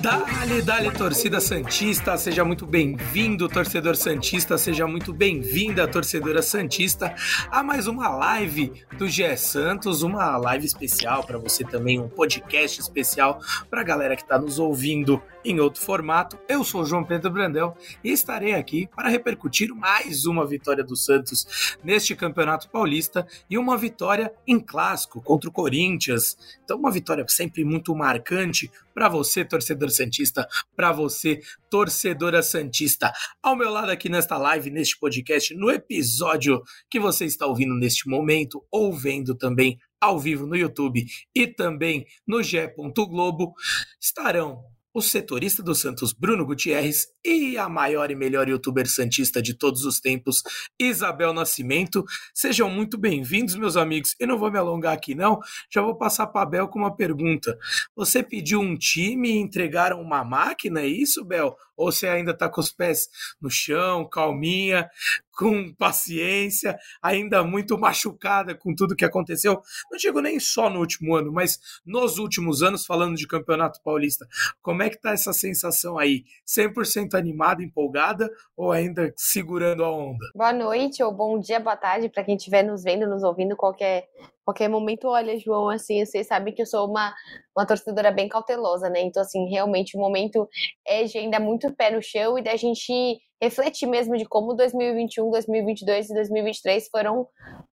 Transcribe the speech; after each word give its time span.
Dale, 0.00 0.62
dale, 0.62 0.90
torcida 0.90 1.40
Santista, 1.40 2.18
seja 2.18 2.44
muito 2.44 2.66
bem-vindo, 2.66 3.48
torcedor 3.48 3.94
Santista, 3.94 4.58
seja 4.58 4.84
muito 4.84 5.12
bem-vinda, 5.12 5.86
torcedora 5.86 6.42
Santista, 6.42 7.14
a 7.48 7.62
mais 7.62 7.86
uma 7.86 8.08
live 8.08 8.72
do 8.98 9.08
GE 9.08 9.36
Santos, 9.36 10.02
uma 10.02 10.36
live 10.38 10.66
especial 10.66 11.22
para 11.22 11.38
você 11.38 11.62
também, 11.62 12.00
um 12.00 12.08
podcast 12.08 12.80
especial 12.80 13.40
para 13.70 13.82
a 13.82 13.84
galera 13.84 14.16
que 14.16 14.22
está 14.22 14.36
nos 14.38 14.58
ouvindo 14.58 15.22
em 15.44 15.60
outro 15.60 15.82
formato. 15.82 16.38
Eu 16.48 16.64
sou 16.64 16.84
João 16.84 17.04
Pedro 17.04 17.30
Brandão 17.30 17.74
e 18.02 18.10
estarei 18.10 18.54
aqui 18.54 18.88
para 18.94 19.08
repercutir 19.08 19.74
mais 19.74 20.24
uma 20.24 20.46
vitória 20.46 20.84
do 20.84 20.96
Santos 20.96 21.76
neste 21.82 22.14
Campeonato 22.14 22.68
Paulista 22.68 23.26
e 23.48 23.58
uma 23.58 23.76
vitória 23.76 24.32
em 24.46 24.58
clássico 24.58 25.20
contra 25.20 25.48
o 25.48 25.52
Corinthians. 25.52 26.36
Então, 26.64 26.78
uma 26.78 26.90
vitória 26.90 27.24
sempre 27.28 27.64
muito 27.64 27.94
marcante 27.94 28.70
para 28.94 29.08
você, 29.08 29.44
torcedor 29.44 29.90
Santista, 29.90 30.46
para 30.76 30.92
você, 30.92 31.40
torcedora 31.70 32.42
Santista. 32.42 33.12
Ao 33.42 33.56
meu 33.56 33.70
lado 33.70 33.90
aqui 33.90 34.08
nesta 34.08 34.36
live, 34.36 34.70
neste 34.70 34.98
podcast, 34.98 35.54
no 35.54 35.70
episódio 35.70 36.62
que 36.90 37.00
você 37.00 37.24
está 37.24 37.46
ouvindo 37.46 37.74
neste 37.74 38.08
momento, 38.08 38.64
ou 38.70 38.92
vendo 38.92 39.34
também 39.34 39.78
ao 40.00 40.18
vivo 40.18 40.46
no 40.46 40.56
YouTube 40.56 41.06
e 41.32 41.46
também 41.46 42.04
no 42.26 42.42
G. 42.42 42.74
Globo, 42.76 43.54
estarão 44.00 44.64
o 44.94 45.00
setorista 45.00 45.62
do 45.62 45.74
Santos, 45.74 46.12
Bruno 46.12 46.44
Gutierrez, 46.44 47.06
e 47.24 47.56
a 47.56 47.68
maior 47.68 48.10
e 48.10 48.14
melhor 48.14 48.48
youtuber 48.48 48.86
santista 48.86 49.40
de 49.40 49.54
todos 49.54 49.84
os 49.84 50.00
tempos, 50.00 50.42
Isabel 50.78 51.32
Nascimento. 51.32 52.04
Sejam 52.34 52.68
muito 52.68 52.98
bem-vindos, 52.98 53.56
meus 53.56 53.76
amigos. 53.76 54.14
Eu 54.20 54.28
não 54.28 54.38
vou 54.38 54.50
me 54.50 54.58
alongar 54.58 54.92
aqui, 54.92 55.14
não. 55.14 55.40
Já 55.72 55.80
vou 55.80 55.96
passar 55.96 56.26
para 56.26 56.44
Bel 56.44 56.68
com 56.68 56.78
uma 56.78 56.94
pergunta. 56.94 57.58
Você 57.96 58.22
pediu 58.22 58.60
um 58.60 58.76
time 58.76 59.30
e 59.30 59.38
entregaram 59.38 60.00
uma 60.00 60.22
máquina, 60.22 60.80
é 60.82 60.86
isso, 60.86 61.24
Bel? 61.24 61.56
Ou 61.74 61.90
você 61.90 62.06
ainda 62.06 62.32
está 62.32 62.48
com 62.48 62.60
os 62.60 62.70
pés 62.70 63.08
no 63.40 63.50
chão, 63.50 64.06
calminha, 64.08 64.88
com 65.32 65.72
paciência, 65.74 66.78
ainda 67.02 67.42
muito 67.42 67.78
machucada 67.78 68.54
com 68.54 68.74
tudo 68.74 68.94
que 68.94 69.04
aconteceu? 69.04 69.62
Não 69.90 69.98
digo 69.98 70.20
nem 70.20 70.38
só 70.38 70.68
no 70.68 70.80
último 70.80 71.16
ano, 71.16 71.32
mas 71.32 71.58
nos 71.84 72.18
últimos 72.18 72.62
anos, 72.62 72.84
falando 72.84 73.16
de 73.16 73.26
Campeonato 73.26 73.80
Paulista. 73.82 74.28
Como 74.60 74.81
é 74.82 74.90
que 74.90 75.00
tá 75.00 75.12
essa 75.12 75.32
sensação 75.32 75.98
aí? 75.98 76.24
100% 76.46 77.14
animada, 77.14 77.62
empolgada 77.62 78.30
ou 78.56 78.72
ainda 78.72 79.12
segurando 79.16 79.84
a 79.84 79.90
onda? 79.90 80.24
Boa 80.34 80.52
noite, 80.52 81.02
ou 81.02 81.12
bom 81.12 81.38
dia, 81.38 81.60
boa 81.60 81.76
tarde, 81.76 82.08
para 82.08 82.24
quem 82.24 82.36
estiver 82.36 82.62
nos 82.62 82.82
vendo, 82.82 83.08
nos 83.08 83.22
ouvindo, 83.22 83.56
qualquer 83.56 84.06
qualquer 84.44 84.68
momento, 84.68 85.06
olha, 85.06 85.38
João, 85.38 85.68
assim, 85.68 86.04
vocês 86.04 86.26
sabem 86.26 86.52
que 86.52 86.62
eu 86.62 86.66
sou 86.66 86.88
uma, 86.88 87.14
uma 87.56 87.66
torcedora 87.66 88.10
bem 88.10 88.28
cautelosa, 88.28 88.88
né? 88.88 89.00
Então, 89.00 89.22
assim, 89.22 89.48
realmente 89.48 89.96
o 89.96 90.00
momento 90.00 90.48
é 90.86 91.04
de 91.04 91.16
ainda 91.16 91.38
muito 91.38 91.72
pé 91.74 91.90
no 91.90 92.02
chão 92.02 92.38
e 92.38 92.42
da 92.42 92.56
gente 92.56 93.20
refletir 93.42 93.88
mesmo 93.88 94.16
de 94.16 94.24
como 94.24 94.54
2021, 94.54 95.28
2022 95.28 96.10
e 96.10 96.14
2023 96.14 96.88
foram 96.88 97.26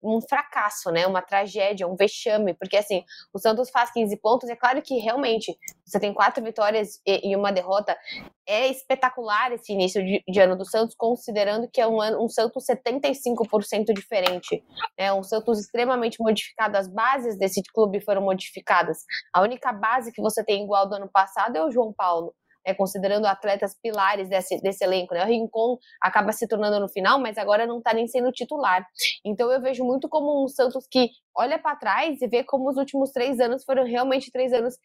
um 0.02 0.20
fracasso, 0.20 0.90
né? 0.90 1.06
Uma 1.06 1.22
tragédia, 1.22 1.88
um 1.88 1.96
vexame, 1.96 2.52
porque 2.52 2.76
assim, 2.76 3.02
o 3.32 3.38
Santos 3.38 3.70
faz 3.70 3.90
15 3.90 4.14
pontos, 4.18 4.50
é 4.50 4.54
claro 4.54 4.82
que 4.82 4.98
realmente 4.98 5.56
você 5.82 5.98
tem 5.98 6.12
quatro 6.12 6.44
vitórias 6.44 7.00
e, 7.06 7.34
uma 7.34 7.50
derrota, 7.50 7.96
é 8.46 8.68
espetacular 8.68 9.52
esse 9.52 9.72
início 9.72 10.04
de, 10.04 10.22
de, 10.28 10.40
ano 10.40 10.54
do 10.54 10.66
Santos, 10.66 10.94
considerando 10.94 11.66
que 11.72 11.80
é 11.80 11.86
um, 11.86 11.98
ano, 11.98 12.22
um 12.22 12.28
Santos 12.28 12.66
75% 12.66 13.94
diferente, 13.94 14.62
é 14.98 15.10
um 15.10 15.22
Santos 15.22 15.58
extremamente 15.58 16.20
modificado, 16.20 16.76
as 16.76 16.86
bases 16.86 17.38
desse 17.38 17.62
clube 17.72 18.02
foram 18.02 18.20
modificadas, 18.20 18.98
a 19.32 19.40
única 19.40 19.72
base 19.72 20.12
que 20.12 20.20
você 20.20 20.44
tem 20.44 20.62
igual 20.62 20.86
do 20.86 20.96
ano 20.96 21.08
passado 21.10 21.56
é 21.56 21.64
o 21.64 21.70
João 21.70 21.90
Paulo, 21.90 22.34
é, 22.64 22.74
considerando 22.74 23.26
atletas 23.26 23.76
pilares 23.80 24.28
desse, 24.28 24.60
desse 24.60 24.84
elenco. 24.84 25.14
Né? 25.14 25.22
O 25.24 25.26
Rincon 25.26 25.78
acaba 26.00 26.32
se 26.32 26.48
tornando 26.48 26.80
no 26.80 26.88
final, 26.88 27.18
mas 27.20 27.36
agora 27.38 27.66
não 27.66 27.78
está 27.78 27.92
nem 27.92 28.06
sendo 28.06 28.32
titular. 28.32 28.86
Então 29.24 29.50
eu 29.50 29.60
vejo 29.60 29.84
muito 29.84 30.08
como 30.08 30.44
um 30.44 30.48
Santos 30.48 30.86
que 30.90 31.10
olha 31.36 31.58
para 31.58 31.76
trás 31.76 32.20
e 32.20 32.26
vê 32.26 32.44
como 32.44 32.68
os 32.70 32.76
últimos 32.76 33.10
três 33.10 33.40
anos 33.40 33.64
foram 33.64 33.84
realmente 33.84 34.30
três 34.30 34.52
anos 34.52 34.78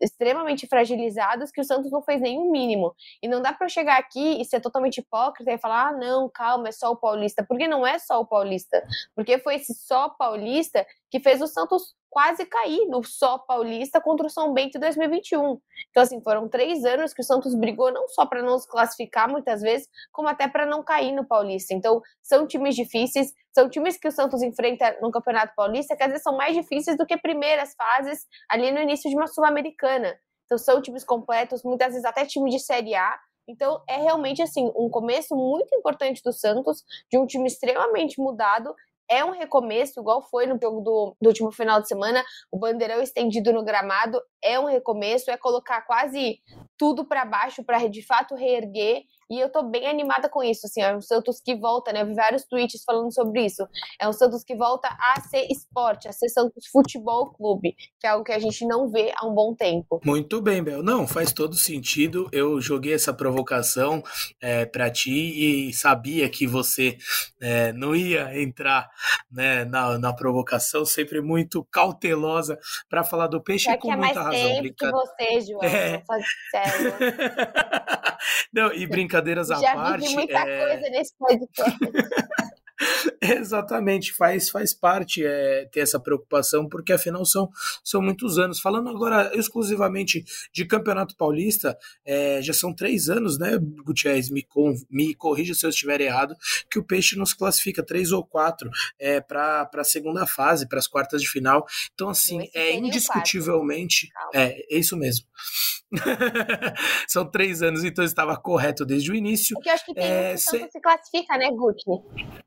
extremamente 0.00 0.66
fragilizados, 0.66 1.50
que 1.50 1.60
o 1.60 1.64
Santos 1.64 1.90
não 1.90 2.02
fez 2.02 2.20
nenhum 2.20 2.50
mínimo. 2.50 2.94
E 3.22 3.28
não 3.28 3.40
dá 3.40 3.52
para 3.52 3.68
chegar 3.68 3.98
aqui 3.98 4.40
e 4.40 4.44
ser 4.44 4.60
totalmente 4.60 4.98
hipócrita 4.98 5.52
e 5.52 5.58
falar: 5.58 5.88
ah, 5.88 5.92
não, 5.92 6.28
calma, 6.28 6.68
é 6.68 6.72
só 6.72 6.90
o 6.90 6.96
Paulista. 6.96 7.44
Porque 7.46 7.66
não 7.68 7.86
é 7.86 7.98
só 7.98 8.20
o 8.20 8.26
Paulista. 8.26 8.82
Porque 9.14 9.38
foi 9.38 9.56
esse 9.56 9.74
só 9.74 10.08
Paulista 10.08 10.86
que 11.10 11.20
fez 11.20 11.40
o 11.40 11.46
Santos 11.46 11.94
quase 12.16 12.46
cair 12.46 12.88
no 12.88 13.04
só 13.04 13.36
paulista 13.36 14.00
contra 14.00 14.26
o 14.26 14.30
São 14.30 14.54
Bento 14.54 14.78
em 14.78 14.80
2021. 14.80 15.60
Então, 15.90 16.02
assim, 16.02 16.18
foram 16.22 16.48
três 16.48 16.82
anos 16.84 17.12
que 17.12 17.20
o 17.20 17.24
Santos 17.24 17.54
brigou 17.54 17.92
não 17.92 18.08
só 18.08 18.24
para 18.24 18.42
não 18.42 18.58
se 18.58 18.66
classificar 18.66 19.28
muitas 19.28 19.60
vezes, 19.60 19.86
como 20.10 20.26
até 20.26 20.48
para 20.48 20.64
não 20.64 20.82
cair 20.82 21.12
no 21.12 21.26
Paulista. 21.26 21.74
Então, 21.74 22.00
são 22.22 22.46
times 22.46 22.74
difíceis, 22.74 23.34
são 23.56 23.70
times 23.70 23.96
que 23.96 24.06
o 24.06 24.12
Santos 24.12 24.42
enfrenta 24.42 24.98
no 25.00 25.10
Campeonato 25.10 25.54
Paulista, 25.56 25.96
que 25.96 26.02
às 26.02 26.10
vezes 26.10 26.22
são 26.22 26.36
mais 26.36 26.54
difíceis 26.54 26.94
do 26.94 27.06
que 27.06 27.16
primeiras 27.16 27.74
fases 27.74 28.26
ali 28.50 28.70
no 28.70 28.78
início 28.78 29.08
de 29.08 29.16
uma 29.16 29.26
Sul-Americana. 29.26 30.14
Então, 30.44 30.58
são 30.58 30.82
times 30.82 31.04
completos, 31.04 31.62
muitas 31.64 31.88
vezes 31.88 32.04
até 32.04 32.26
time 32.26 32.50
de 32.50 32.58
Série 32.58 32.94
A. 32.94 33.18
Então, 33.48 33.82
é 33.88 33.96
realmente 33.96 34.42
assim 34.42 34.70
um 34.76 34.90
começo 34.90 35.34
muito 35.34 35.74
importante 35.74 36.20
do 36.22 36.34
Santos, 36.34 36.84
de 37.10 37.18
um 37.18 37.26
time 37.26 37.46
extremamente 37.46 38.20
mudado 38.20 38.74
é 39.08 39.24
um 39.24 39.30
recomeço, 39.30 40.00
igual 40.00 40.22
foi 40.22 40.46
no 40.46 40.58
jogo 40.60 40.80
do, 40.80 41.16
do 41.20 41.28
último 41.28 41.52
final 41.52 41.80
de 41.80 41.88
semana, 41.88 42.24
o 42.50 42.58
bandeirão 42.58 43.00
estendido 43.00 43.52
no 43.52 43.64
gramado 43.64 44.20
é 44.42 44.58
um 44.58 44.64
recomeço, 44.64 45.30
é 45.30 45.36
colocar 45.36 45.82
quase 45.82 46.40
tudo 46.76 47.06
para 47.06 47.24
baixo 47.24 47.64
para 47.64 47.86
de 47.88 48.04
fato 48.04 48.34
reerguer 48.34 49.04
e 49.28 49.40
eu 49.40 49.50
tô 49.50 49.62
bem 49.64 49.86
animada 49.86 50.28
com 50.28 50.42
isso, 50.42 50.66
assim, 50.66 50.80
é 50.80 50.96
um 50.96 51.00
Santos 51.00 51.40
que 51.40 51.56
volta, 51.56 51.92
né? 51.92 52.02
Eu 52.02 52.06
vi 52.06 52.14
vários 52.14 52.44
tweets 52.44 52.82
falando 52.84 53.12
sobre 53.12 53.44
isso. 53.44 53.66
É 54.00 54.08
um 54.08 54.12
Santos 54.12 54.44
que 54.44 54.54
volta 54.54 54.88
a 54.88 55.20
ser 55.20 55.46
esporte, 55.50 56.08
a 56.08 56.12
ser 56.12 56.28
Santos 56.28 56.66
Futebol 56.68 57.32
Clube, 57.32 57.74
que 58.00 58.06
é 58.06 58.10
algo 58.10 58.24
que 58.24 58.32
a 58.32 58.38
gente 58.38 58.64
não 58.66 58.88
vê 58.88 59.12
há 59.16 59.26
um 59.26 59.34
bom 59.34 59.54
tempo. 59.54 60.00
Muito 60.04 60.40
bem, 60.40 60.62
Bel. 60.62 60.82
Não, 60.82 61.06
faz 61.06 61.32
todo 61.32 61.54
sentido. 61.54 62.28
Eu 62.32 62.60
joguei 62.60 62.94
essa 62.94 63.12
provocação 63.12 64.02
é, 64.40 64.64
para 64.64 64.90
ti 64.90 65.68
e 65.68 65.72
sabia 65.72 66.28
que 66.28 66.46
você 66.46 66.96
é, 67.40 67.72
não 67.72 67.96
ia 67.96 68.40
entrar 68.40 68.88
né, 69.30 69.64
na, 69.64 69.98
na 69.98 70.12
provocação, 70.12 70.84
sempre 70.84 71.20
muito 71.20 71.64
cautelosa 71.64 72.58
para 72.88 73.02
falar 73.02 73.26
do 73.26 73.42
peixe 73.42 73.64
Já 73.64 73.76
com 73.76 73.92
é 73.92 73.96
muita 73.96 74.22
mais 74.22 74.36
razão. 74.36 74.62
tempo 74.62 74.74
que 74.76 74.90
você, 74.90 75.40
João. 75.40 75.62
É. 75.64 76.02
Sério. 76.50 76.94
não, 78.56 78.72
e 78.72 78.86
brincadeira 78.86 79.42
brincadeiras 79.42 79.50
à 79.50 79.60
Já 79.60 79.74
parte. 79.74 80.08
Já 80.08 80.12
muita 80.12 80.38
é... 80.38 80.66
coisa 80.66 80.90
nesse 80.90 81.14
podcast. 81.18 81.78
Exatamente, 83.22 84.12
faz, 84.12 84.50
faz 84.50 84.74
parte 84.74 85.24
é, 85.24 85.66
ter 85.72 85.80
essa 85.80 85.98
preocupação, 85.98 86.68
porque 86.68 86.92
afinal 86.92 87.24
são, 87.24 87.48
são 87.82 88.02
muitos 88.02 88.38
anos. 88.38 88.60
Falando 88.60 88.90
agora 88.90 89.30
exclusivamente 89.34 90.24
de 90.52 90.64
Campeonato 90.64 91.16
Paulista, 91.16 91.76
é, 92.04 92.42
já 92.42 92.52
são 92.52 92.74
três 92.74 93.08
anos, 93.08 93.38
né, 93.38 93.58
Gutierrez? 93.84 94.30
Me, 94.30 94.42
com, 94.42 94.74
me 94.90 95.14
corrija 95.14 95.54
se 95.54 95.64
eu 95.64 95.70
estiver 95.70 96.00
errado, 96.00 96.36
que 96.70 96.78
o 96.78 96.84
Peixe 96.84 97.16
nos 97.16 97.32
classifica 97.32 97.82
três 97.82 98.12
ou 98.12 98.24
quatro 98.24 98.70
é, 98.98 99.20
para 99.20 99.68
a 99.74 99.84
segunda 99.84 100.26
fase, 100.26 100.68
para 100.68 100.78
as 100.78 100.86
quartas 100.86 101.22
de 101.22 101.28
final. 101.28 101.66
Então, 101.94 102.08
assim, 102.08 102.48
é 102.54 102.74
indiscutivelmente. 102.74 104.08
É, 104.34 104.74
é 104.74 104.78
isso 104.78 104.96
mesmo. 104.96 105.26
São 107.08 107.30
três 107.30 107.62
anos, 107.62 107.84
então 107.84 108.04
estava 108.04 108.36
correto 108.36 108.84
desde 108.84 109.10
o 109.10 109.14
início. 109.14 109.54
Porque 109.54 109.68
eu 109.68 109.74
acho 109.74 109.84
que 109.84 109.94
tem 109.94 110.04
é, 110.04 110.30
um 110.30 110.32
que 110.32 110.38
se... 110.38 110.70
se 110.70 110.80
classifica, 110.80 111.36
né, 111.38 111.50
Guti? 111.50 111.84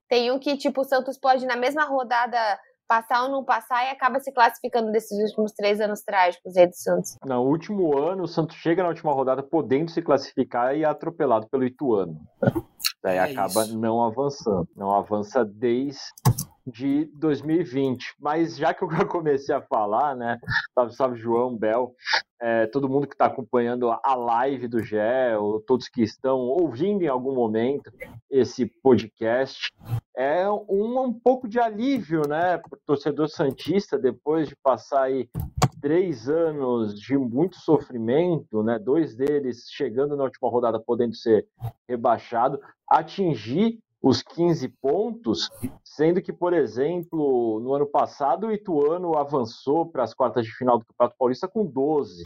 Tem 0.07 0.31
um 0.31 0.39
que, 0.39 0.57
tipo, 0.57 0.81
o 0.81 0.83
Santos 0.83 1.17
pode, 1.17 1.45
na 1.45 1.55
mesma 1.55 1.85
rodada, 1.85 2.37
passar 2.89 3.23
ou 3.23 3.29
não 3.29 3.43
passar 3.43 3.85
e 3.85 3.91
acaba 3.91 4.19
se 4.19 4.33
classificando 4.33 4.91
desses 4.91 5.17
últimos 5.29 5.51
três 5.51 5.79
anos 5.79 6.01
trágicos 6.01 6.57
aí 6.57 6.65
do 6.65 6.75
Santos. 6.75 7.17
No 7.23 7.43
último 7.43 7.95
ano, 7.95 8.23
o 8.23 8.27
Santos 8.27 8.55
chega 8.57 8.81
na 8.81 8.89
última 8.89 9.13
rodada 9.13 9.43
podendo 9.43 9.91
se 9.91 10.01
classificar 10.01 10.75
e 10.75 10.83
é 10.83 10.87
atropelado 10.87 11.47
pelo 11.49 11.63
Ituano. 11.63 12.19
Daí 13.03 13.17
é 13.17 13.19
acaba 13.19 13.63
isso. 13.63 13.77
não 13.77 14.03
avançando. 14.03 14.67
Não 14.75 14.93
avança 14.93 15.45
desde 15.45 16.01
de 16.65 17.05
2020. 17.15 18.15
Mas 18.19 18.57
já 18.57 18.73
que 18.73 18.83
eu 18.83 18.89
comecei 19.07 19.53
a 19.53 19.61
falar, 19.61 20.15
né? 20.15 20.39
Salve, 20.73 20.95
salve 20.95 21.19
João, 21.19 21.55
Bel, 21.55 21.95
é, 22.41 22.67
todo 22.67 22.87
mundo 22.87 23.07
que 23.07 23.15
está 23.15 23.25
acompanhando 23.25 23.91
a 23.91 24.15
live 24.15 24.67
do 24.67 24.81
GE, 24.81 24.95
ou 25.37 25.59
todos 25.59 25.89
que 25.89 26.01
estão 26.01 26.37
ouvindo 26.39 27.03
em 27.03 27.07
algum 27.07 27.35
momento 27.35 27.91
esse 28.29 28.65
podcast, 28.65 29.71
é 30.15 30.49
um, 30.49 31.01
um 31.01 31.13
pouco 31.13 31.47
de 31.47 31.59
alívio, 31.59 32.21
né, 32.27 32.57
para 32.57 32.77
o 32.77 32.81
torcedor 32.85 33.27
Santista, 33.27 33.97
depois 33.97 34.47
de 34.47 34.55
passar 34.55 35.03
aí 35.03 35.29
três 35.81 36.29
anos 36.29 36.99
de 36.99 37.17
muito 37.17 37.57
sofrimento, 37.57 38.63
né, 38.63 38.79
dois 38.79 39.15
deles 39.15 39.65
chegando 39.69 40.15
na 40.15 40.23
última 40.23 40.49
rodada 40.49 40.79
podendo 40.79 41.15
ser 41.15 41.45
rebaixado, 41.87 42.59
atingir 42.87 43.79
os 44.01 44.21
15 44.21 44.67
pontos, 44.81 45.49
sendo 45.83 46.21
que, 46.21 46.31
por 46.31 46.53
exemplo, 46.53 47.59
no 47.59 47.73
ano 47.73 47.85
passado 47.85 48.47
o 48.47 48.51
Ituano 48.51 49.17
avançou 49.17 49.85
para 49.85 50.03
as 50.03 50.13
quartas 50.13 50.45
de 50.45 50.51
final 50.51 50.77
do 50.79 50.85
Campeonato 50.85 51.15
Paulista 51.17 51.47
com 51.47 51.65
12. 51.65 52.23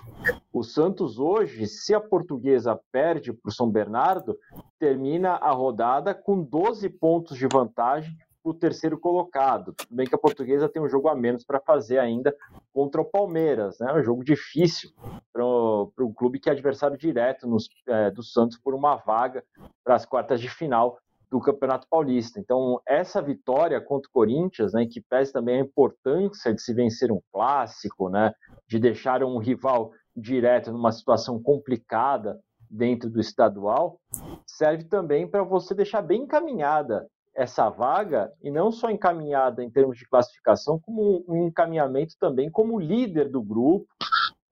O 0.52 0.64
Santos 0.64 1.18
hoje, 1.18 1.66
se 1.66 1.94
a 1.94 2.00
portuguesa 2.00 2.80
perde 2.92 3.34
para 3.34 3.50
o 3.50 3.54
São 3.54 3.70
Bernardo, 3.70 4.38
termina 4.80 5.31
a 5.31 5.52
rodada 5.52 6.14
com 6.14 6.42
12 6.42 6.90
pontos 6.90 7.38
de 7.38 7.48
vantagem 7.48 8.16
o 8.44 8.54
terceiro 8.54 9.00
colocado. 9.00 9.74
Tudo 9.74 9.96
bem 9.96 10.06
que 10.06 10.14
a 10.14 10.18
portuguesa 10.18 10.68
tem 10.68 10.81
um 10.81 10.90
jogo 10.90 11.08
a 11.08 11.16
menos 11.16 11.46
para 11.46 11.62
fazer 11.62 11.98
ainda 11.98 12.36
contra 12.74 13.00
o 13.00 13.06
Palmeiras, 13.06 13.80
né? 13.80 13.94
Um 13.94 14.04
jogo 14.04 14.24
difícil 14.24 14.92
para 15.31 15.46
um 15.46 16.14
clube 16.14 16.40
que 16.40 16.50
é 16.50 16.52
adversário 16.52 16.98
direto 16.98 17.48
nos, 17.48 17.70
é, 17.88 18.12
do 18.12 18.22
Santos 18.22 18.58
por 18.58 18.75
uma 18.75 18.98
vaga 18.98 19.44
para 19.84 19.96
as 19.96 20.06
quartas 20.06 20.42
de 20.42 20.50
final 20.50 21.00
do 21.33 21.39
Campeonato 21.39 21.88
Paulista. 21.89 22.39
Então, 22.39 22.80
essa 22.88 23.19
vitória 23.19 23.81
contra 23.81 24.07
o 24.07 24.12
Corinthians, 24.12 24.71
né, 24.71 24.85
que 24.85 25.01
pese 25.01 25.33
também 25.33 25.59
a 25.59 25.63
importância 25.63 26.53
de 26.53 26.62
se 26.62 26.71
vencer 26.75 27.12
um 27.12 27.19
clássico, 27.33 28.07
né, 28.07 28.31
de 28.69 28.77
deixar 28.77 29.24
um 29.24 29.39
rival 29.39 29.91
direto 30.15 30.71
numa 30.71 30.91
situação 30.91 31.41
complicada 31.41 32.39
dentro 32.69 33.09
do 33.09 33.19
estadual, 33.19 34.00
serve 34.45 34.83
também 34.83 35.27
para 35.27 35.41
você 35.41 35.74
deixar 35.74 36.03
bem 36.03 36.21
encaminhada 36.21 37.07
essa 37.36 37.68
vaga 37.68 38.31
e 38.39 38.51
não 38.51 38.71
só 38.71 38.91
encaminhada 38.91 39.63
em 39.63 39.71
termos 39.71 39.97
de 39.97 40.07
classificação, 40.07 40.79
como 40.79 41.25
um 41.27 41.47
encaminhamento 41.47 42.13
também 42.19 42.51
como 42.51 42.79
líder 42.79 43.27
do 43.27 43.41
grupo, 43.41 43.88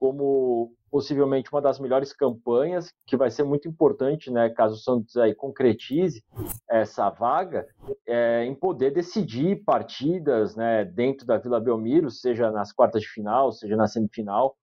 como 0.02 0.74
possivelmente 0.90 1.48
uma 1.52 1.62
das 1.62 1.78
melhores 1.78 2.12
campanhas, 2.12 2.92
que 3.06 3.16
vai 3.16 3.30
ser 3.30 3.44
muito 3.44 3.68
importante, 3.68 4.32
né, 4.32 4.50
caso 4.50 4.74
o 4.74 4.78
Santos 4.78 5.16
aí 5.16 5.32
concretize 5.32 6.24
essa 6.68 7.08
vaga, 7.08 7.64
é, 8.04 8.44
em 8.44 8.52
poder 8.52 8.90
decidir 8.90 9.62
partidas, 9.64 10.56
né, 10.56 10.84
dentro 10.84 11.24
da 11.24 11.38
Vila 11.38 11.60
Belmiro, 11.60 12.10
seja 12.10 12.50
nas 12.50 12.72
quartas 12.72 13.02
de 13.02 13.08
final, 13.08 13.52
seja 13.52 13.76
na 13.76 13.86
semifinal, 13.86 14.56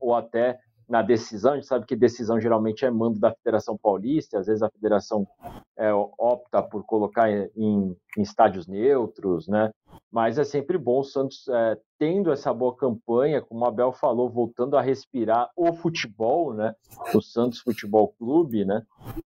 ou 0.00 0.14
até 0.14 0.58
na 0.88 1.02
decisão, 1.02 1.52
a 1.52 1.56
gente 1.56 1.66
sabe 1.66 1.84
que 1.84 1.94
decisão 1.94 2.40
geralmente 2.40 2.86
é 2.86 2.90
mando 2.90 3.20
da 3.20 3.30
Federação 3.30 3.76
Paulista, 3.76 4.38
às 4.38 4.46
vezes 4.46 4.62
a 4.62 4.70
federação 4.70 5.28
é, 5.76 5.92
opta 5.92 6.62
por 6.62 6.82
colocar 6.84 7.30
em, 7.30 7.50
em, 7.54 8.22
estádios 8.22 8.66
neutros, 8.66 9.46
né? 9.48 9.70
Mas 10.10 10.38
é 10.38 10.44
sempre 10.44 10.78
bom 10.78 11.00
o 11.00 11.04
Santos 11.04 11.46
é, 11.48 11.78
tendo 11.98 12.32
essa 12.32 12.52
boa 12.52 12.74
campanha, 12.74 13.42
como 13.42 13.64
a 13.64 13.68
Abel 13.68 13.92
falou, 13.92 14.30
voltando 14.30 14.76
a 14.76 14.82
respirar 14.82 15.50
o 15.56 15.72
futebol, 15.72 16.54
né? 16.54 16.74
O 17.14 17.20
Santos 17.20 17.60
Futebol 17.60 18.14
Clube, 18.18 18.64
né? 18.64 18.82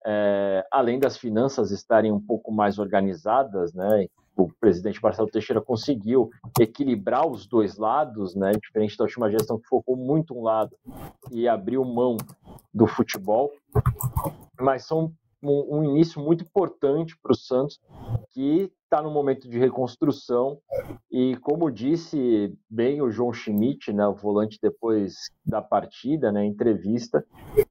É, 0.07 0.65
além 0.71 0.99
das 0.99 1.17
finanças 1.17 1.71
estarem 1.71 2.13
um 2.13 2.21
pouco 2.21 2.53
mais 2.53 2.79
organizadas, 2.79 3.73
né? 3.75 4.07
o 4.39 4.49
presidente 4.61 5.03
Marcelo 5.03 5.29
Teixeira 5.29 5.61
conseguiu 5.61 6.31
equilibrar 6.61 7.27
os 7.27 7.47
dois 7.47 7.77
lados, 7.77 8.37
né? 8.37 8.53
Diferente 8.53 8.97
da 8.97 9.05
última 9.05 9.31
gestão 9.31 9.59
que 9.59 9.67
focou 9.67 9.97
muito 9.97 10.33
um 10.33 10.43
lado 10.43 10.77
e 11.33 11.49
abriu 11.49 11.85
mão 11.85 12.17
do 12.73 12.87
futebol. 12.87 13.51
Mas 14.61 14.87
são 14.87 15.13
um, 15.43 15.79
um 15.79 15.85
início 15.85 16.23
muito 16.23 16.45
importante 16.45 17.19
para 17.21 17.33
o 17.33 17.37
Santos, 17.37 17.81
que 18.31 18.71
está 18.89 19.03
no 19.03 19.11
momento 19.11 19.49
de 19.49 19.59
reconstrução 19.59 20.59
e 21.13 21.37
como 21.37 21.71
disse 21.71 22.57
bem 22.69 23.03
o 23.03 23.11
João 23.11 23.33
Schmidt, 23.33 23.93
né, 23.93 24.07
o 24.07 24.15
volante 24.15 24.59
depois 24.61 25.31
da 25.45 25.61
partida, 25.61 26.33
né, 26.33 26.45
entrevista, 26.45 27.25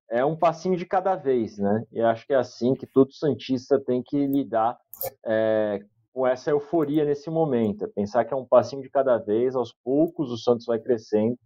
é 0.10 0.24
um 0.24 0.36
passinho 0.36 0.78
de 0.78 0.86
cada 0.86 1.16
vez, 1.16 1.58
né? 1.58 1.84
E 1.92 2.00
acho 2.02 2.26
que 2.26 2.34
é 2.34 2.38
assim 2.38 2.74
que 2.74 2.88
todo 2.88 3.12
santista 3.12 3.80
tem 3.80 4.02
que 4.02 4.26
lidar 4.26 4.78
é, 5.26 5.84
com 6.18 6.26
essa 6.26 6.50
euforia 6.50 7.06
nesse 7.06 7.30
momento. 7.30 7.84
É 7.84 7.88
pensar 7.88 8.26
que 8.26 8.34
é 8.34 8.36
um 8.36 8.44
passinho 8.44 8.82
de 8.82 8.90
cada 8.90 9.20
vez, 9.20 9.56
aos 9.56 9.72
poucos 9.84 10.32
o 10.32 10.38
Santos 10.38 10.66
vai 10.66 10.80
crescendo 10.80 11.38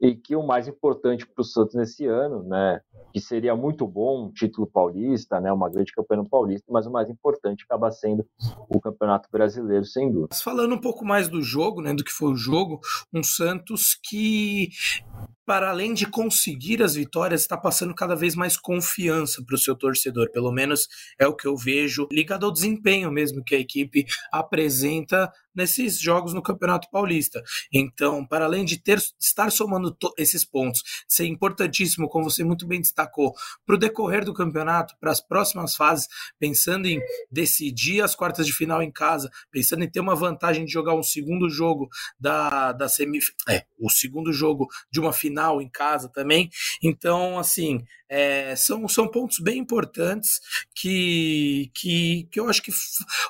e 0.00 0.14
que 0.14 0.36
o 0.36 0.46
mais 0.46 0.68
importante 0.68 1.26
para 1.26 1.42
o 1.42 1.44
Santos 1.44 1.74
nesse 1.74 2.06
ano, 2.06 2.44
né, 2.44 2.80
que 3.12 3.20
seria 3.20 3.56
muito 3.56 3.84
bom 3.84 4.26
um 4.26 4.32
título 4.32 4.64
paulista, 4.64 5.40
né, 5.40 5.52
uma 5.52 5.68
grande 5.68 5.90
campanha 5.90 6.22
paulista, 6.24 6.66
mas 6.70 6.86
o 6.86 6.92
mais 6.92 7.10
importante 7.10 7.64
acaba 7.68 7.90
sendo 7.90 8.24
o 8.68 8.80
Campeonato 8.80 9.28
Brasileiro, 9.28 9.84
sem 9.84 10.08
dúvida. 10.08 10.36
Falando 10.36 10.76
um 10.76 10.80
pouco 10.80 11.04
mais 11.04 11.28
do 11.28 11.42
jogo, 11.42 11.82
né, 11.82 11.92
do 11.92 12.04
que 12.04 12.12
foi 12.12 12.30
o 12.30 12.36
jogo, 12.36 12.78
um 13.12 13.24
Santos 13.24 13.98
que 14.08 14.68
para 15.46 15.70
além 15.70 15.94
de 15.94 16.06
conseguir 16.06 16.82
as 16.82 16.94
vitórias, 16.94 17.40
está 17.40 17.56
passando 17.56 17.94
cada 17.94 18.14
vez 18.14 18.34
mais 18.34 18.56
confiança 18.56 19.42
para 19.44 19.54
o 19.54 19.58
seu 19.58 19.76
torcedor. 19.76 20.30
Pelo 20.30 20.52
menos 20.52 20.88
é 21.18 21.26
o 21.26 21.34
que 21.34 21.46
eu 21.46 21.56
vejo, 21.56 22.08
ligado 22.10 22.46
ao 22.46 22.52
desempenho 22.52 23.10
mesmo 23.10 23.42
que 23.44 23.54
a 23.54 23.58
equipe 23.58 24.06
apresenta 24.32 25.30
nesses 25.54 26.00
jogos 26.00 26.32
no 26.34 26.42
Campeonato 26.42 26.88
Paulista. 26.90 27.42
Então, 27.72 28.26
para 28.26 28.44
além 28.44 28.64
de 28.64 28.78
ter 28.78 28.98
estar 29.20 29.50
somando 29.50 29.96
esses 30.18 30.44
pontos, 30.44 30.82
ser 31.08 31.26
importantíssimo, 31.26 32.08
como 32.08 32.30
você 32.30 32.44
muito 32.44 32.66
bem 32.66 32.80
destacou, 32.80 33.34
para 33.66 33.76
o 33.76 33.78
decorrer 33.78 34.24
do 34.24 34.34
campeonato, 34.34 34.94
para 35.00 35.10
as 35.10 35.20
próximas 35.20 35.74
fases, 35.74 36.08
pensando 36.38 36.86
em 36.86 37.00
decidir 37.30 38.02
as 38.02 38.14
quartas 38.14 38.46
de 38.46 38.52
final 38.52 38.82
em 38.82 38.90
casa, 38.90 39.30
pensando 39.50 39.84
em 39.84 39.90
ter 39.90 40.00
uma 40.00 40.14
vantagem 40.14 40.64
de 40.64 40.72
jogar 40.72 40.94
um 40.94 41.02
segundo 41.02 41.48
jogo 41.48 41.88
da, 42.18 42.72
da 42.72 42.88
semifinal, 42.88 43.36
é, 43.48 43.64
o 43.78 43.90
segundo 43.90 44.32
jogo 44.32 44.68
de 44.90 45.00
uma 45.00 45.12
final 45.12 45.60
em 45.60 45.68
casa 45.68 46.08
também. 46.08 46.50
Então, 46.82 47.38
assim, 47.38 47.84
é, 48.08 48.54
são, 48.56 48.86
são 48.88 49.08
pontos 49.08 49.38
bem 49.38 49.58
importantes 49.58 50.38
que, 50.74 51.70
que, 51.74 52.28
que 52.30 52.38
eu 52.38 52.46
acho 52.46 52.62
que 52.62 52.70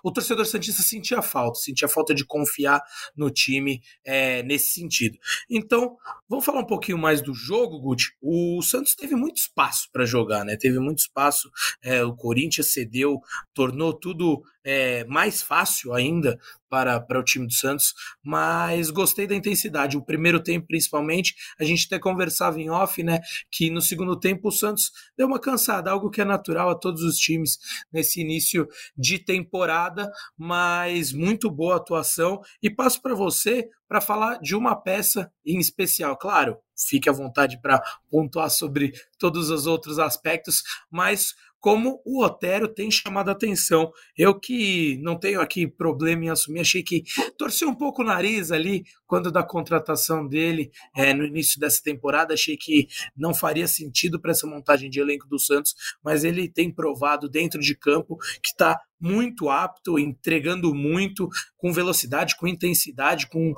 o 0.02 0.10
torcedor 0.10 0.44
Santista 0.44 0.82
sentia 0.82 1.22
falta, 1.22 1.60
sentia 1.60 1.86
falta 1.86 2.11
de 2.12 2.24
confiar 2.24 2.82
no 3.16 3.30
time 3.30 3.80
é, 4.04 4.42
nesse 4.42 4.74
sentido. 4.74 5.18
Então, 5.50 5.96
vamos 6.28 6.44
falar 6.44 6.60
um 6.60 6.66
pouquinho 6.66 6.98
mais 6.98 7.22
do 7.22 7.34
jogo, 7.34 7.80
Guti. 7.80 8.14
O 8.20 8.60
Santos 8.62 8.94
teve 8.94 9.14
muito 9.14 9.38
espaço 9.38 9.88
para 9.92 10.04
jogar, 10.04 10.44
né? 10.44 10.56
Teve 10.56 10.78
muito 10.78 10.98
espaço. 10.98 11.50
É, 11.82 12.04
o 12.04 12.14
Corinthians 12.14 12.72
cedeu, 12.72 13.20
tornou 13.54 13.92
tudo 13.92 14.42
é, 14.64 15.04
mais 15.04 15.42
fácil 15.42 15.92
ainda 15.92 16.38
para, 16.68 16.98
para 17.00 17.20
o 17.20 17.24
time 17.24 17.46
do 17.46 17.52
Santos, 17.52 17.92
mas 18.22 18.90
gostei 18.90 19.26
da 19.26 19.34
intensidade. 19.34 19.96
O 19.96 20.04
primeiro 20.04 20.42
tempo, 20.42 20.66
principalmente, 20.66 21.34
a 21.60 21.64
gente 21.64 21.86
até 21.86 21.98
conversava 21.98 22.60
em 22.60 22.70
off, 22.70 23.02
né? 23.02 23.20
Que 23.50 23.68
no 23.70 23.82
segundo 23.82 24.18
tempo 24.18 24.48
o 24.48 24.52
Santos 24.52 24.90
deu 25.16 25.26
uma 25.26 25.38
cansada, 25.38 25.90
algo 25.90 26.10
que 26.10 26.22
é 26.22 26.24
natural 26.24 26.70
a 26.70 26.74
todos 26.74 27.02
os 27.02 27.16
times 27.16 27.58
nesse 27.92 28.22
início 28.22 28.66
de 28.96 29.18
temporada, 29.18 30.10
mas 30.36 31.12
muito 31.12 31.50
boa 31.50 31.76
atuação. 31.76 32.40
E 32.62 32.70
passo 32.70 33.02
para 33.02 33.14
você 33.14 33.68
para 33.86 34.00
falar 34.00 34.38
de 34.38 34.56
uma 34.56 34.74
peça 34.74 35.30
em 35.44 35.58
especial. 35.58 36.16
Claro, 36.16 36.56
fique 36.74 37.10
à 37.10 37.12
vontade 37.12 37.60
para 37.60 37.82
pontuar 38.10 38.48
sobre 38.48 38.92
todos 39.18 39.50
os 39.50 39.66
outros 39.66 39.98
aspectos, 39.98 40.62
mas 40.90 41.34
como 41.62 42.02
o 42.04 42.24
Otero 42.24 42.66
tem 42.66 42.90
chamado 42.90 43.28
a 43.28 43.32
atenção. 43.32 43.92
Eu 44.18 44.34
que 44.34 44.98
não 45.00 45.16
tenho 45.16 45.40
aqui 45.40 45.64
problema 45.64 46.24
em 46.24 46.28
assumir, 46.28 46.58
achei 46.58 46.82
que 46.82 47.04
torci 47.38 47.64
um 47.64 47.74
pouco 47.74 48.02
o 48.02 48.04
nariz 48.04 48.50
ali 48.50 48.84
quando 49.06 49.30
da 49.30 49.44
contratação 49.44 50.26
dele 50.26 50.72
é, 50.96 51.14
no 51.14 51.24
início 51.24 51.60
dessa 51.60 51.80
temporada, 51.80 52.34
achei 52.34 52.56
que 52.56 52.88
não 53.16 53.32
faria 53.32 53.68
sentido 53.68 54.20
para 54.20 54.32
essa 54.32 54.46
montagem 54.46 54.90
de 54.90 54.98
elenco 54.98 55.28
do 55.28 55.38
Santos, 55.38 55.74
mas 56.02 56.24
ele 56.24 56.48
tem 56.48 56.68
provado 56.68 57.28
dentro 57.28 57.60
de 57.60 57.76
campo 57.76 58.16
que 58.42 58.48
está 58.48 58.80
muito 58.98 59.48
apto, 59.48 59.98
entregando 59.98 60.74
muito, 60.74 61.28
com 61.56 61.72
velocidade, 61.72 62.36
com 62.36 62.48
intensidade, 62.48 63.28
com 63.28 63.54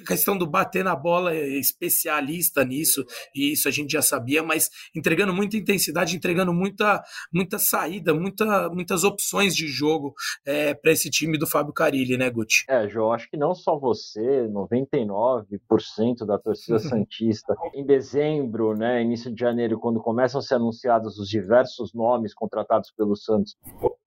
questão 0.00 0.36
do 0.36 0.46
bater 0.46 0.84
na 0.84 0.94
bola 0.94 1.34
é 1.34 1.46
especialista 1.58 2.64
nisso, 2.64 3.04
e 3.34 3.52
isso 3.52 3.68
a 3.68 3.70
gente 3.70 3.92
já 3.92 4.02
sabia, 4.02 4.42
mas 4.42 4.70
entregando 4.94 5.32
muita 5.32 5.56
intensidade, 5.56 6.16
entregando 6.16 6.52
muita, 6.52 7.02
muita 7.32 7.58
saída, 7.58 8.14
muita, 8.14 8.68
muitas 8.70 9.04
opções 9.04 9.54
de 9.54 9.66
jogo 9.66 10.14
é, 10.46 10.74
para 10.74 10.92
esse 10.92 11.10
time 11.10 11.38
do 11.38 11.46
Fábio 11.46 11.72
Carilli, 11.72 12.16
né, 12.16 12.30
Guti? 12.30 12.64
É, 12.68 12.88
João, 12.88 13.12
acho 13.12 13.28
que 13.30 13.36
não 13.36 13.54
só 13.54 13.78
você, 13.78 14.48
99% 14.48 16.26
da 16.26 16.38
torcida 16.38 16.78
Santista, 16.80 17.54
em 17.74 17.84
dezembro, 17.84 18.76
né, 18.76 19.02
início 19.02 19.32
de 19.32 19.40
janeiro, 19.40 19.78
quando 19.78 20.00
começam 20.00 20.38
a 20.38 20.42
ser 20.42 20.54
anunciados 20.54 21.18
os 21.18 21.28
diversos 21.28 21.92
nomes 21.94 22.34
contratados 22.34 22.90
pelo 22.96 23.16
Santos, 23.16 23.56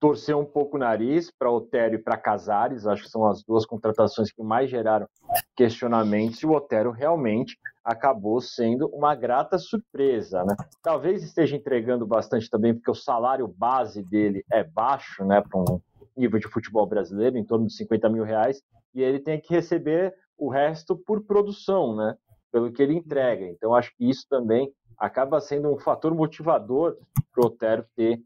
torceu 0.00 0.38
um 0.38 0.44
pouco 0.44 0.76
o 0.76 0.80
nariz 0.80 1.30
para 1.30 1.50
Otério 1.50 1.98
e 1.98 2.02
para 2.02 2.16
Casares, 2.16 2.86
acho 2.86 3.04
que 3.04 3.10
são 3.10 3.26
as 3.26 3.42
duas 3.42 3.64
contratações 3.64 4.32
que 4.32 4.42
mais 4.42 4.70
geraram 4.70 5.06
questionamentos 5.56 5.81
se 6.32 6.46
o 6.46 6.52
Otero 6.52 6.90
realmente 6.90 7.58
acabou 7.84 8.40
sendo 8.40 8.88
uma 8.88 9.14
grata 9.14 9.58
surpresa, 9.58 10.44
né? 10.44 10.54
Talvez 10.82 11.22
esteja 11.22 11.56
entregando 11.56 12.06
bastante 12.06 12.48
também 12.48 12.74
porque 12.74 12.90
o 12.90 12.94
salário 12.94 13.48
base 13.48 14.02
dele 14.02 14.44
é 14.50 14.62
baixo, 14.62 15.24
né, 15.24 15.40
para 15.40 15.60
um 15.60 15.80
nível 16.16 16.38
de 16.38 16.48
futebol 16.48 16.86
brasileiro, 16.86 17.36
em 17.36 17.44
torno 17.44 17.66
de 17.66 17.74
50 17.74 18.08
mil 18.08 18.24
reais, 18.24 18.62
e 18.94 19.02
ele 19.02 19.18
tem 19.18 19.40
que 19.40 19.52
receber 19.52 20.14
o 20.38 20.48
resto 20.48 20.96
por 20.96 21.24
produção, 21.24 21.96
né? 21.96 22.16
Pelo 22.50 22.70
que 22.70 22.82
ele 22.82 22.94
entrega. 22.94 23.46
Então, 23.46 23.74
acho 23.74 23.90
que 23.96 24.08
isso 24.08 24.26
também 24.28 24.70
acaba 24.98 25.40
sendo 25.40 25.72
um 25.72 25.78
fator 25.78 26.14
motivador 26.14 26.96
para 27.32 27.42
o 27.42 27.46
Otero 27.46 27.84
ter 27.96 28.20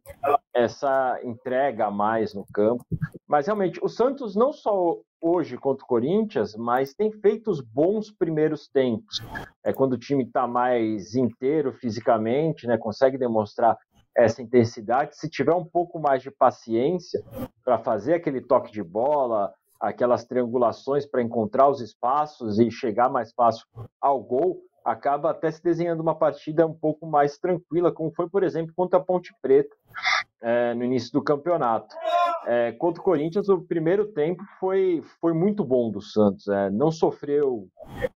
essa 0.53 1.19
entrega 1.23 1.87
a 1.87 1.91
mais 1.91 2.35
no 2.35 2.45
campo 2.53 2.85
Mas 3.27 3.47
realmente, 3.47 3.81
o 3.83 3.89
Santos 3.89 4.37
não 4.37 4.53
só 4.53 4.97
hoje 5.21 5.57
contra 5.57 5.85
o 5.85 5.89
Corinthians, 5.89 6.55
mas 6.55 6.95
tem 6.95 7.11
feito 7.11 7.51
os 7.51 7.61
bons 7.61 8.11
primeiros 8.11 8.69
tempos. 8.69 9.21
É 9.65 9.73
quando 9.73 9.95
o 9.95 9.99
time 9.99 10.25
está 10.25 10.47
mais 10.47 11.15
inteiro 11.15 11.73
fisicamente, 11.73 12.67
né, 12.67 12.79
consegue 12.79 13.19
demonstrar 13.19 13.77
essa 14.17 14.41
intensidade. 14.41 15.17
Se 15.17 15.29
tiver 15.29 15.55
um 15.55 15.65
pouco 15.65 15.99
mais 15.99 16.23
de 16.23 16.31
paciência 16.31 17.23
para 17.65 17.79
fazer 17.79 18.15
aquele 18.15 18.41
toque 18.41 18.73
de 18.73 18.83
bola, 18.83 19.53
aquelas 19.81 20.25
triangulações 20.25 21.05
para 21.05 21.23
encontrar 21.23 21.69
os 21.69 21.81
espaços 21.81 22.59
e 22.59 22.71
chegar 22.71 23.11
mais 23.11 23.33
fácil 23.33 23.67
ao 24.01 24.23
gol, 24.23 24.63
acaba 24.85 25.33
até 25.33 25.51
se 25.51 25.63
desenhando 25.63 26.01
uma 26.01 26.15
partida 26.15 26.67
um 26.67 26.73
pouco 26.73 27.07
mais 27.07 27.37
tranquila, 27.39 27.93
como 27.93 28.13
foi, 28.15 28.29
por 28.29 28.45
exemplo, 28.45 28.73
contra 28.75 29.01
a 29.01 29.03
Ponte 29.03 29.35
Preta 29.43 29.75
é, 30.41 30.75
no 30.75 30.85
início 30.85 31.13
do 31.13 31.23
campeonato. 31.23 31.95
É, 32.49 32.71
contra 32.71 33.01
o 33.01 33.05
Corinthians, 33.05 33.49
o 33.49 33.61
primeiro 33.61 34.07
tempo 34.13 34.43
foi, 34.61 35.03
foi 35.21 35.33
muito 35.33 35.65
bom 35.65 35.91
do 35.91 36.01
Santos. 36.01 36.47
É, 36.47 36.71
não 36.71 36.93
sofreu 36.93 37.67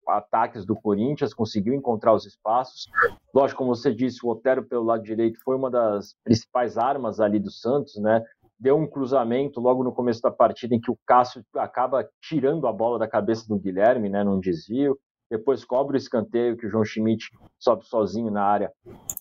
ataques 0.07 0.67
do 0.67 0.77
Corinthians, 0.77 1.33
conseguiu 1.33 1.73
encontrar 1.73 2.13
os 2.13 2.27
espaços. 2.27 2.87
Lógico, 3.35 3.59
como 3.59 3.75
você 3.75 3.95
disse, 3.95 4.25
o 4.25 4.29
Otero 4.29 4.63
pelo 4.63 4.85
lado 4.85 5.03
direito 5.03 5.39
foi 5.43 5.57
uma 5.57 5.71
das 5.71 6.15
principais 6.23 6.77
armas 6.77 7.21
ali 7.21 7.39
do 7.39 7.51
Santos, 7.51 7.97
né? 7.97 8.23
Deu 8.61 8.77
um 8.77 8.87
cruzamento 8.87 9.61
logo 9.61 9.83
no 9.83 9.93
começo 9.93 10.21
da 10.21 10.31
partida 10.31 10.75
em 10.75 10.81
que 10.81 10.91
o 10.91 10.99
Cássio 11.07 11.43
acaba 11.57 12.07
tirando 12.21 12.67
a 12.67 12.73
bola 12.73 12.99
da 12.99 13.09
cabeça 13.09 13.47
do 13.49 13.59
Guilherme, 13.59 14.11
né? 14.11 14.23
Num 14.23 14.41
desvio 14.41 14.99
depois 15.31 15.65
cobre 15.65 15.97
o 15.97 15.99
escanteio 15.99 16.57
que 16.57 16.67
o 16.67 16.71
João 16.71 16.85
Schmidt 16.85 17.31
sobe 17.59 17.85
sozinho 17.87 18.31
na 18.31 18.43
área 18.43 18.73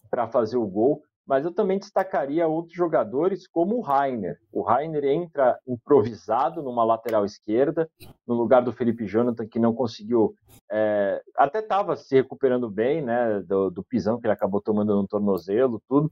para 0.10 0.28
fazer 0.28 0.58
o 0.58 0.66
gol. 0.66 1.02
Mas 1.28 1.44
eu 1.44 1.52
também 1.52 1.78
destacaria 1.78 2.48
outros 2.48 2.76
jogadores 2.76 3.48
como 3.48 3.76
o 3.76 3.82
Rainer. 3.82 4.40
O 4.52 4.62
Rainer 4.62 5.04
entra 5.04 5.60
improvisado 5.68 6.64
numa 6.64 6.84
lateral 6.84 7.26
esquerda, 7.26 7.90
no 8.26 8.34
lugar 8.34 8.62
do 8.62 8.72
Felipe 8.72 9.06
Jonathan, 9.06 9.46
que 9.46 9.60
não 9.60 9.74
conseguiu. 9.74 10.34
É, 10.72 11.22
até 11.36 11.60
estava 11.60 11.96
se 11.96 12.16
recuperando 12.16 12.70
bem 12.70 13.02
né, 13.02 13.42
do, 13.42 13.70
do 13.70 13.84
pisão 13.84 14.20
que 14.20 14.26
ele 14.26 14.34
acabou 14.34 14.62
tomando 14.62 14.96
no 14.96 15.08
tornozelo, 15.08 15.82
tudo 15.88 16.12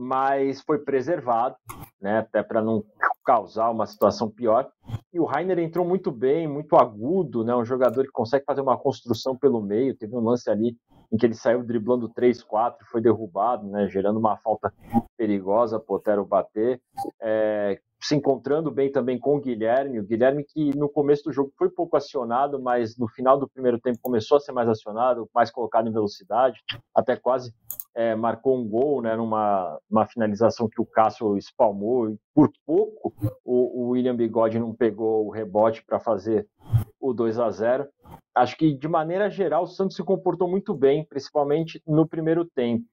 mas 0.00 0.62
foi 0.62 0.78
preservado, 0.78 1.56
né, 2.00 2.20
até 2.20 2.42
para 2.42 2.62
não 2.62 2.82
causar 3.22 3.68
uma 3.68 3.86
situação 3.86 4.30
pior. 4.30 4.70
E 5.12 5.20
o 5.20 5.26
Rainer 5.26 5.58
entrou 5.58 5.84
muito 5.84 6.10
bem, 6.10 6.48
muito 6.48 6.74
agudo, 6.74 7.44
né, 7.44 7.54
um 7.54 7.66
jogador 7.66 8.04
que 8.04 8.10
consegue 8.10 8.46
fazer 8.46 8.62
uma 8.62 8.78
construção 8.78 9.36
pelo 9.36 9.60
meio. 9.60 9.94
Teve 9.94 10.16
um 10.16 10.24
lance 10.24 10.48
ali 10.48 10.74
em 11.12 11.16
que 11.16 11.26
ele 11.26 11.34
saiu 11.34 11.62
driblando 11.62 12.08
3, 12.08 12.42
4 12.42 12.86
foi 12.86 13.00
derrubado, 13.00 13.66
né, 13.66 13.88
gerando 13.88 14.18
uma 14.18 14.36
falta 14.36 14.72
perigosa 15.16 15.78
para 15.80 15.92
o 15.92 15.96
Otero 15.96 16.24
bater. 16.24 16.80
É, 17.20 17.80
se 18.02 18.14
encontrando 18.16 18.70
bem 18.70 18.90
também 18.90 19.18
com 19.18 19.36
o 19.36 19.40
Guilherme. 19.40 20.00
O 20.00 20.04
Guilherme 20.04 20.44
que 20.44 20.76
no 20.76 20.88
começo 20.88 21.24
do 21.24 21.32
jogo 21.32 21.52
foi 21.58 21.68
pouco 21.68 21.96
acionado, 21.96 22.60
mas 22.60 22.96
no 22.96 23.06
final 23.06 23.38
do 23.38 23.48
primeiro 23.48 23.78
tempo 23.78 23.98
começou 24.00 24.38
a 24.38 24.40
ser 24.40 24.52
mais 24.52 24.68
acionado, 24.68 25.28
mais 25.34 25.50
colocado 25.50 25.88
em 25.88 25.92
velocidade, 25.92 26.58
até 26.94 27.14
quase 27.14 27.52
é, 27.94 28.14
marcou 28.14 28.56
um 28.56 28.66
gol, 28.66 29.02
né, 29.02 29.14
numa 29.16 29.78
uma 29.90 30.06
finalização 30.06 30.68
que 30.68 30.80
o 30.80 30.86
Cássio 30.86 31.36
espalmou. 31.36 32.10
E 32.10 32.18
por 32.34 32.50
pouco 32.64 33.12
o, 33.44 33.82
o 33.82 33.88
William 33.90 34.16
Bigode 34.16 34.58
não 34.58 34.74
pegou 34.74 35.26
o 35.26 35.30
rebote 35.30 35.84
para 35.84 36.00
fazer 36.00 36.48
o 37.00 37.12
2 37.12 37.38
a 37.38 37.50
0 37.50 37.88
acho 38.34 38.56
que 38.56 38.74
de 38.74 38.88
maneira 38.88 39.28
geral 39.28 39.64
o 39.64 39.66
Santos 39.66 39.96
se 39.96 40.02
comportou 40.02 40.48
muito 40.48 40.74
bem, 40.74 41.04
principalmente 41.04 41.82
no 41.86 42.06
primeiro 42.06 42.44
tempo. 42.44 42.84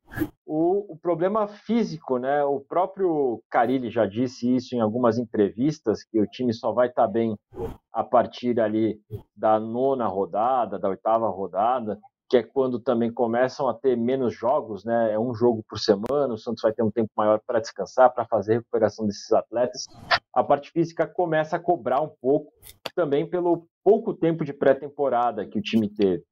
O, 0.46 0.94
o, 0.94 0.98
problema 0.98 1.48
físico, 1.48 2.18
né? 2.18 2.44
O 2.44 2.60
próprio 2.60 3.42
Carilli 3.50 3.90
já 3.90 4.06
disse 4.06 4.56
isso 4.56 4.76
em 4.76 4.80
algumas 4.80 5.18
entrevistas 5.18 6.04
que 6.04 6.20
o 6.20 6.28
time 6.28 6.54
só 6.54 6.72
vai 6.72 6.88
estar 6.88 7.06
tá 7.06 7.08
bem 7.08 7.38
a 7.94 8.04
partir 8.04 8.60
ali 8.60 9.00
da 9.36 9.60
nona 9.60 10.08
rodada, 10.08 10.80
da 10.80 10.90
oitava 10.90 11.28
rodada, 11.30 12.00
que 12.30 12.38
é 12.38 12.44
quando 12.44 12.80
também 12.80 13.12
começam 13.12 13.70
a 13.70 13.74
ter 13.74 13.96
menos 13.96 14.34
jogos, 14.34 14.84
né? 14.84 15.14
É 15.14 15.20
um 15.20 15.34
jogo 15.34 15.64
por 15.68 15.80
semana, 15.80 16.34
o 16.34 16.38
Santos 16.38 16.62
vai 16.62 16.74
ter 16.74 16.84
um 16.84 16.92
tempo 16.92 17.10
maior 17.16 17.40
para 17.46 17.60
descansar, 17.60 18.14
para 18.14 18.26
fazer 18.26 18.54
a 18.54 18.56
recuperação 18.58 19.06
desses 19.06 19.32
atletas. 19.32 19.86
A 20.34 20.44
parte 20.44 20.72
física 20.72 21.08
começa 21.08 21.56
a 21.56 21.60
cobrar 21.60 22.02
um 22.02 22.12
pouco, 22.22 22.52
também 22.98 23.30
pelo 23.30 23.68
pouco 23.84 24.12
tempo 24.12 24.44
de 24.44 24.52
pré-temporada 24.52 25.46
que 25.46 25.60
o 25.60 25.62
time 25.62 25.88
teve. 25.88 26.24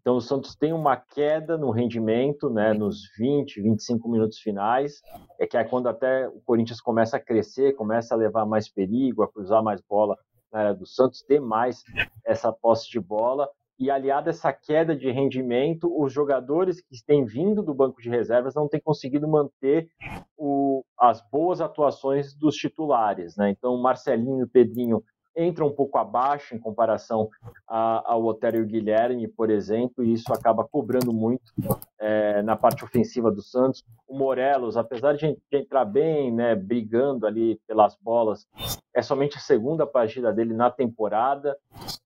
Então 0.00 0.16
o 0.16 0.20
Santos 0.20 0.54
tem 0.54 0.72
uma 0.72 0.96
queda 0.96 1.58
no 1.58 1.72
rendimento, 1.72 2.48
né, 2.48 2.72
nos 2.72 3.00
20, 3.18 3.60
25 3.60 4.08
minutos 4.08 4.38
finais, 4.38 5.00
é 5.40 5.44
que 5.44 5.56
é 5.56 5.64
quando 5.64 5.88
até 5.88 6.28
o 6.28 6.40
Corinthians 6.46 6.80
começa 6.80 7.16
a 7.16 7.20
crescer, 7.20 7.74
começa 7.74 8.14
a 8.14 8.16
levar 8.16 8.46
mais 8.46 8.70
perigo, 8.70 9.24
a 9.24 9.28
cruzar 9.28 9.60
mais 9.60 9.80
bola 9.82 10.16
na 10.52 10.60
área 10.60 10.74
do 10.74 10.86
Santos, 10.86 11.20
ter 11.20 11.40
mais 11.40 11.82
essa 12.24 12.52
posse 12.52 12.88
de 12.88 13.00
bola 13.00 13.48
e 13.76 13.90
aliado 13.90 14.28
a 14.28 14.30
essa 14.30 14.52
queda 14.52 14.94
de 14.94 15.10
rendimento, 15.10 15.92
os 16.00 16.12
jogadores 16.12 16.80
que 16.80 17.04
têm 17.04 17.24
vindo 17.24 17.60
do 17.60 17.74
banco 17.74 18.00
de 18.00 18.08
reservas 18.08 18.54
não 18.54 18.68
têm 18.68 18.80
conseguido 18.80 19.26
manter 19.26 19.88
o, 20.36 20.84
as 20.96 21.20
boas 21.28 21.60
atuações 21.60 22.36
dos 22.36 22.54
titulares. 22.54 23.36
Né? 23.36 23.50
Então, 23.50 23.76
Marcelinho 23.76 24.44
e 24.44 24.48
Pedrinho 24.48 25.02
entra 25.36 25.64
um 25.64 25.72
pouco 25.72 25.98
abaixo 25.98 26.54
em 26.54 26.58
comparação 26.58 27.28
a, 27.68 28.12
ao 28.12 28.24
Otero 28.24 28.58
e 28.58 28.60
o 28.60 28.66
Guilherme, 28.66 29.26
por 29.28 29.50
exemplo, 29.50 30.04
e 30.04 30.12
isso 30.12 30.32
acaba 30.32 30.64
cobrando 30.64 31.12
muito 31.12 31.52
é, 31.98 32.42
na 32.42 32.56
parte 32.56 32.84
ofensiva 32.84 33.30
do 33.30 33.42
Santos. 33.42 33.84
O 34.06 34.16
Morelos, 34.16 34.76
apesar 34.76 35.14
de, 35.14 35.36
de 35.50 35.58
entrar 35.58 35.84
bem, 35.84 36.32
né, 36.32 36.54
brigando 36.54 37.26
ali 37.26 37.60
pelas 37.66 37.96
bolas, 37.96 38.46
é 38.94 39.02
somente 39.02 39.36
a 39.36 39.40
segunda 39.40 39.86
partida 39.86 40.32
dele 40.32 40.54
na 40.54 40.70
temporada. 40.70 41.56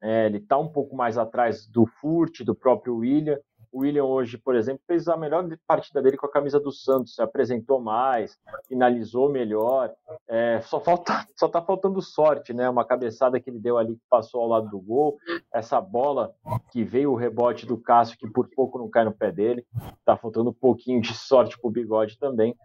É, 0.02 0.26
ele 0.26 0.38
está 0.38 0.56
um 0.56 0.68
pouco 0.68 0.96
mais 0.96 1.18
atrás 1.18 1.66
do 1.66 1.86
Furt, 1.86 2.42
do 2.44 2.54
próprio 2.54 2.96
William, 2.96 3.38
o 3.72 3.80
William 3.80 4.04
hoje, 4.04 4.38
por 4.38 4.54
exemplo, 4.54 4.82
fez 4.86 5.08
a 5.08 5.16
melhor 5.16 5.46
partida 5.66 6.02
dele 6.02 6.16
com 6.16 6.26
a 6.26 6.30
camisa 6.30 6.58
do 6.58 6.72
Santos, 6.72 7.14
se 7.14 7.22
apresentou 7.22 7.80
mais, 7.80 8.38
finalizou 8.66 9.28
melhor. 9.28 9.92
É, 10.26 10.60
só 10.62 10.80
falta, 10.80 11.26
só 11.36 11.46
está 11.46 11.60
faltando 11.60 12.00
sorte, 12.00 12.52
né? 12.52 12.68
Uma 12.68 12.84
cabeçada 12.84 13.40
que 13.40 13.50
ele 13.50 13.58
deu 13.58 13.78
ali 13.78 13.94
que 13.94 14.04
passou 14.08 14.40
ao 14.40 14.48
lado 14.48 14.68
do 14.68 14.80
gol, 14.80 15.18
essa 15.52 15.80
bola 15.80 16.34
que 16.70 16.84
veio 16.84 17.12
o 17.12 17.16
rebote 17.16 17.66
do 17.66 17.76
Cássio 17.76 18.18
que 18.18 18.28
por 18.28 18.48
pouco 18.48 18.78
não 18.78 18.88
cai 18.88 19.04
no 19.04 19.12
pé 19.12 19.30
dele. 19.30 19.66
Está 19.98 20.16
faltando 20.16 20.50
um 20.50 20.54
pouquinho 20.54 21.00
de 21.00 21.14
sorte 21.14 21.58
para 21.58 21.68
o 21.68 21.72
Bigode 21.72 22.18
também. 22.18 22.56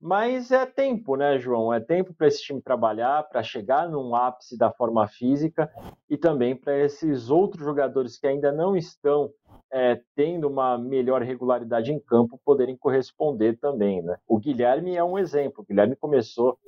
Mas 0.00 0.50
é 0.50 0.66
tempo, 0.66 1.16
né, 1.16 1.38
João? 1.38 1.72
É 1.72 1.80
tempo 1.80 2.12
para 2.14 2.26
esse 2.26 2.42
time 2.42 2.60
trabalhar, 2.60 3.22
para 3.28 3.42
chegar 3.42 3.88
num 3.88 4.14
ápice 4.14 4.56
da 4.56 4.70
forma 4.70 5.06
física 5.06 5.70
e 6.08 6.16
também 6.16 6.56
para 6.56 6.78
esses 6.78 7.30
outros 7.30 7.64
jogadores 7.64 8.18
que 8.18 8.26
ainda 8.26 8.50
não 8.52 8.76
estão 8.76 9.30
é, 9.72 10.00
tendo 10.14 10.48
uma 10.48 10.76
melhor 10.76 11.22
regularidade 11.22 11.92
em 11.92 11.98
campo, 11.98 12.40
poderem 12.44 12.76
corresponder 12.76 13.56
também. 13.58 14.02
Né? 14.02 14.16
O 14.26 14.38
Guilherme 14.38 14.96
é 14.96 15.04
um 15.04 15.18
exemplo. 15.18 15.62
O 15.62 15.66
Guilherme 15.66 15.96
começou 15.96 16.58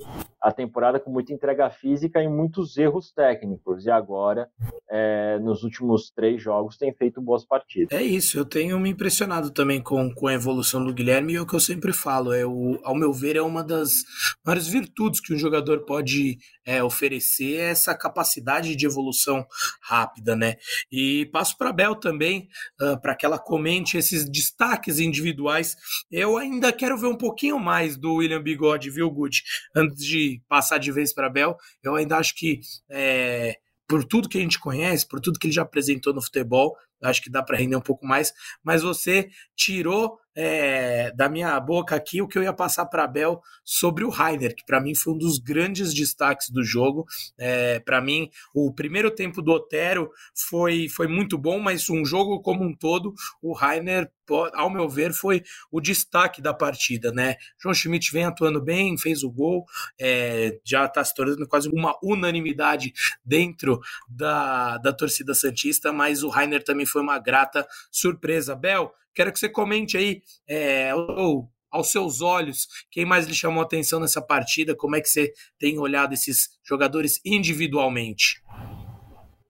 a 0.43 0.51
temporada 0.51 0.99
com 0.99 1.11
muita 1.11 1.33
entrega 1.33 1.71
física 1.71 2.23
e 2.23 2.29
muitos 2.29 2.77
erros 2.77 3.13
técnicos, 3.13 3.87
e 3.87 3.91
agora, 3.91 4.49
é, 4.91 5.39
nos 5.39 5.63
últimos 5.63 6.11
três 6.11 6.43
jogos, 6.43 6.77
tem 6.77 6.93
feito 6.93 7.21
boas 7.21 7.45
partidas. 7.45 7.97
É 7.97 8.03
isso, 8.03 8.37
eu 8.37 8.45
tenho 8.45 8.79
me 8.81 8.91
impressionado 8.91 9.51
também 9.51 9.81
com, 9.81 10.13
com 10.13 10.27
a 10.27 10.35
evolução 10.35 10.85
do 10.85 10.93
Guilherme, 10.93 11.35
e 11.35 11.37
é 11.37 11.41
o 11.41 11.47
que 11.47 11.55
eu 11.55 11.61
sempre 11.61 11.93
falo, 11.93 12.33
é 12.33 12.45
o, 12.45 12.79
ao 12.83 12.95
meu 12.95 13.13
ver, 13.13 13.37
é 13.37 13.43
uma 13.43 13.63
das 13.63 13.93
maiores 14.45 14.67
virtudes 14.67 15.21
que 15.21 15.33
um 15.33 15.39
jogador 15.39 15.85
pode 15.85 16.39
é, 16.65 16.83
oferecer, 16.83 17.57
é 17.57 17.71
essa 17.71 17.97
capacidade 17.97 18.75
de 18.75 18.87
evolução 18.87 19.47
rápida, 19.83 20.35
né? 20.35 20.57
E 20.91 21.27
passo 21.27 21.57
para 21.57 21.73
Bel 21.73 21.95
também, 21.95 22.49
uh, 22.81 23.01
para 23.01 23.15
que 23.15 23.27
ela 23.27 23.39
comente 23.39 23.97
esses 23.97 24.29
destaques 24.29 24.99
individuais. 24.99 25.77
Eu 26.11 26.37
ainda 26.37 26.73
quero 26.73 26.97
ver 26.99 27.07
um 27.07 27.17
pouquinho 27.17 27.59
mais 27.59 27.97
do 27.97 28.15
William 28.15 28.43
Bigode, 28.43 28.91
viu, 28.91 29.11
Gucci? 29.11 29.43
Antes 29.75 30.05
de 30.05 30.32
passar 30.49 30.79
de 30.79 30.93
vez 30.93 31.13
para 31.13 31.29
Bel, 31.29 31.57
eu 31.83 31.95
ainda 31.95 32.17
acho 32.17 32.35
que. 32.35 32.61
É, 32.91 33.57
por 33.89 34.05
tudo 34.05 34.29
que 34.29 34.39
a 34.39 34.41
gente 34.41 34.59
conhece, 34.59 35.07
por 35.07 35.21
tudo 35.21 35.39
que 35.39 35.49
ele 35.49 35.53
já 35.53 35.63
apresentou 35.63 36.15
no 36.15 36.23
futebol, 36.23 36.75
acho 37.03 37.21
que 37.21 37.31
dá 37.31 37.43
para 37.43 37.59
render 37.59 37.77
um 37.77 37.81
pouco 37.81 38.07
mais, 38.07 38.33
mas 38.65 38.83
você 38.83 39.29
tirou 39.55 40.19
é, 40.35 41.13
da 41.15 41.29
minha 41.29 41.59
boca 41.61 41.95
aqui 41.95 42.23
o 42.23 42.29
que 42.29 42.39
eu 42.39 42.43
ia 42.43 42.53
passar 42.53 42.87
para 42.87 43.07
Bel 43.07 43.41
sobre 43.65 44.05
o 44.05 44.11
Rainer, 44.11 44.55
que 44.55 44.65
para 44.65 44.81
mim 44.81 44.95
foi 44.95 45.15
um 45.15 45.19
dos 45.19 45.39
grandes 45.39 45.93
destaques 45.95 46.51
do 46.51 46.65
jogo. 46.65 47.07
É, 47.39 47.81
para 47.81 48.01
mim, 48.01 48.31
o 48.55 48.73
primeiro 48.73 49.11
tempo 49.11 49.43
do 49.43 49.53
Otero 49.53 50.11
foi, 50.35 50.89
foi 50.89 51.07
muito 51.07 51.37
bom, 51.37 51.59
mas 51.61 51.89
um 51.91 52.05
jogo 52.05 52.41
como 52.41 52.65
um 52.65 52.75
todo, 52.75 53.15
o 53.41 53.53
Rainer, 53.53 54.11
ao 54.55 54.71
meu 54.71 54.89
ver, 54.89 55.13
foi 55.13 55.43
o 55.71 55.81
destaque 55.81 56.41
da 56.41 56.55
partida, 56.55 57.13
né? 57.13 57.37
João 57.61 57.75
Schmidt 57.75 58.11
vem 58.13 58.25
atuando 58.25 58.63
bem, 58.63 58.97
fez 58.97 59.23
o 59.23 59.31
gol, 59.31 59.67
é, 60.01 60.59
já 60.65 60.87
está 60.87 61.05
se 61.05 61.15
tornando 61.15 61.47
quase 61.47 61.69
uma 61.69 61.95
unanimidade 62.03 62.93
dentro 63.25 63.81
da, 64.09 64.79
da 64.79 64.93
torcida 64.93 65.35
Santista, 65.35 65.93
mas 65.93 66.23
o 66.23 66.29
Rainer 66.29 66.63
também 66.63 66.87
foi 66.87 67.03
uma 67.03 67.19
grata 67.19 67.67
surpresa. 67.91 68.55
Bel, 68.55 68.93
Quero 69.15 69.33
que 69.33 69.39
você 69.39 69.49
comente 69.49 69.97
aí, 69.97 70.23
é, 70.49 70.95
ou 70.95 71.51
aos 71.71 71.91
seus 71.91 72.21
olhos, 72.21 72.69
quem 72.91 73.07
mais 73.07 73.27
lhe 73.27 73.35
chamou 73.35 73.63
atenção 73.63 73.99
nessa 73.99 74.21
partida? 74.21 74.77
Como 74.77 74.95
é 74.95 75.01
que 75.01 75.09
você 75.09 75.33
tem 75.59 75.79
olhado 75.79 76.13
esses 76.13 76.51
jogadores 76.63 77.19
individualmente? 77.25 78.43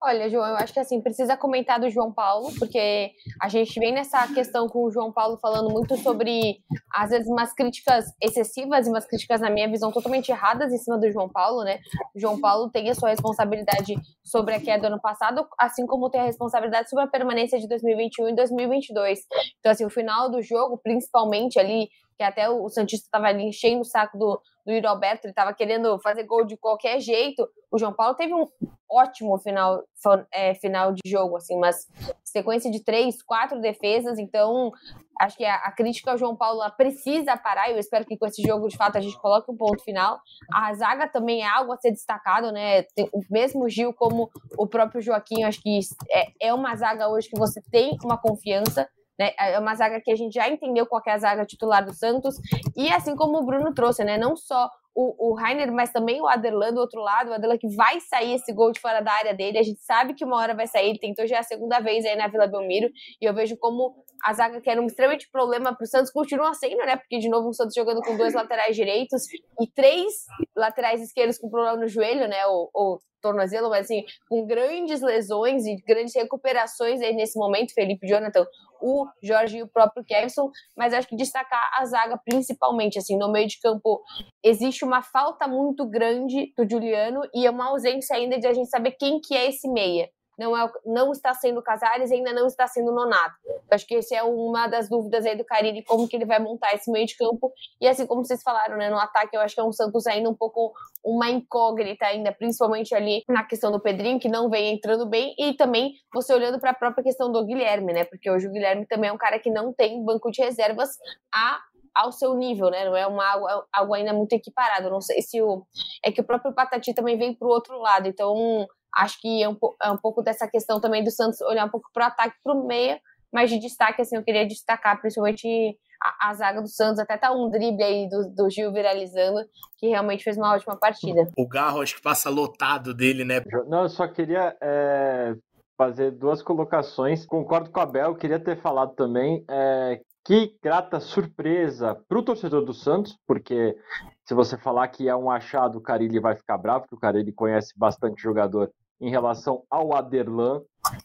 Olha, 0.02 0.30
João, 0.30 0.46
eu 0.46 0.56
acho 0.56 0.72
que 0.72 0.80
assim, 0.80 0.98
precisa 1.02 1.36
comentar 1.36 1.78
do 1.78 1.90
João 1.90 2.10
Paulo, 2.10 2.50
porque 2.58 3.10
a 3.38 3.50
gente 3.50 3.78
vem 3.78 3.92
nessa 3.92 4.26
questão 4.32 4.66
com 4.66 4.84
o 4.84 4.90
João 4.90 5.12
Paulo 5.12 5.36
falando 5.36 5.70
muito 5.70 5.94
sobre, 5.98 6.58
às 6.90 7.10
vezes, 7.10 7.28
umas 7.28 7.52
críticas 7.52 8.06
excessivas 8.18 8.86
e 8.86 8.90
umas 8.90 9.04
críticas, 9.04 9.42
na 9.42 9.50
minha 9.50 9.68
visão, 9.68 9.92
totalmente 9.92 10.30
erradas 10.30 10.72
em 10.72 10.78
cima 10.78 10.96
do 10.96 11.12
João 11.12 11.28
Paulo, 11.28 11.64
né? 11.64 11.80
O 12.14 12.18
João 12.18 12.40
Paulo 12.40 12.70
tem 12.70 12.88
a 12.88 12.94
sua 12.94 13.10
responsabilidade 13.10 13.94
sobre 14.24 14.54
a 14.54 14.60
queda 14.60 14.88
do 14.88 14.92
ano 14.94 15.00
passado, 15.02 15.46
assim 15.58 15.86
como 15.86 16.08
tem 16.08 16.22
a 16.22 16.24
responsabilidade 16.24 16.88
sobre 16.88 17.04
a 17.04 17.08
permanência 17.08 17.58
de 17.58 17.68
2021 17.68 18.30
e 18.30 18.34
2022. 18.34 19.18
Então, 19.58 19.70
assim, 19.70 19.84
o 19.84 19.90
final 19.90 20.30
do 20.30 20.40
jogo, 20.40 20.78
principalmente 20.82 21.58
ali, 21.58 21.90
que 22.20 22.24
até 22.24 22.50
o 22.50 22.68
Santista 22.68 23.06
estava 23.06 23.28
ali 23.28 23.44
enchendo 23.44 23.80
o 23.80 23.84
saco 23.84 24.18
do, 24.18 24.38
do 24.66 24.86
Alberto, 24.86 25.24
ele 25.24 25.32
estava 25.32 25.54
querendo 25.54 25.98
fazer 26.00 26.24
gol 26.24 26.44
de 26.44 26.54
qualquer 26.54 27.00
jeito. 27.00 27.48
O 27.72 27.78
João 27.78 27.94
Paulo 27.94 28.14
teve 28.14 28.34
um 28.34 28.46
ótimo 28.90 29.38
final, 29.38 29.82
é, 30.30 30.52
final 30.54 30.92
de 30.92 31.00
jogo, 31.06 31.38
assim, 31.38 31.58
mas 31.58 31.86
sequência 32.22 32.70
de 32.70 32.84
três, 32.84 33.22
quatro 33.22 33.58
defesas, 33.58 34.18
então 34.18 34.70
acho 35.18 35.34
que 35.38 35.46
a, 35.46 35.54
a, 35.54 35.72
crítica 35.72 36.10
ao 36.10 36.18
João 36.18 36.36
Paulo 36.36 36.60
precisa 36.76 37.38
parar, 37.38 37.70
eu 37.70 37.78
espero 37.78 38.04
que 38.04 38.18
com 38.18 38.26
esse 38.26 38.42
jogo, 38.42 38.68
de 38.68 38.76
fato, 38.76 38.98
a 38.98 39.00
gente 39.00 39.18
coloque 39.18 39.50
um 39.50 39.56
ponto 39.56 39.82
final. 39.82 40.20
A 40.52 40.74
zaga 40.74 41.08
também 41.08 41.40
é 41.40 41.48
algo 41.48 41.72
a 41.72 41.78
ser 41.78 41.90
destacado, 41.90 42.52
né? 42.52 42.82
Tem, 42.94 43.08
o 43.14 43.20
mesmo 43.30 43.66
Gil 43.66 43.94
como 43.94 44.28
o 44.58 44.66
próprio 44.66 45.00
Joaquim, 45.00 45.42
acho 45.44 45.62
que 45.62 45.80
é, 46.10 46.48
é 46.48 46.52
uma 46.52 46.76
zaga 46.76 47.08
hoje 47.08 47.30
que 47.30 47.38
você 47.38 47.62
tem 47.70 47.96
uma 48.04 48.18
confiança, 48.18 48.86
né? 49.20 49.32
É 49.38 49.58
uma 49.58 49.74
zaga 49.74 50.00
que 50.00 50.10
a 50.10 50.16
gente 50.16 50.32
já 50.32 50.48
entendeu 50.48 50.86
qual 50.86 51.02
é 51.06 51.10
a 51.10 51.18
zaga 51.18 51.44
titular 51.44 51.84
do 51.84 51.92
Santos. 51.92 52.36
E 52.74 52.88
assim 52.88 53.14
como 53.14 53.38
o 53.38 53.44
Bruno 53.44 53.74
trouxe, 53.74 54.02
né? 54.02 54.16
Não 54.16 54.34
só 54.34 54.70
o, 54.94 55.30
o 55.30 55.34
Rainer, 55.34 55.70
mas 55.70 55.92
também 55.92 56.22
o 56.22 56.26
Aderlan 56.26 56.72
do 56.72 56.80
outro 56.80 57.02
lado, 57.02 57.30
o 57.30 57.34
Aderlan 57.34 57.58
que 57.58 57.68
vai 57.76 58.00
sair 58.00 58.34
esse 58.34 58.50
gol 58.52 58.72
de 58.72 58.80
fora 58.80 59.00
da 59.00 59.12
área 59.12 59.34
dele, 59.34 59.58
a 59.58 59.62
gente 59.62 59.80
sabe 59.82 60.14
que 60.14 60.24
uma 60.24 60.36
hora 60.36 60.54
vai 60.54 60.66
sair, 60.66 60.88
ele 60.88 60.98
tentou 60.98 61.26
já 61.26 61.38
a 61.38 61.42
segunda 61.42 61.80
vez 61.80 62.04
aí 62.04 62.16
na 62.16 62.28
Vila 62.28 62.46
Belmiro, 62.46 62.88
e 63.20 63.24
eu 63.24 63.32
vejo 63.32 63.56
como 63.58 63.94
a 64.24 64.32
zaga 64.32 64.60
que 64.60 64.68
era 64.68 64.80
um 64.80 64.86
extremamente 64.86 65.30
problema 65.30 65.74
para 65.74 65.84
o 65.84 65.86
Santos 65.86 66.10
continua 66.10 66.52
sendo, 66.54 66.78
né, 66.78 66.96
porque 66.96 67.18
de 67.18 67.28
novo 67.28 67.50
o 67.50 67.54
Santos 67.54 67.74
jogando 67.74 68.00
com 68.02 68.16
dois 68.16 68.34
laterais 68.34 68.74
direitos 68.74 69.22
e 69.60 69.66
três 69.72 70.26
laterais 70.56 71.00
esquerdos 71.00 71.38
com 71.38 71.48
problema 71.48 71.76
no 71.76 71.86
joelho, 71.86 72.26
né, 72.26 72.44
ou, 72.46 72.68
ou 72.74 73.00
tornozelo, 73.20 73.68
mas 73.70 73.84
assim, 73.86 74.04
com 74.28 74.46
grandes 74.46 75.00
lesões 75.00 75.66
e 75.66 75.76
grandes 75.86 76.14
recuperações 76.14 77.00
aí 77.00 77.14
nesse 77.14 77.38
momento, 77.38 77.74
Felipe 77.74 78.06
Jonathan, 78.06 78.44
o 78.82 79.06
Jorge 79.22 79.58
e 79.58 79.62
o 79.62 79.68
próprio 79.68 80.04
Kevson, 80.04 80.50
mas 80.76 80.92
acho 80.92 81.08
que 81.08 81.16
destacar 81.16 81.70
a 81.78 81.84
zaga 81.84 82.18
principalmente, 82.24 82.98
assim, 82.98 83.16
no 83.16 83.30
meio 83.30 83.46
de 83.46 83.60
campo 83.60 84.02
existe 84.44 84.84
uma 84.84 85.02
falta 85.02 85.46
muito 85.46 85.88
grande 85.88 86.52
do 86.56 86.68
Juliano 86.68 87.20
e 87.34 87.46
é 87.46 87.50
uma 87.50 87.68
ausência 87.68 88.16
ainda 88.16 88.38
de 88.38 88.46
a 88.46 88.52
gente 88.52 88.68
saber 88.68 88.92
quem 88.92 89.20
que 89.20 89.34
é 89.34 89.48
esse 89.48 89.68
meia 89.70 90.08
não, 90.40 90.56
é, 90.56 90.72
não 90.86 91.12
está 91.12 91.34
sendo 91.34 91.62
Casares 91.62 92.10
e 92.10 92.14
ainda 92.14 92.32
não 92.32 92.46
está 92.46 92.66
sendo 92.66 92.92
Nonato. 92.92 93.34
Eu 93.46 93.60
acho 93.70 93.86
que 93.86 93.96
essa 93.96 94.16
é 94.16 94.22
uma 94.22 94.66
das 94.66 94.88
dúvidas 94.88 95.26
aí 95.26 95.36
do 95.36 95.44
Carille, 95.44 95.84
como 95.84 96.08
que 96.08 96.16
ele 96.16 96.24
vai 96.24 96.38
montar 96.38 96.74
esse 96.74 96.90
meio 96.90 97.06
de 97.06 97.14
campo. 97.14 97.52
E 97.78 97.86
assim 97.86 98.06
como 98.06 98.24
vocês 98.24 98.42
falaram, 98.42 98.78
né, 98.78 98.88
no 98.88 98.96
ataque, 98.96 99.36
eu 99.36 99.40
acho 99.42 99.54
que 99.54 99.60
é 99.60 99.64
um 99.64 99.70
Santos 99.70 100.06
ainda 100.06 100.30
um 100.30 100.34
pouco 100.34 100.72
uma 101.04 101.28
incógnita 101.30 102.06
ainda, 102.06 102.32
principalmente 102.32 102.94
ali 102.94 103.22
na 103.28 103.44
questão 103.44 103.70
do 103.70 103.80
Pedrinho, 103.80 104.18
que 104.18 104.28
não 104.28 104.48
vem 104.48 104.74
entrando 104.74 105.06
bem, 105.06 105.34
e 105.38 105.52
também 105.54 105.92
você 106.12 106.32
olhando 106.32 106.58
para 106.58 106.70
a 106.70 106.74
própria 106.74 107.04
questão 107.04 107.30
do 107.30 107.44
Guilherme, 107.44 107.92
né, 107.92 108.04
porque 108.04 108.30
hoje 108.30 108.48
o 108.48 108.52
Guilherme 108.52 108.86
também 108.86 109.10
é 109.10 109.12
um 109.12 109.18
cara 109.18 109.38
que 109.38 109.50
não 109.50 109.74
tem 109.74 110.02
banco 110.02 110.30
de 110.30 110.42
reservas 110.42 110.90
a 111.34 111.60
ao 111.92 112.12
seu 112.12 112.34
nível, 112.34 112.70
né? 112.70 112.84
Não 112.84 112.96
é 112.96 113.04
uma 113.04 113.26
algo, 113.26 113.66
algo 113.72 113.94
ainda 113.94 114.12
muito 114.12 114.32
equiparado. 114.32 114.88
Não 114.88 115.00
sei 115.00 115.20
se 115.22 115.42
o 115.42 115.66
é 116.04 116.12
que 116.12 116.20
o 116.20 116.24
próprio 116.24 116.54
Patati 116.54 116.94
também 116.94 117.18
vem 117.18 117.34
para 117.34 117.48
o 117.48 117.50
outro 117.50 117.78
lado. 117.80 118.06
Então 118.06 118.64
acho 118.94 119.20
que 119.20 119.42
é 119.42 119.48
um, 119.48 119.56
é 119.82 119.90
um 119.90 119.96
pouco 119.96 120.22
dessa 120.22 120.48
questão 120.48 120.80
também 120.80 121.04
do 121.04 121.10
Santos 121.10 121.40
olhar 121.42 121.64
um 121.64 121.70
pouco 121.70 121.88
para 121.92 122.04
o 122.04 122.08
ataque, 122.08 122.36
para 122.42 122.54
o 122.54 122.66
meia, 122.66 123.00
mas 123.32 123.50
de 123.50 123.58
destaque, 123.58 124.02
assim, 124.02 124.16
eu 124.16 124.24
queria 124.24 124.46
destacar 124.46 125.00
principalmente 125.00 125.78
a, 126.02 126.30
a, 126.30 126.34
zaga 126.34 126.60
do 126.60 126.68
Santos, 126.68 126.98
até 126.98 127.16
tá 127.16 127.30
um 127.32 127.50
drible 127.50 127.82
aí 127.82 128.08
do, 128.08 128.28
do 128.34 128.50
Gil 128.50 128.72
viralizando, 128.72 129.40
que 129.78 129.88
realmente 129.88 130.24
fez 130.24 130.36
uma 130.36 130.54
ótima 130.54 130.76
partida. 130.76 131.28
O 131.36 131.46
Garro 131.46 131.82
acho 131.82 131.96
que 131.96 132.02
passa 132.02 132.30
lotado 132.30 132.94
dele, 132.94 133.24
né? 133.24 133.42
Não, 133.68 133.82
eu 133.82 133.88
só 133.88 134.08
queria 134.08 134.56
é, 134.60 135.34
fazer 135.76 136.10
duas 136.10 136.42
colocações. 136.42 137.24
Concordo 137.24 137.70
com 137.70 137.80
a 137.80 137.86
Bel, 137.86 138.16
queria 138.16 138.40
ter 138.40 138.60
falado 138.60 138.94
também 138.94 139.44
é, 139.48 140.00
que 140.24 140.56
grata 140.62 141.00
surpresa 141.00 141.94
para 141.94 142.18
o 142.18 142.22
torcedor 142.22 142.64
do 142.64 142.74
Santos, 142.74 143.18
porque 143.26 143.76
se 144.24 144.34
você 144.34 144.56
falar 144.56 144.88
que 144.88 145.08
é 145.08 145.16
um 145.16 145.30
achado, 145.30 145.78
o 145.78 145.82
Carilli 145.82 146.20
vai 146.20 146.36
ficar 146.36 146.58
bravo, 146.58 146.82
porque 146.82 146.94
o 146.94 147.00
Carilli 147.00 147.32
conhece 147.32 147.72
bastante 147.76 148.22
jogador 148.22 148.70
em 149.00 149.10
relação 149.10 149.62
ao 149.70 149.94
Aderlan. 149.94 150.62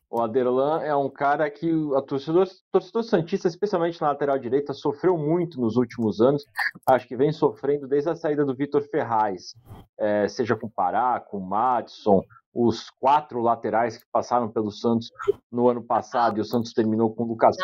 O 0.10 0.22
Aderlan 0.22 0.82
é 0.82 0.96
um 0.96 1.10
cara 1.10 1.50
que 1.50 1.72
a 1.96 2.02
torcedor, 2.02 2.48
torcedor 2.72 3.04
Santista, 3.04 3.48
especialmente 3.48 4.02
na 4.02 4.10
lateral 4.10 4.38
direita, 4.38 4.74
sofreu 4.74 5.18
muito 5.18 5.60
nos 5.62 5.78
últimos 5.78 6.20
anos. 6.20 6.44
Acho 6.86 7.08
que 7.08 7.16
vem 7.16 7.32
sofrendo 7.32 7.88
desde 7.88 8.10
a 8.10 8.16
saída 8.16 8.44
do 8.44 8.56
Vitor 8.56 8.82
Ferraz, 8.90 9.56
é, 9.98 10.28
seja 10.28 10.56
com 10.56 10.70
Pará, 10.70 11.20
com 11.22 11.40
Madison, 11.40 12.22
os 12.56 12.90
quatro 12.90 13.42
laterais 13.42 13.98
que 13.98 14.06
passaram 14.12 14.50
pelo 14.50 14.72
Santos 14.72 15.12
no 15.52 15.68
ano 15.68 15.84
passado, 15.84 16.38
e 16.38 16.42
o 16.42 16.46
Santos 16.46 16.72
terminou 16.72 17.14
com 17.14 17.26
Lucas, 17.26 17.58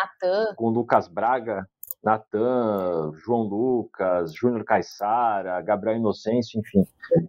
com 0.58 0.69
Lucas 0.69 1.08
Braga, 1.08 1.65
Natan, 2.04 3.12
João 3.23 3.43
Lucas, 3.43 4.34
Júnior 4.34 4.65
Caixara, 4.65 5.62
Gabriel 5.62 5.97
Inocêncio, 5.97 6.60
enfim, 6.60 6.86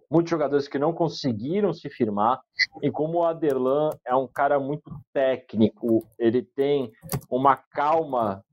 muitos 0.09 0.31
jogadores 0.31 0.67
que 0.67 0.79
não 0.79 0.91
conseguiram 0.91 1.71
se 1.73 1.89
firmar. 1.89 2.41
E 2.81 2.91
como 2.91 3.19
o 3.19 3.23
Aderlan 3.23 3.91
é 4.05 4.15
um 4.15 4.27
cara 4.27 4.59
muito 4.59 4.91
técnico, 5.13 6.05
ele 6.17 6.41
tem 6.41 6.91
uma 7.29 7.55
calma 7.55 8.43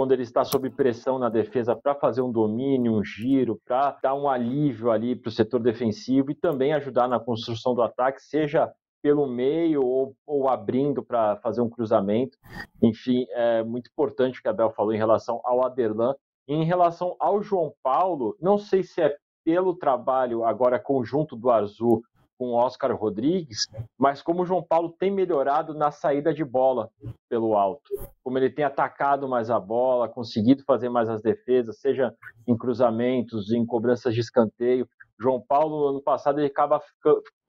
quando 0.00 0.12
ele 0.12 0.22
está 0.22 0.42
sob 0.46 0.70
pressão 0.70 1.18
na 1.18 1.28
defesa 1.28 1.76
para 1.76 1.94
fazer 1.94 2.22
um 2.22 2.32
domínio, 2.32 2.94
um 2.94 3.04
giro, 3.04 3.60
para 3.66 3.98
dar 4.02 4.14
um 4.14 4.30
alívio 4.30 4.90
ali 4.90 5.14
para 5.14 5.28
o 5.28 5.30
setor 5.30 5.60
defensivo 5.60 6.30
e 6.30 6.34
também 6.34 6.72
ajudar 6.72 7.06
na 7.06 7.20
construção 7.20 7.74
do 7.74 7.82
ataque, 7.82 8.22
seja 8.22 8.72
pelo 9.02 9.26
meio 9.26 9.84
ou, 9.84 10.16
ou 10.26 10.48
abrindo 10.48 11.02
para 11.02 11.36
fazer 11.42 11.60
um 11.60 11.68
cruzamento. 11.68 12.38
Enfim, 12.82 13.26
é 13.28 13.62
muito 13.62 13.90
importante 13.90 14.38
o 14.38 14.42
que 14.42 14.48
a 14.48 14.54
Bel 14.54 14.70
falou 14.70 14.94
em 14.94 14.96
relação 14.96 15.38
ao 15.44 15.66
Aderlan. 15.66 16.14
Em 16.48 16.64
relação 16.64 17.14
ao 17.20 17.42
João 17.42 17.70
Paulo, 17.82 18.34
não 18.40 18.56
sei 18.56 18.82
se 18.82 19.02
é 19.02 19.14
pelo 19.44 19.74
trabalho 19.74 20.46
agora 20.46 20.80
conjunto 20.80 21.36
do 21.36 21.50
Azul 21.50 22.02
com 22.40 22.52
o 22.52 22.54
Oscar 22.54 22.96
Rodrigues, 22.96 23.66
mas 23.98 24.22
como 24.22 24.40
o 24.40 24.46
João 24.46 24.62
Paulo 24.62 24.96
tem 24.98 25.10
melhorado 25.10 25.74
na 25.74 25.90
saída 25.90 26.32
de 26.32 26.42
bola 26.42 26.88
pelo 27.28 27.54
alto, 27.54 27.82
como 28.24 28.38
ele 28.38 28.48
tem 28.48 28.64
atacado 28.64 29.28
mais 29.28 29.50
a 29.50 29.60
bola, 29.60 30.08
conseguido 30.08 30.64
fazer 30.64 30.88
mais 30.88 31.10
as 31.10 31.20
defesas, 31.20 31.78
seja 31.78 32.14
em 32.48 32.56
cruzamentos, 32.56 33.52
em 33.52 33.66
cobranças 33.66 34.14
de 34.14 34.20
escanteio. 34.20 34.88
João 35.20 35.38
Paulo, 35.38 35.88
ano 35.88 36.00
passado, 36.00 36.38
ele 36.40 36.46
acaba 36.46 36.80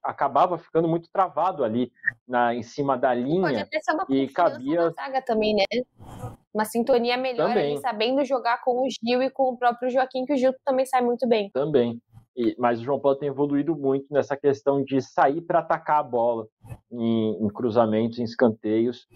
acabava 0.04 0.58
ficando 0.58 0.90
muito 0.90 1.10
travado 1.10 1.64
ali 1.64 1.90
na, 2.28 2.54
em 2.54 2.64
cima 2.64 2.98
da 2.98 3.14
linha. 3.14 3.44
Pode 3.44 3.62
até 3.62 3.80
ser 3.80 3.94
uma 3.94 4.06
e 4.10 4.28
cabia 4.28 4.86
na 4.86 4.90
zaga 4.90 5.22
também, 5.22 5.56
né? 5.56 5.64
Uma 6.54 6.66
sintonia 6.66 7.16
melhor 7.16 7.48
também. 7.48 7.74
ali, 7.74 7.82
sabendo 7.82 8.26
jogar 8.26 8.62
com 8.62 8.82
o 8.82 8.88
Gil 8.90 9.22
e 9.22 9.30
com 9.30 9.54
o 9.54 9.58
próprio 9.58 9.90
Joaquim, 9.90 10.26
que 10.26 10.34
o 10.34 10.38
Gil 10.38 10.54
também 10.66 10.86
sai 10.86 11.02
muito 11.02 11.26
bem. 11.30 11.50
Também. 11.52 12.02
E, 12.36 12.56
mas 12.58 12.80
o 12.80 12.84
João 12.84 13.00
Paulo 13.00 13.17
tem 13.17 13.30
evoluído 13.30 13.76
muito 13.76 14.06
nessa 14.10 14.38
questão 14.38 14.84
de 14.84 15.02
sair 15.02 15.41
para 15.41 15.60
atacar 15.60 16.00
a 16.00 16.04
bola 16.04 16.48
em, 16.91 17.45
em 17.45 17.47
cruzamentos, 17.47 18.19
em 18.19 18.24
escanteios, 18.24 19.08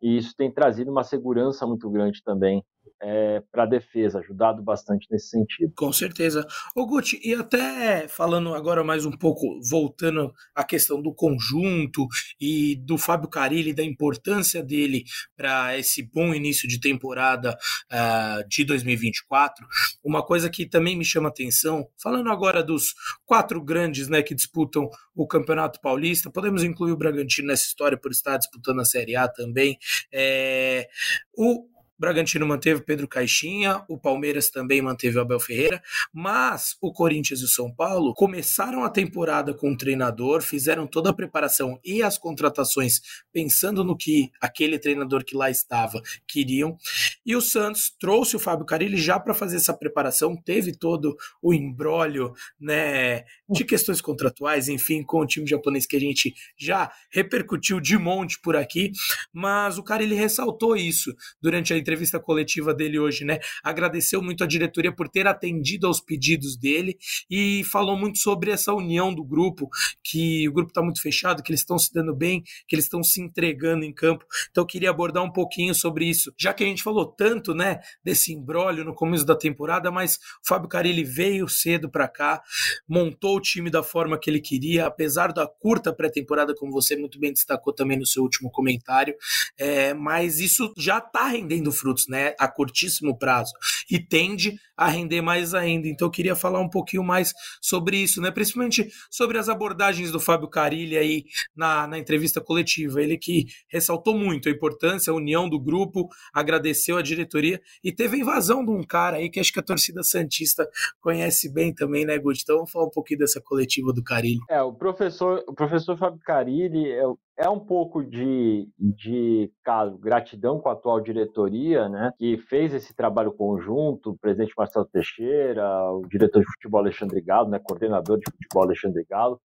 e 0.00 0.16
isso 0.16 0.34
tem 0.36 0.50
trazido 0.50 0.90
uma 0.90 1.04
segurança 1.04 1.66
muito 1.66 1.88
grande 1.90 2.22
também 2.22 2.64
é, 3.02 3.42
para 3.50 3.64
a 3.64 3.66
defesa, 3.66 4.20
ajudado 4.20 4.62
bastante 4.62 5.08
nesse 5.10 5.28
sentido. 5.28 5.72
Com 5.76 5.92
certeza. 5.92 6.46
Ô 6.74 6.86
Guti, 6.86 7.20
e 7.22 7.34
até 7.34 8.06
falando 8.06 8.54
agora 8.54 8.84
mais 8.84 9.04
um 9.04 9.10
pouco, 9.10 9.60
voltando 9.68 10.32
à 10.54 10.62
questão 10.62 11.02
do 11.02 11.12
conjunto 11.12 12.06
e 12.40 12.76
do 12.76 12.96
Fábio 12.96 13.28
Carilli, 13.28 13.74
da 13.74 13.82
importância 13.82 14.62
dele 14.62 15.04
para 15.36 15.76
esse 15.76 16.02
bom 16.02 16.32
início 16.32 16.68
de 16.68 16.80
temporada 16.80 17.58
uh, 17.90 18.48
de 18.48 18.64
2024, 18.64 19.66
uma 20.04 20.24
coisa 20.24 20.48
que 20.48 20.64
também 20.64 20.96
me 20.96 21.04
chama 21.04 21.28
atenção, 21.28 21.88
falando 22.00 22.30
agora 22.30 22.62
dos 22.62 22.94
quatro 23.24 23.62
grandes 23.62 24.08
né, 24.08 24.22
que 24.22 24.34
disputam 24.34 24.88
o 25.14 25.26
Campeonato 25.26 25.80
Paulista, 25.80 26.30
podemos 26.30 26.62
incluir 26.62 26.92
o 26.92 26.96
Bragantino 26.96 27.48
nessa 27.48 27.66
história 27.66 27.98
por 27.98 28.10
estar 28.10 28.36
disputando 28.36 28.80
a 28.80 28.84
Série 28.84 29.16
A 29.16 29.28
também, 29.28 29.78
é, 30.12 30.88
o 31.36 31.71
Bragantino 32.02 32.44
manteve 32.44 32.80
Pedro 32.80 33.06
Caixinha, 33.06 33.84
o 33.88 33.96
Palmeiras 33.96 34.50
também 34.50 34.82
manteve 34.82 35.18
o 35.18 35.20
Abel 35.20 35.38
Ferreira, 35.38 35.80
mas 36.12 36.76
o 36.80 36.92
Corinthians 36.92 37.38
e 37.42 37.44
o 37.44 37.48
São 37.48 37.72
Paulo 37.72 38.12
começaram 38.12 38.82
a 38.82 38.90
temporada 38.90 39.54
com 39.54 39.70
o 39.70 39.76
treinador, 39.76 40.42
fizeram 40.42 40.84
toda 40.84 41.10
a 41.10 41.14
preparação 41.14 41.78
e 41.84 42.02
as 42.02 42.18
contratações 42.18 43.00
pensando 43.32 43.84
no 43.84 43.96
que 43.96 44.32
aquele 44.40 44.80
treinador 44.80 45.24
que 45.24 45.36
lá 45.36 45.48
estava 45.48 46.02
queriam. 46.26 46.76
E 47.24 47.36
o 47.36 47.40
Santos 47.40 47.94
trouxe 48.00 48.34
o 48.34 48.40
Fábio 48.40 48.66
Carilli 48.66 48.96
já 48.96 49.20
para 49.20 49.32
fazer 49.32 49.58
essa 49.58 49.72
preparação, 49.72 50.34
teve 50.36 50.76
todo 50.76 51.16
o 51.40 51.54
embrólio, 51.54 52.32
né, 52.60 53.22
de 53.48 53.64
questões 53.64 54.00
contratuais, 54.00 54.68
enfim, 54.68 55.04
com 55.04 55.20
o 55.20 55.26
time 55.26 55.46
japonês 55.46 55.86
que 55.86 55.94
a 55.94 56.00
gente 56.00 56.34
já 56.58 56.90
repercutiu 57.12 57.78
de 57.78 57.96
monte 57.96 58.40
por 58.40 58.56
aqui, 58.56 58.90
mas 59.32 59.78
o 59.78 59.84
cara 59.84 60.02
ele 60.02 60.16
ressaltou 60.16 60.76
isso 60.76 61.14
durante 61.40 61.72
a 61.72 61.76
entrevista 61.76 61.91
coletiva 62.20 62.72
dele 62.74 62.98
hoje, 62.98 63.24
né? 63.24 63.38
Agradeceu 63.62 64.22
muito 64.22 64.44
a 64.44 64.46
diretoria 64.46 64.92
por 64.92 65.08
ter 65.08 65.26
atendido 65.26 65.86
aos 65.86 66.00
pedidos 66.00 66.56
dele 66.56 66.96
e 67.30 67.64
falou 67.64 67.96
muito 67.96 68.18
sobre 68.18 68.50
essa 68.50 68.72
união 68.72 69.14
do 69.14 69.24
grupo, 69.24 69.68
que 70.02 70.48
o 70.48 70.52
grupo 70.52 70.70
está 70.70 70.82
muito 70.82 71.00
fechado, 71.00 71.42
que 71.42 71.50
eles 71.50 71.60
estão 71.60 71.78
se 71.78 71.92
dando 71.92 72.14
bem, 72.14 72.42
que 72.66 72.74
eles 72.74 72.84
estão 72.84 73.02
se 73.02 73.20
entregando 73.20 73.84
em 73.84 73.92
campo. 73.92 74.24
Então 74.50 74.62
eu 74.62 74.66
queria 74.66 74.90
abordar 74.90 75.22
um 75.22 75.32
pouquinho 75.32 75.74
sobre 75.74 76.06
isso, 76.06 76.32
já 76.38 76.52
que 76.52 76.64
a 76.64 76.66
gente 76.66 76.82
falou 76.82 77.06
tanto, 77.06 77.54
né, 77.54 77.80
desse 78.04 78.32
embrólio 78.32 78.84
no 78.84 78.94
começo 78.94 79.24
da 79.24 79.36
temporada, 79.36 79.90
mas 79.90 80.16
o 80.16 80.48
Fábio 80.48 80.68
Carilli 80.68 81.04
veio 81.04 81.48
cedo 81.48 81.90
para 81.90 82.08
cá, 82.08 82.42
montou 82.88 83.36
o 83.36 83.40
time 83.40 83.70
da 83.70 83.82
forma 83.82 84.18
que 84.18 84.30
ele 84.30 84.40
queria, 84.40 84.86
apesar 84.86 85.32
da 85.32 85.46
curta 85.46 85.92
pré-temporada, 85.92 86.54
como 86.54 86.72
você 86.72 86.96
muito 86.96 87.18
bem 87.18 87.32
destacou 87.32 87.72
também 87.72 87.98
no 87.98 88.06
seu 88.06 88.22
último 88.22 88.50
comentário, 88.50 89.14
é, 89.58 89.94
mas 89.94 90.40
isso 90.40 90.72
já 90.76 90.98
está 90.98 91.28
rendendo 91.28 91.72
frutos, 91.82 92.06
né, 92.08 92.32
a 92.38 92.46
curtíssimo 92.46 93.18
prazo, 93.18 93.52
e 93.90 93.98
tende 93.98 94.56
a 94.76 94.86
render 94.88 95.20
mais 95.20 95.52
ainda. 95.52 95.88
Então 95.88 96.06
eu 96.06 96.12
queria 96.12 96.36
falar 96.36 96.60
um 96.60 96.68
pouquinho 96.68 97.02
mais 97.02 97.32
sobre 97.60 97.96
isso, 97.96 98.20
né, 98.20 98.30
principalmente 98.30 98.88
sobre 99.10 99.36
as 99.36 99.48
abordagens 99.48 100.12
do 100.12 100.20
Fábio 100.20 100.48
Carilli 100.48 100.96
aí 100.96 101.24
na, 101.56 101.88
na 101.88 101.98
entrevista 101.98 102.40
coletiva. 102.40 103.02
Ele 103.02 103.18
que 103.18 103.46
ressaltou 103.68 104.16
muito 104.16 104.48
a 104.48 104.52
importância, 104.52 105.10
a 105.10 105.16
união 105.16 105.48
do 105.48 105.58
grupo, 105.58 106.08
agradeceu 106.32 106.96
a 106.96 107.02
diretoria 107.02 107.60
e 107.82 107.90
teve 107.90 108.16
a 108.16 108.20
invasão 108.20 108.64
de 108.64 108.70
um 108.70 108.84
cara 108.84 109.16
aí 109.16 109.28
que 109.28 109.40
acho 109.40 109.52
que 109.52 109.58
a 109.58 109.64
torcida 109.64 110.04
Santista 110.04 110.68
conhece 111.00 111.52
bem 111.52 111.74
também, 111.74 112.04
né, 112.04 112.16
Guti? 112.18 112.42
Então 112.42 112.56
vamos 112.58 112.70
falar 112.70 112.86
um 112.86 112.90
pouquinho 112.90 113.18
dessa 113.18 113.40
coletiva 113.40 113.92
do 113.92 114.04
Carilli. 114.04 114.40
É, 114.48 114.62
o 114.62 114.72
professor, 114.72 115.42
o 115.48 115.52
professor 115.52 115.98
Fábio 115.98 116.20
Carilli 116.24 116.92
é, 116.92 117.02
é 117.42 117.48
um 117.48 117.58
pouco 117.58 118.04
de, 118.04 118.68
de 118.78 119.52
caso, 119.64 119.98
gratidão 119.98 120.60
com 120.60 120.68
a 120.68 120.72
atual 120.72 121.00
diretoria, 121.00 121.88
né, 121.88 122.12
que 122.16 122.38
fez 122.38 122.72
esse 122.72 122.94
trabalho 122.94 123.32
conjunto, 123.32 124.10
o 124.10 124.18
presidente 124.18 124.54
Marcelo 124.56 124.84
Teixeira, 124.84 125.90
o 125.90 126.06
diretor 126.08 126.40
de 126.40 126.46
futebol 126.52 126.80
Alexandre 126.80 127.20
Galo, 127.20 127.48
né, 127.48 127.58
coordenador 127.58 128.18
de 128.18 128.30
futebol 128.30 128.62
Alexandre 128.62 129.04
Galo, 129.10 129.40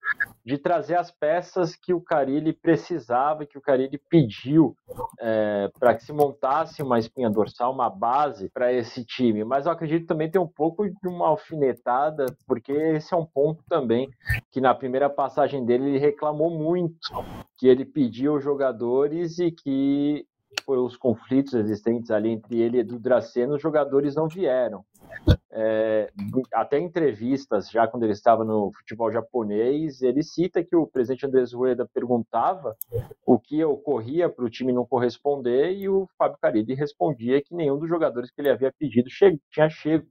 de 0.45 0.57
trazer 0.57 0.95
as 0.95 1.09
peças 1.09 1.73
que 1.73 1.93
o 1.93 2.01
Carilli 2.01 2.51
precisava, 2.51 3.45
que 3.45 3.57
o 3.57 3.61
Carilli 3.61 3.97
pediu 4.09 4.75
é, 5.17 5.71
para 5.79 5.95
que 5.95 6.03
se 6.03 6.11
montasse 6.11 6.83
uma 6.83 6.99
espinha 6.99 7.29
dorsal, 7.29 7.71
uma 7.71 7.89
base 7.89 8.49
para 8.49 8.73
esse 8.73 9.05
time. 9.05 9.45
Mas 9.45 9.65
eu 9.65 9.71
acredito 9.71 10.05
também 10.05 10.29
ter 10.29 10.39
um 10.39 10.47
pouco 10.47 10.85
de 10.85 11.07
uma 11.07 11.29
alfinetada, 11.29 12.25
porque 12.45 12.73
esse 12.73 13.13
é 13.13 13.17
um 13.17 13.25
ponto 13.25 13.63
também 13.69 14.09
que 14.51 14.59
na 14.59 14.75
primeira 14.75 15.09
passagem 15.09 15.65
dele 15.65 15.91
ele 15.91 15.97
reclamou 15.97 16.49
muito, 16.49 16.97
que 17.65 17.69
ele 17.69 17.83
pediu 17.83 18.39
jogadores 18.39 19.39
e 19.39 19.49
que 19.49 20.23
os 20.67 20.97
conflitos 20.97 21.53
existentes 21.53 22.11
ali 22.11 22.29
entre 22.29 22.59
ele 22.59 22.77
e 22.77 22.79
Edu 22.81 22.99
Draceno, 22.99 23.55
os 23.55 23.61
jogadores 23.61 24.15
não 24.15 24.27
vieram. 24.27 24.83
É, 25.51 26.11
até 26.53 26.77
entrevistas, 26.79 27.69
já 27.69 27.87
quando 27.87 28.03
ele 28.03 28.11
estava 28.11 28.43
no 28.43 28.71
futebol 28.73 29.11
japonês, 29.11 30.01
ele 30.01 30.21
cita 30.21 30.63
que 30.63 30.75
o 30.75 30.85
presidente 30.85 31.25
Andrés 31.25 31.53
Rueda 31.53 31.87
perguntava 31.93 32.75
o 33.25 33.39
que 33.39 33.63
ocorria 33.63 34.27
para 34.27 34.43
o 34.43 34.49
time 34.49 34.73
não 34.73 34.85
corresponder 34.85 35.71
e 35.71 35.87
o 35.87 36.07
Fábio 36.17 36.37
Carilli 36.41 36.73
respondia 36.73 37.41
que 37.41 37.55
nenhum 37.55 37.79
dos 37.79 37.87
jogadores 37.87 38.29
que 38.29 38.41
ele 38.41 38.49
havia 38.49 38.73
pedido 38.77 39.09
che 39.09 39.39
tinha 39.49 39.69
chego 39.69 40.05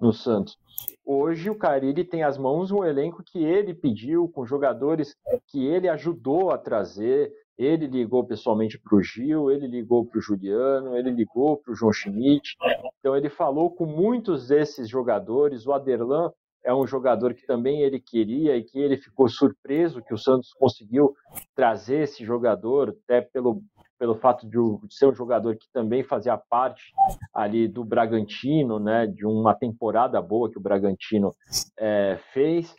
no 0.00 0.12
Santos. 0.12 0.58
Hoje 1.04 1.48
o 1.48 1.54
Carilli 1.54 2.04
tem 2.04 2.22
as 2.22 2.36
mãos 2.36 2.70
um 2.70 2.84
elenco 2.84 3.22
que 3.24 3.42
ele 3.42 3.72
pediu, 3.72 4.28
com 4.28 4.44
jogadores 4.44 5.16
que 5.46 5.64
ele 5.64 5.88
ajudou 5.88 6.50
a 6.50 6.58
trazer, 6.58 7.32
ele 7.58 7.86
ligou 7.86 8.24
pessoalmente 8.24 8.78
para 8.78 8.96
o 8.96 9.02
Gil, 9.02 9.50
ele 9.50 9.66
ligou 9.66 10.04
para 10.04 10.18
o 10.18 10.22
Juliano, 10.22 10.96
ele 10.96 11.10
ligou 11.10 11.56
para 11.56 11.72
o 11.72 11.74
João 11.74 11.92
Schmidt. 11.92 12.56
Então 12.98 13.16
ele 13.16 13.28
falou 13.28 13.70
com 13.70 13.86
muitos 13.86 14.48
desses 14.48 14.88
jogadores. 14.88 15.66
O 15.66 15.72
Aderlan 15.72 16.30
é 16.62 16.74
um 16.74 16.86
jogador 16.86 17.32
que 17.32 17.46
também 17.46 17.82
ele 17.82 18.00
queria 18.00 18.56
e 18.56 18.64
que 18.64 18.78
ele 18.78 18.96
ficou 18.96 19.28
surpreso 19.28 20.02
que 20.02 20.12
o 20.12 20.18
Santos 20.18 20.52
conseguiu 20.54 21.14
trazer 21.54 22.02
esse 22.02 22.24
jogador, 22.24 22.94
até 23.04 23.20
pelo 23.20 23.62
pelo 23.98 24.14
fato 24.16 24.46
de, 24.48 24.58
ser 24.90 25.06
um 25.06 25.14
jogador 25.14 25.56
que 25.56 25.66
também 25.72 26.02
fazia 26.02 26.36
parte 26.36 26.92
ali 27.32 27.66
do 27.66 27.84
Bragantino, 27.84 28.78
né, 28.78 29.06
de 29.06 29.26
uma 29.26 29.54
temporada 29.54 30.20
boa 30.20 30.50
que 30.50 30.58
o 30.58 30.62
Bragantino 30.62 31.34
é, 31.78 32.18
fez. 32.32 32.74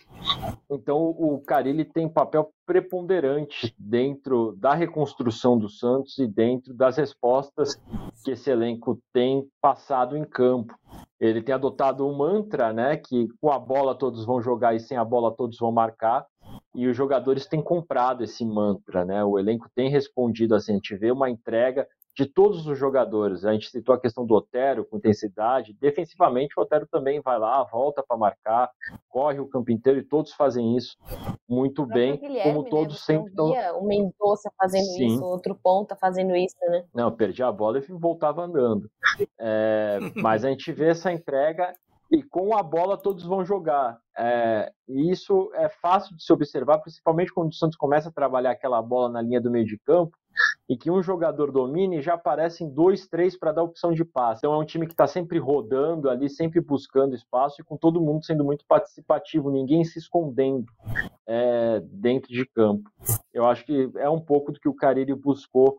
Então 0.69 0.97
o 0.97 1.41
Carilli 1.45 1.85
tem 1.85 2.07
papel 2.07 2.51
preponderante 2.65 3.73
dentro 3.77 4.55
da 4.57 4.73
reconstrução 4.73 5.57
do 5.57 5.69
Santos 5.69 6.17
e 6.19 6.27
dentro 6.27 6.73
das 6.73 6.97
respostas 6.97 7.75
que 8.23 8.31
esse 8.31 8.49
elenco 8.49 8.99
tem 9.13 9.47
passado 9.61 10.17
em 10.17 10.23
campo. 10.23 10.75
Ele 11.19 11.41
tem 11.41 11.55
adotado 11.55 12.05
um 12.05 12.15
mantra, 12.15 12.71
né, 12.73 12.97
que 12.97 13.27
com 13.41 13.51
a 13.51 13.57
bola 13.57 13.95
todos 13.95 14.25
vão 14.25 14.41
jogar 14.41 14.75
e 14.75 14.79
sem 14.79 14.97
a 14.97 15.05
bola 15.05 15.33
todos 15.35 15.57
vão 15.57 15.71
marcar 15.71 16.25
e 16.77 16.87
os 16.87 16.95
jogadores 16.95 17.47
têm 17.47 17.59
comprado 17.59 18.23
esse 18.23 18.45
mantra, 18.45 19.03
né? 19.03 19.23
O 19.23 19.39
elenco 19.39 19.67
tem 19.73 19.89
respondido 19.89 20.53
assim, 20.53 20.73
a 20.73 20.75
gente 20.75 20.95
vê 20.95 21.11
uma 21.11 21.27
entrega 21.27 21.87
de 22.15 22.27
todos 22.27 22.67
os 22.67 22.77
jogadores. 22.77 23.43
A 23.43 23.51
gente 23.51 23.69
citou 23.69 23.95
a 23.95 23.99
questão 23.99 24.23
do 24.23 24.35
Otero 24.35 24.85
com 24.85 24.97
intensidade. 24.97 25.73
Defensivamente, 25.73 26.53
o 26.55 26.61
Otero 26.61 26.85
também 26.85 27.19
vai 27.19 27.39
lá, 27.39 27.63
volta 27.63 28.03
para 28.07 28.15
marcar, 28.15 28.69
corre 29.09 29.39
o 29.39 29.47
campo 29.47 29.71
inteiro 29.71 29.97
e 29.97 30.03
todos 30.03 30.33
fazem 30.33 30.77
isso 30.77 30.95
muito 31.49 31.83
bem, 31.83 32.15
como 32.43 32.61
né? 32.61 32.69
todos 32.69 32.93
né? 32.93 33.01
sempre 33.01 33.31
estão. 33.31 33.51
O 33.79 33.87
Mendonça 33.87 34.51
fazendo 34.55 34.85
Sim. 34.85 35.07
isso, 35.07 35.25
outro 35.25 35.55
ponta 35.55 35.95
fazendo 35.95 36.35
isso, 36.35 36.55
né? 36.69 36.85
Não, 36.93 37.11
perdi 37.11 37.41
a 37.41 37.51
bola 37.51 37.79
e 37.79 37.81
voltava 37.81 38.43
andando. 38.43 38.87
É, 39.39 39.97
mas 40.15 40.45
a 40.45 40.49
gente 40.49 40.71
vê 40.71 40.89
essa 40.89 41.11
entrega 41.11 41.73
e 42.11 42.23
com 42.23 42.55
a 42.55 42.63
bola 42.63 42.97
todos 42.97 43.25
vão 43.25 43.45
jogar. 43.45 43.99
É, 44.17 44.71
e 44.87 45.11
isso 45.11 45.51
é 45.53 45.69
fácil 45.69 46.15
de 46.15 46.23
se 46.23 46.33
observar, 46.33 46.79
principalmente 46.79 47.33
quando 47.33 47.51
o 47.51 47.55
Santos 47.55 47.77
começa 47.77 48.09
a 48.09 48.11
trabalhar 48.11 48.51
aquela 48.51 48.81
bola 48.81 49.09
na 49.09 49.21
linha 49.21 49.41
do 49.41 49.51
meio 49.51 49.65
de 49.65 49.77
campo 49.79 50.17
e 50.69 50.77
que 50.77 50.91
um 50.91 51.01
jogador 51.01 51.51
domine, 51.51 52.01
já 52.01 52.13
aparecem 52.13 52.69
dois, 52.69 53.07
três 53.07 53.37
para 53.37 53.51
dar 53.51 53.63
opção 53.63 53.91
de 53.91 54.03
passe. 54.03 54.39
Então 54.39 54.53
é 54.53 54.57
um 54.57 54.65
time 54.65 54.85
que 54.85 54.93
está 54.93 55.07
sempre 55.07 55.39
rodando 55.39 56.09
ali, 56.09 56.29
sempre 56.29 56.61
buscando 56.61 57.15
espaço 57.15 57.61
e 57.61 57.63
com 57.63 57.77
todo 57.77 58.01
mundo 58.01 58.25
sendo 58.25 58.43
muito 58.43 58.65
participativo, 58.67 59.49
ninguém 59.49 59.83
se 59.83 59.97
escondendo 59.97 60.65
é, 61.25 61.81
dentro 61.85 62.31
de 62.31 62.45
campo. 62.45 62.89
Eu 63.33 63.45
acho 63.45 63.65
que 63.65 63.89
é 63.95 64.09
um 64.09 64.19
pouco 64.19 64.51
do 64.51 64.59
que 64.59 64.69
o 64.69 64.75
Carille 64.75 65.13
buscou 65.13 65.77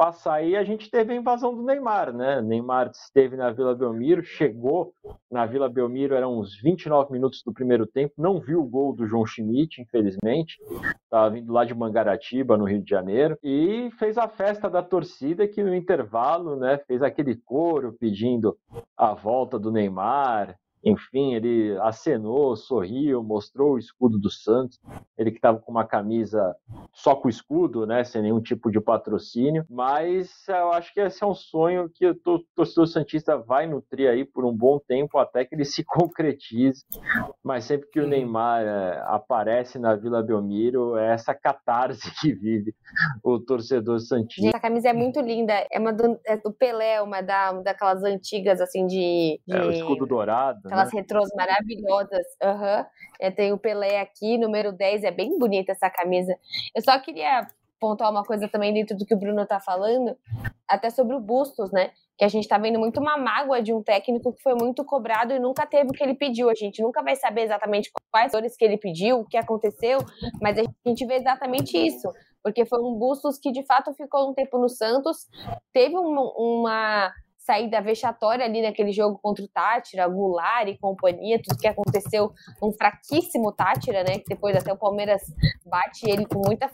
passar. 0.00 0.42
E 0.42 0.56
a 0.56 0.64
gente 0.64 0.90
teve 0.90 1.12
a 1.12 1.16
invasão 1.16 1.54
do 1.54 1.62
Neymar, 1.62 2.10
né? 2.10 2.40
Neymar 2.40 2.90
esteve 2.90 3.36
na 3.36 3.50
Vila 3.50 3.74
Belmiro, 3.74 4.22
chegou 4.22 4.94
na 5.30 5.44
Vila 5.44 5.68
Belmiro, 5.68 6.14
eram 6.14 6.38
uns 6.38 6.58
29 6.58 7.12
minutos 7.12 7.42
do 7.44 7.52
primeiro 7.52 7.86
tempo, 7.86 8.14
não 8.16 8.40
viu 8.40 8.62
o 8.62 8.66
gol 8.66 8.94
do 8.94 9.06
João 9.06 9.26
Schmidt, 9.26 9.82
infelizmente. 9.82 10.56
Estava 11.04 11.28
vindo 11.28 11.52
lá 11.52 11.66
de 11.66 11.74
Mangaratiba, 11.74 12.56
no 12.56 12.64
Rio 12.64 12.82
de 12.82 12.88
Janeiro, 12.88 13.36
e 13.42 13.90
fez 13.98 14.16
a 14.16 14.26
festa 14.26 14.70
da 14.70 14.82
torcida 14.82 15.46
que 15.46 15.62
no 15.62 15.74
intervalo, 15.74 16.56
né, 16.56 16.78
fez 16.86 17.02
aquele 17.02 17.36
coro 17.36 17.94
pedindo 18.00 18.56
a 18.96 19.12
volta 19.12 19.58
do 19.58 19.70
Neymar, 19.70 20.56
enfim, 20.84 21.34
ele 21.34 21.76
acenou, 21.80 22.56
sorriu, 22.56 23.22
mostrou 23.22 23.74
o 23.74 23.78
escudo 23.78 24.18
do 24.18 24.30
Santos. 24.30 24.80
Ele 25.16 25.30
que 25.30 25.38
estava 25.38 25.58
com 25.58 25.70
uma 25.70 25.84
camisa 25.84 26.56
só 26.92 27.14
com 27.14 27.28
o 27.28 27.30
escudo, 27.30 27.86
né, 27.86 28.02
sem 28.04 28.22
nenhum 28.22 28.40
tipo 28.40 28.70
de 28.70 28.80
patrocínio. 28.80 29.64
Mas 29.68 30.46
eu 30.48 30.72
acho 30.72 30.92
que 30.92 31.00
esse 31.00 31.22
é 31.22 31.26
um 31.26 31.34
sonho 31.34 31.90
que 31.94 32.06
o 32.06 32.14
torcedor 32.54 32.86
Santista 32.86 33.36
vai 33.36 33.66
nutrir 33.66 34.08
aí 34.08 34.24
por 34.24 34.44
um 34.44 34.56
bom 34.56 34.78
tempo 34.78 35.18
até 35.18 35.44
que 35.44 35.54
ele 35.54 35.64
se 35.66 35.84
concretize. 35.84 36.84
Mas 37.42 37.64
sempre 37.64 37.88
que 37.90 38.00
o 38.00 38.06
Neymar 38.06 38.62
é, 38.62 39.02
aparece 39.06 39.78
na 39.78 39.94
Vila 39.94 40.22
Belmiro, 40.22 40.96
é 40.96 41.12
essa 41.12 41.34
catarse 41.34 42.10
que 42.20 42.32
vive 42.32 42.74
o 43.22 43.38
torcedor 43.38 44.00
Santista. 44.00 44.48
Essa 44.48 44.60
camisa 44.60 44.88
é 44.88 44.92
muito 44.92 45.20
linda. 45.20 45.66
É 45.70 45.78
uma 45.78 45.92
do, 45.92 46.18
é 46.26 46.36
do 46.36 46.52
Pelé, 46.52 47.02
uma 47.02 47.20
da, 47.20 47.52
daquelas 47.52 48.02
antigas, 48.02 48.60
assim, 48.60 48.86
de, 48.86 49.40
de... 49.46 49.56
É, 49.56 49.62
o 49.62 49.70
escudo 49.70 50.06
dourado. 50.06 50.69
Aquelas 50.70 50.92
retrôs 50.92 51.28
maravilhosas. 51.34 52.26
Uhum. 52.42 52.84
É, 53.20 53.30
tem 53.30 53.52
o 53.52 53.58
Pelé 53.58 54.00
aqui, 54.00 54.38
número 54.38 54.72
10, 54.72 55.04
é 55.04 55.10
bem 55.10 55.38
bonita 55.38 55.72
essa 55.72 55.90
camisa. 55.90 56.36
Eu 56.74 56.82
só 56.82 56.98
queria 56.98 57.46
pontuar 57.78 58.10
uma 58.10 58.22
coisa 58.22 58.46
também 58.48 58.74
dentro 58.74 58.96
do 58.96 59.06
que 59.06 59.14
o 59.14 59.18
Bruno 59.18 59.46
tá 59.46 59.58
falando, 59.58 60.16
até 60.68 60.90
sobre 60.90 61.16
o 61.16 61.20
Bustos, 61.20 61.72
né? 61.72 61.90
que 62.20 62.24
a 62.26 62.28
gente 62.28 62.42
está 62.42 62.58
vendo 62.58 62.78
muito 62.78 63.00
uma 63.00 63.16
mágoa 63.16 63.62
de 63.62 63.72
um 63.72 63.82
técnico 63.82 64.34
que 64.34 64.42
foi 64.42 64.54
muito 64.54 64.84
cobrado 64.84 65.32
e 65.32 65.38
nunca 65.38 65.66
teve 65.66 65.88
o 65.88 65.92
que 65.94 66.04
ele 66.04 66.12
pediu. 66.12 66.50
A 66.50 66.54
gente 66.54 66.82
nunca 66.82 67.02
vai 67.02 67.16
saber 67.16 67.44
exatamente 67.44 67.90
quais 68.12 68.32
dores 68.32 68.54
que 68.58 68.62
ele 68.62 68.76
pediu, 68.76 69.20
o 69.20 69.24
que 69.24 69.38
aconteceu, 69.38 70.00
mas 70.38 70.58
a 70.58 70.62
gente 70.86 71.06
vê 71.06 71.14
exatamente 71.14 71.78
isso. 71.78 72.12
Porque 72.42 72.66
foi 72.66 72.78
um 72.82 72.98
Bustos 72.98 73.38
que 73.38 73.50
de 73.50 73.64
fato 73.64 73.94
ficou 73.94 74.30
um 74.30 74.34
tempo 74.34 74.58
no 74.58 74.68
Santos, 74.68 75.26
teve 75.72 75.96
uma 75.96 77.10
saída 77.50 77.80
vexatória 77.80 78.44
ali 78.44 78.62
naquele 78.62 78.92
jogo 78.92 79.18
contra 79.20 79.44
o 79.44 79.48
Tátira, 79.48 80.06
Goulart 80.06 80.68
e 80.68 80.78
companhia, 80.78 81.40
tudo 81.42 81.58
que 81.58 81.66
aconteceu, 81.66 82.32
um 82.62 82.72
fraquíssimo 82.72 83.50
Tátira, 83.52 84.04
né? 84.04 84.18
Que 84.18 84.28
depois 84.28 84.54
até 84.54 84.72
o 84.72 84.78
Palmeiras 84.78 85.20
bate 85.66 86.08
ele 86.08 86.26
com 86.26 86.40
muita, 86.46 86.70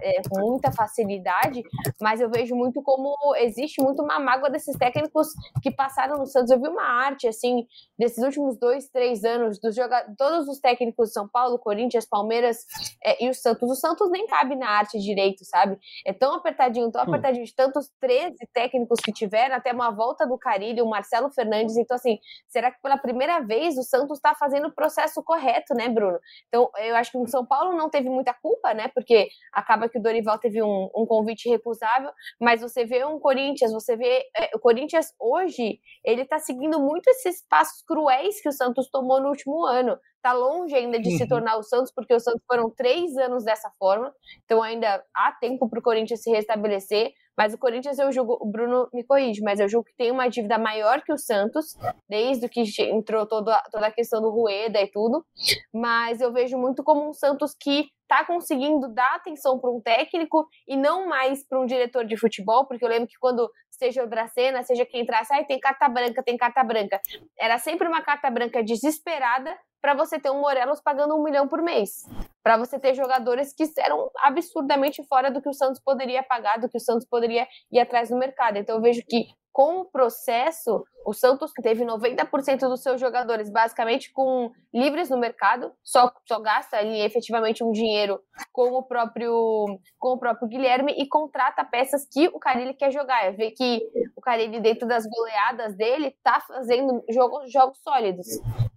é, 0.00 0.22
com 0.28 0.40
muita 0.40 0.70
facilidade, 0.70 1.62
mas 2.00 2.20
eu 2.20 2.30
vejo 2.30 2.54
muito 2.54 2.80
como 2.80 3.16
existe 3.38 3.82
muito 3.82 4.02
uma 4.02 4.20
mágoa 4.20 4.48
desses 4.48 4.76
técnicos 4.76 5.28
que 5.60 5.70
passaram 5.70 6.16
no 6.16 6.26
Santos. 6.26 6.50
Eu 6.52 6.60
vi 6.60 6.68
uma 6.68 6.84
arte, 6.84 7.26
assim, 7.26 7.66
desses 7.98 8.22
últimos 8.22 8.56
dois, 8.56 8.88
três 8.88 9.24
anos, 9.24 9.58
dos 9.58 9.74
jogadores, 9.74 10.14
todos 10.16 10.46
os 10.46 10.60
técnicos 10.60 11.08
de 11.08 11.14
São 11.14 11.28
Paulo, 11.28 11.58
Corinthians, 11.58 12.06
Palmeiras 12.06 12.58
é, 13.04 13.24
e 13.24 13.28
o 13.28 13.34
Santos. 13.34 13.68
O 13.68 13.74
Santos 13.74 14.08
nem 14.12 14.28
cabe 14.28 14.54
na 14.54 14.68
arte 14.68 14.96
direito, 15.00 15.44
sabe? 15.44 15.76
É 16.06 16.12
tão 16.12 16.34
apertadinho, 16.34 16.90
tão 16.92 17.02
apertadinho, 17.02 17.44
de 17.44 17.54
tantos 17.54 17.90
13 18.00 18.36
técnicos 18.52 19.00
que 19.00 19.12
tiveram, 19.12 19.56
até 19.56 19.72
uma 19.72 19.90
volta 19.90 20.19
volta 20.20 20.26
do 20.26 20.38
Carilho, 20.38 20.84
o 20.84 20.90
Marcelo 20.90 21.30
Fernandes. 21.30 21.76
Então, 21.76 21.94
assim, 21.94 22.18
será 22.48 22.70
que 22.70 22.80
pela 22.80 22.98
primeira 22.98 23.40
vez 23.40 23.76
o 23.78 23.82
Santos 23.82 24.18
está 24.18 24.34
fazendo 24.34 24.68
o 24.68 24.74
processo 24.74 25.22
correto, 25.22 25.74
né, 25.74 25.88
Bruno? 25.88 26.18
Então, 26.48 26.70
eu 26.78 26.96
acho 26.96 27.12
que 27.12 27.18
o 27.18 27.26
São 27.26 27.44
Paulo 27.44 27.76
não 27.76 27.88
teve 27.88 28.08
muita 28.08 28.34
culpa, 28.34 28.74
né? 28.74 28.88
Porque 28.88 29.28
acaba 29.52 29.88
que 29.88 29.98
o 29.98 30.02
Dorival 30.02 30.38
teve 30.38 30.62
um, 30.62 30.90
um 30.94 31.06
convite 31.06 31.48
recusável, 31.48 32.10
mas 32.40 32.60
você 32.60 32.84
vê 32.84 33.04
um 33.04 33.18
Corinthians, 33.18 33.72
você 33.72 33.96
vê. 33.96 34.24
É, 34.36 34.50
o 34.54 34.58
Corinthians 34.58 35.12
hoje, 35.18 35.80
ele 36.04 36.24
tá 36.24 36.38
seguindo 36.38 36.78
muito 36.80 37.08
esses 37.08 37.46
passos 37.48 37.82
cruéis 37.82 38.40
que 38.40 38.48
o 38.48 38.52
Santos 38.52 38.90
tomou 38.90 39.20
no 39.20 39.28
último 39.28 39.64
ano 39.64 39.98
tá 40.22 40.32
longe 40.32 40.74
ainda 40.74 40.98
de 40.98 41.10
uhum. 41.10 41.18
se 41.18 41.28
tornar 41.28 41.56
o 41.56 41.62
Santos, 41.62 41.92
porque 41.94 42.14
o 42.14 42.20
Santos 42.20 42.42
foram 42.46 42.70
três 42.70 43.16
anos 43.16 43.44
dessa 43.44 43.70
forma, 43.78 44.12
então 44.44 44.62
ainda 44.62 45.02
há 45.14 45.32
tempo 45.32 45.68
para 45.68 45.78
o 45.78 45.82
Corinthians 45.82 46.22
se 46.22 46.30
restabelecer. 46.30 47.12
Mas 47.38 47.54
o 47.54 47.58
Corinthians, 47.58 47.98
eu 47.98 48.12
julgo, 48.12 48.36
o 48.38 48.44
Bruno 48.44 48.86
me 48.92 49.02
corrige, 49.02 49.40
mas 49.40 49.58
eu 49.60 49.68
julgo 49.68 49.86
que 49.86 49.96
tem 49.96 50.10
uma 50.10 50.28
dívida 50.28 50.58
maior 50.58 51.00
que 51.00 51.10
o 51.10 51.16
Santos, 51.16 51.74
desde 52.06 52.46
que 52.50 52.62
entrou 52.82 53.26
toda, 53.26 53.58
toda 53.72 53.86
a 53.86 53.90
questão 53.90 54.20
do 54.20 54.28
Rueda 54.28 54.78
e 54.78 54.90
tudo. 54.90 55.24
Mas 55.72 56.20
eu 56.20 56.32
vejo 56.34 56.58
muito 56.58 56.82
como 56.82 57.08
um 57.08 57.14
Santos 57.14 57.54
que 57.58 57.86
está 58.02 58.26
conseguindo 58.26 58.92
dar 58.92 59.14
atenção 59.14 59.58
para 59.58 59.70
um 59.70 59.80
técnico 59.80 60.46
e 60.68 60.76
não 60.76 61.08
mais 61.08 61.46
para 61.46 61.60
um 61.60 61.64
diretor 61.64 62.04
de 62.04 62.16
futebol, 62.16 62.66
porque 62.66 62.84
eu 62.84 62.88
lembro 62.88 63.06
que 63.06 63.18
quando 63.18 63.48
seja 63.70 64.04
o 64.04 64.08
Dracena, 64.08 64.62
seja 64.62 64.84
quem 64.84 65.00
entrasse, 65.00 65.32
ah, 65.32 65.42
tem 65.42 65.58
carta 65.58 65.88
branca, 65.88 66.22
tem 66.22 66.36
carta 66.36 66.62
branca. 66.62 67.00
Era 67.38 67.56
sempre 67.56 67.88
uma 67.88 68.02
carta 68.02 68.28
branca 68.28 68.62
desesperada 68.62 69.56
para 69.80 69.94
você 69.94 70.18
ter 70.18 70.30
um 70.30 70.40
Morelos 70.40 70.80
pagando 70.80 71.14
um 71.14 71.22
milhão 71.22 71.48
por 71.48 71.62
mês. 71.62 72.06
Para 72.42 72.56
você 72.56 72.78
ter 72.78 72.94
jogadores 72.94 73.52
que 73.54 73.64
eram 73.78 74.10
absurdamente 74.22 75.02
fora 75.06 75.30
do 75.30 75.40
que 75.40 75.48
o 75.48 75.54
Santos 75.54 75.80
poderia 75.80 76.22
pagar, 76.22 76.58
do 76.58 76.68
que 76.68 76.76
o 76.76 76.80
Santos 76.80 77.06
poderia 77.08 77.46
ir 77.70 77.78
atrás 77.78 78.10
no 78.10 78.18
mercado. 78.18 78.56
Então 78.56 78.76
eu 78.76 78.82
vejo 78.82 79.02
que 79.08 79.26
com 79.52 79.80
o 79.80 79.84
processo, 79.84 80.84
o 81.04 81.12
Santos 81.12 81.50
teve 81.62 81.84
90% 81.84 82.60
dos 82.60 82.82
seus 82.82 83.00
jogadores 83.00 83.50
basicamente 83.50 84.12
com 84.12 84.50
livres 84.72 85.10
no 85.10 85.18
mercado, 85.18 85.72
só, 85.82 86.12
só 86.26 86.38
gasta 86.40 86.76
ali 86.76 87.00
efetivamente 87.00 87.64
um 87.64 87.72
dinheiro 87.72 88.20
com 88.52 88.70
o 88.72 88.82
próprio 88.82 89.66
com 89.98 90.10
o 90.10 90.18
próprio 90.18 90.48
Guilherme 90.48 90.94
e 90.96 91.06
contrata 91.08 91.64
peças 91.64 92.06
que 92.10 92.28
o 92.28 92.38
Carilli 92.38 92.74
quer 92.74 92.90
jogar. 92.92 93.32
Ver 93.34 93.50
que 93.52 93.82
o 94.16 94.20
Carilli 94.20 94.60
dentro 94.60 94.86
das 94.86 95.04
goleadas 95.06 95.76
dele 95.76 96.14
tá 96.22 96.40
fazendo 96.40 97.02
jogos, 97.10 97.50
jogos 97.50 97.78
sólidos. 97.82 98.26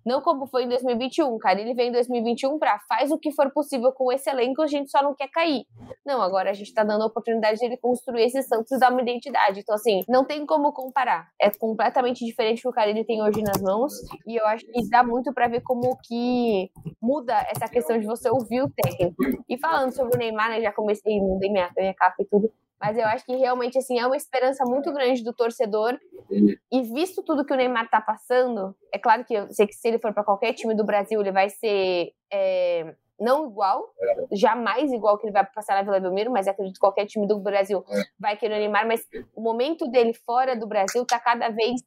Não 0.06 0.22
como 0.22 0.48
foi 0.48 0.64
em 0.64 0.68
2021. 0.70 1.28
O 1.28 1.40
Carilli 1.40 1.74
vem 1.74 1.90
em 1.90 1.92
2021 1.92 2.60
para 2.60 2.80
faz 2.90 3.12
o 3.12 3.18
que 3.18 3.32
for 3.32 3.52
possível 3.52 3.92
com 3.94 4.12
esse 4.12 4.30
elenco, 4.30 4.62
a 4.62 4.68
gente 4.68 4.90
só 4.90 5.02
não 5.02 5.16
quer 5.16 5.30
cair. 5.30 5.66
Não, 6.06 6.22
agora 6.22 6.50
a 6.50 6.54
gente 6.54 6.68
está 6.68 6.84
dando 6.84 7.04
a 7.04 7.08
oportunidade 7.08 7.60
de 7.60 7.66
ele 7.66 7.78
construir 7.78 8.24
esse 8.24 8.42
Santos 8.44 8.72
e 8.72 8.80
dar 8.80 8.92
uma 8.92 9.02
identidade. 9.02 9.62
Então 9.62 9.76
assim, 9.76 10.02
não 10.08 10.26
tem 10.26 10.46
como 10.46 10.62
comparar. 10.71 11.30
É 11.41 11.49
completamente 11.49 12.23
diferente 12.23 12.62
que 12.62 12.67
o 12.67 12.71
Carilli 12.71 13.04
tem 13.04 13.21
hoje 13.21 13.41
nas 13.41 13.62
mãos. 13.62 13.93
E 14.28 14.39
eu 14.39 14.45
acho 14.47 14.65
que 14.65 14.89
dá 14.89 15.04
muito 15.04 15.34
para 15.34 15.47
ver 15.47 15.62
como 15.62 15.97
que 16.04 16.71
muda 17.02 17.36
essa 17.49 17.67
questão 17.67 17.99
de 17.99 18.06
você 18.06 18.30
ouvir 18.30 18.62
o 18.62 18.69
técnico. 18.69 19.15
E 19.49 19.58
falando 19.58 19.91
sobre 19.91 20.15
o 20.15 20.19
Neymar, 20.19 20.49
né, 20.49 20.62
já 20.62 20.71
comecei, 20.71 21.19
mudei 21.19 21.52
minha, 21.52 21.69
minha 21.76 21.93
capa 21.93 22.15
e 22.19 22.26
tudo. 22.26 22.52
Mas 22.80 22.97
eu 22.97 23.06
acho 23.06 23.26
que 23.26 23.36
realmente 23.36 23.78
assim 23.78 23.97
é 23.97 24.06
uma 24.06 24.17
esperança 24.17 24.65
muito 24.65 24.91
grande 24.91 25.23
do 25.23 25.34
torcedor. 25.34 25.97
E 26.71 26.82
visto 26.82 27.23
tudo 27.23 27.45
que 27.45 27.54
o 27.54 27.56
Neymar 27.56 27.89
tá 27.89 28.02
passando, 28.02 28.76
é 28.93 28.99
claro 28.99 29.23
que 29.23 29.34
eu 29.34 29.52
sei 29.52 29.65
que 29.67 29.73
se 29.73 29.88
ele 29.88 29.99
for 29.99 30.13
para 30.13 30.23
qualquer 30.23 30.54
time 30.54 30.76
do 30.76 30.86
Brasil, 30.86 31.21
ele 31.21 31.32
vai 31.32 31.49
ser 31.49 32.12
é, 32.32 32.93
não 33.24 33.50
igual, 33.50 33.94
jamais 34.32 34.92
igual 34.92 35.18
que 35.18 35.26
ele 35.26 35.34
vai 35.34 35.46
passar 35.46 35.76
na 35.76 35.82
Vila 35.82 36.00
Belmiro, 36.00 36.32
mas 36.32 36.48
acredito 36.48 36.76
que 36.76 36.80
qualquer 36.80 37.06
time 37.06 37.26
do 37.26 37.40
Brasil 37.40 37.84
é. 37.90 38.04
vai 38.20 38.36
querer 38.36 38.56
animar, 38.56 38.86
mas 38.86 39.08
o 39.36 39.42
momento 39.42 39.88
dele 39.90 40.14
fora 40.14 40.56
do 40.56 40.68
Brasil 40.68 41.04
está 41.04 41.20
cada 41.20 41.50
vez 41.50 41.82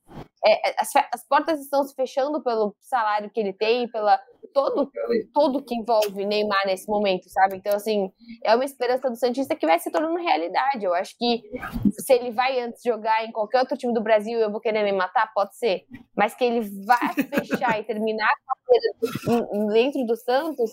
é, 0.47 0.75
as, 0.79 0.91
as, 1.13 1.27
portas 1.27 1.61
estão 1.61 1.83
se 1.83 1.95
fechando 1.95 2.43
pelo 2.43 2.75
salário 2.81 3.31
que 3.31 3.41
ele 3.41 3.53
tem, 3.53 3.89
pela 3.89 4.21
todo 4.57 4.91
tudo 5.35 5.63
que 5.63 5.75
envolve 5.75 6.25
Neymar 6.25 6.65
nesse 6.65 6.89
momento, 6.89 7.29
sabe? 7.29 7.57
Então 7.57 7.77
assim, 7.77 8.11
é 8.43 8.55
uma 8.55 8.65
esperança 8.65 9.11
do 9.11 9.17
Santista 9.17 9.55
que 9.55 9.67
vai 9.67 9.79
se 9.79 9.91
tornando 9.91 10.17
realidade. 10.17 10.83
Eu 10.83 10.95
acho 10.95 11.15
que 11.19 11.43
se 11.91 12.15
ele 12.15 12.31
vai 12.31 12.59
antes 12.61 12.83
jogar 12.83 13.23
em 13.27 13.33
qualquer 13.33 13.61
outro 13.61 13.77
time 13.77 13.93
do 13.93 14.03
Brasil, 14.03 14.39
eu 14.39 14.51
vou 14.51 14.61
querer 14.61 14.83
me 14.83 14.93
matar, 14.93 15.31
pode 15.35 15.55
ser, 15.59 15.85
mas 16.17 16.35
que 16.35 16.45
ele 16.45 16.61
vá 16.87 16.99
fechar 17.13 17.79
e 17.79 17.85
terminar 17.85 18.33
dentro 19.73 20.05
do 20.07 20.17
Santos, 20.17 20.71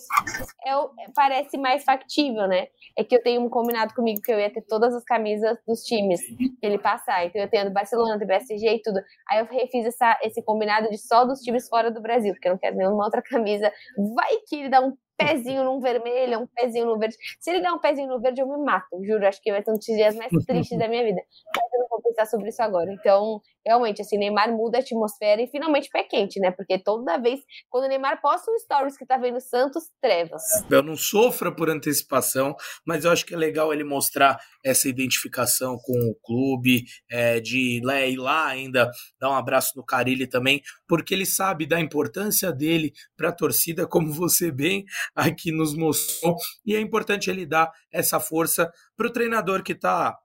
é, 0.66 0.72
parece 1.14 1.58
mais 1.58 1.84
factível, 1.84 2.48
né? 2.48 2.68
É 2.98 3.04
que 3.04 3.16
eu 3.16 3.22
tenho 3.22 3.42
um 3.42 3.50
combinado 3.50 3.94
comigo 3.94 4.22
que 4.22 4.32
eu 4.32 4.40
ia 4.40 4.52
ter 4.52 4.62
todas 4.62 4.96
as 4.96 5.04
camisas 5.04 5.58
dos 5.68 5.82
times 5.84 6.22
que 6.38 6.58
ele 6.62 6.78
passar. 6.78 7.26
Então 7.26 7.42
eu 7.42 7.50
tenho 7.50 7.66
do 7.66 7.74
Barcelona, 7.74 8.18
do 8.18 8.26
PSG 8.26 8.76
e 8.76 8.82
tudo. 8.82 9.00
Aí 9.30 9.40
eu 9.40 9.46
refiz 9.46 9.86
essa, 9.86 10.18
esse 10.24 10.42
combinado 10.44 10.90
de 10.90 10.98
só 10.98 11.26
dos 11.26 11.40
times 11.42 11.68
fora 11.68 11.92
do 11.92 12.02
Brasil, 12.02 12.34
porque 12.34 12.48
eu 12.48 12.54
não 12.54 12.60
quero 12.60 12.78
nenhuma 12.78 13.04
outra 13.04 13.22
camisa. 13.22 13.72
Vai 14.16 14.38
que 14.48 14.56
ele 14.56 14.70
dá 14.70 14.82
um 14.82 14.94
pezinho 15.18 15.64
num 15.64 15.80
vermelho, 15.80 16.40
um 16.40 16.48
pezinho 16.48 16.86
no 16.86 16.98
verde. 16.98 17.16
Se 17.40 17.52
ele 17.52 17.62
der 17.62 17.72
um 17.72 17.80
pezinho 17.80 18.08
no 18.08 18.20
verde, 18.20 18.42
eu 18.42 18.48
me 18.48 18.58
mato, 18.64 19.04
juro. 19.04 19.26
Acho 19.26 19.42
que 19.42 19.52
vai 19.52 19.64
ser 19.64 19.72
um 19.72 19.76
dos 19.76 19.86
dias 19.86 20.16
mais 20.16 20.32
tristes 20.46 20.78
da 20.78 20.88
minha 20.88 21.04
vida. 21.04 21.22
Mas 21.56 21.74
eu 21.74 21.83
vou 21.94 22.02
pensar 22.02 22.26
sobre 22.26 22.50
isso 22.50 22.62
agora. 22.62 22.92
Então, 22.92 23.40
realmente, 23.66 24.02
assim, 24.02 24.18
Neymar 24.18 24.52
muda 24.52 24.78
a 24.78 24.82
atmosfera 24.82 25.42
e 25.42 25.48
finalmente 25.48 25.90
pé 25.90 26.04
quente, 26.04 26.40
né? 26.40 26.52
Porque 26.52 26.78
toda 26.78 27.18
vez, 27.18 27.40
quando 27.70 27.86
o 27.86 27.88
Neymar 27.88 28.20
posta 28.22 28.52
um 28.52 28.58
stories 28.58 28.98
que 28.98 29.06
tá 29.06 29.18
vendo 29.18 29.40
Santos, 29.40 29.84
trevas. 30.02 30.42
Eu 30.70 30.82
não 30.82 30.96
sofra 30.96 31.54
por 31.54 31.70
antecipação, 31.70 32.56
mas 32.86 33.06
eu 33.06 33.12
acho 33.12 33.26
que 33.26 33.34
é 33.34 33.38
legal 33.38 33.74
ele 33.74 33.84
mostrar 33.84 34.38
essa 34.64 34.88
identificação 34.88 35.78
com 35.78 35.94
o 35.94 36.16
clube, 36.24 36.84
é, 37.10 37.40
de 37.40 37.78
ir 37.78 38.18
lá 38.18 38.48
ainda 38.48 38.90
dar 39.20 39.30
um 39.30 39.36
abraço 39.36 39.74
no 39.76 39.86
Carilli 39.86 40.28
também, 40.28 40.62
porque 40.88 41.14
ele 41.14 41.26
sabe 41.26 41.66
da 41.66 41.80
importância 41.80 42.52
dele 42.52 42.94
para 43.16 43.30
a 43.30 43.34
torcida, 43.34 43.88
como 43.88 44.12
você 44.12 44.52
bem 44.52 44.86
aqui 45.16 45.52
nos 45.52 45.76
mostrou, 45.76 46.36
e 46.66 46.76
é 46.76 46.80
importante 46.80 47.30
ele 47.30 47.46
dar 47.46 47.72
essa 47.92 48.20
força 48.20 48.72
para 48.96 49.08
o 49.08 49.12
treinador 49.12 49.64
que 49.64 49.74
está 49.74 50.18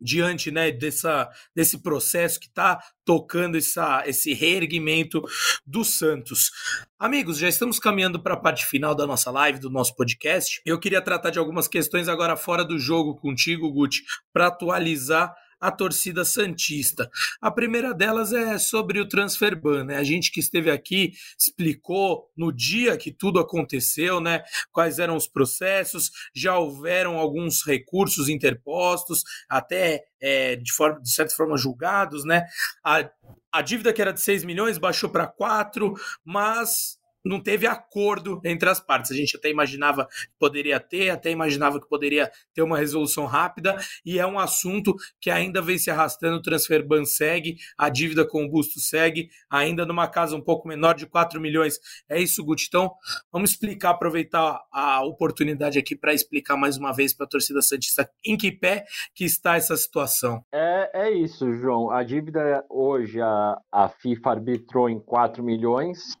diante 0.00 0.50
né, 0.50 0.70
dessa, 0.70 1.28
desse 1.54 1.82
processo 1.82 2.38
que 2.38 2.46
está 2.46 2.82
tocando 3.04 3.56
essa, 3.56 4.02
esse 4.06 4.32
reerguimento 4.32 5.22
do 5.66 5.84
Santos. 5.84 6.50
Amigos, 6.98 7.38
já 7.38 7.48
estamos 7.48 7.78
caminhando 7.78 8.22
para 8.22 8.34
a 8.34 8.40
parte 8.40 8.64
final 8.64 8.94
da 8.94 9.06
nossa 9.06 9.30
live, 9.30 9.58
do 9.58 9.70
nosso 9.70 9.94
podcast. 9.96 10.60
Eu 10.64 10.78
queria 10.78 11.02
tratar 11.02 11.30
de 11.30 11.38
algumas 11.38 11.66
questões 11.66 12.08
agora 12.08 12.36
fora 12.36 12.64
do 12.64 12.78
jogo 12.78 13.16
contigo, 13.16 13.70
Guti, 13.72 14.02
para 14.32 14.46
atualizar 14.46 15.34
a 15.62 15.70
torcida 15.70 16.24
Santista. 16.24 17.08
A 17.40 17.48
primeira 17.48 17.94
delas 17.94 18.32
é 18.32 18.58
sobre 18.58 18.98
o 18.98 19.08
transfer 19.08 19.54
ban, 19.54 19.84
né? 19.84 19.96
A 19.96 20.02
gente 20.02 20.32
que 20.32 20.40
esteve 20.40 20.68
aqui 20.68 21.12
explicou 21.38 22.28
no 22.36 22.52
dia 22.52 22.96
que 22.96 23.12
tudo 23.12 23.38
aconteceu, 23.38 24.20
né? 24.20 24.42
Quais 24.72 24.98
eram 24.98 25.14
os 25.14 25.28
processos, 25.28 26.10
já 26.34 26.58
houveram 26.58 27.16
alguns 27.16 27.64
recursos 27.64 28.28
interpostos, 28.28 29.22
até 29.48 30.02
é, 30.20 30.56
de, 30.56 30.72
forma, 30.72 31.00
de 31.00 31.10
certa 31.10 31.32
forma 31.36 31.56
julgados, 31.56 32.24
né? 32.24 32.44
A, 32.84 33.08
a 33.52 33.62
dívida 33.62 33.92
que 33.92 34.02
era 34.02 34.12
de 34.12 34.20
6 34.20 34.42
milhões 34.42 34.78
baixou 34.78 35.08
para 35.08 35.28
4, 35.28 35.94
mas 36.24 36.98
não 37.24 37.40
teve 37.40 37.66
acordo 37.66 38.40
entre 38.44 38.68
as 38.68 38.80
partes. 38.80 39.10
A 39.10 39.14
gente 39.14 39.36
até 39.36 39.50
imaginava 39.50 40.06
que 40.06 40.38
poderia 40.38 40.80
ter, 40.80 41.10
até 41.10 41.30
imaginava 41.30 41.80
que 41.80 41.88
poderia 41.88 42.30
ter 42.54 42.62
uma 42.62 42.78
resolução 42.78 43.26
rápida, 43.26 43.76
e 44.04 44.18
é 44.18 44.26
um 44.26 44.38
assunto 44.38 44.94
que 45.20 45.30
ainda 45.30 45.62
vem 45.62 45.78
se 45.78 45.90
arrastando. 45.90 46.36
O 46.36 46.42
transfer 46.42 46.86
ban 46.86 47.04
segue, 47.04 47.56
a 47.76 47.88
dívida 47.88 48.26
com 48.26 48.44
o 48.44 48.48
busto 48.48 48.80
segue, 48.80 49.28
ainda 49.50 49.86
numa 49.86 50.08
casa 50.08 50.36
um 50.36 50.40
pouco 50.40 50.68
menor 50.68 50.94
de 50.94 51.06
4 51.06 51.40
milhões. 51.40 51.78
É 52.08 52.20
isso, 52.20 52.44
Guti. 52.44 52.66
Então, 52.68 52.92
vamos 53.30 53.50
explicar, 53.50 53.90
aproveitar 53.90 54.60
a 54.72 55.04
oportunidade 55.04 55.78
aqui 55.78 55.94
para 55.94 56.14
explicar 56.14 56.56
mais 56.56 56.76
uma 56.76 56.92
vez 56.92 57.12
para 57.14 57.26
a 57.26 57.28
torcida 57.28 57.62
Santista 57.62 58.10
em 58.24 58.36
que 58.36 58.50
pé 58.50 58.84
que 59.14 59.24
está 59.24 59.56
essa 59.56 59.76
situação. 59.76 60.44
É, 60.52 61.06
é 61.06 61.10
isso, 61.10 61.52
João. 61.56 61.90
A 61.90 62.02
dívida 62.02 62.64
hoje, 62.68 63.20
a, 63.20 63.58
a 63.70 63.88
FIFA 63.88 64.30
arbitrou 64.30 64.88
em 64.88 64.98
4 65.00 65.42
milhões 65.42 66.16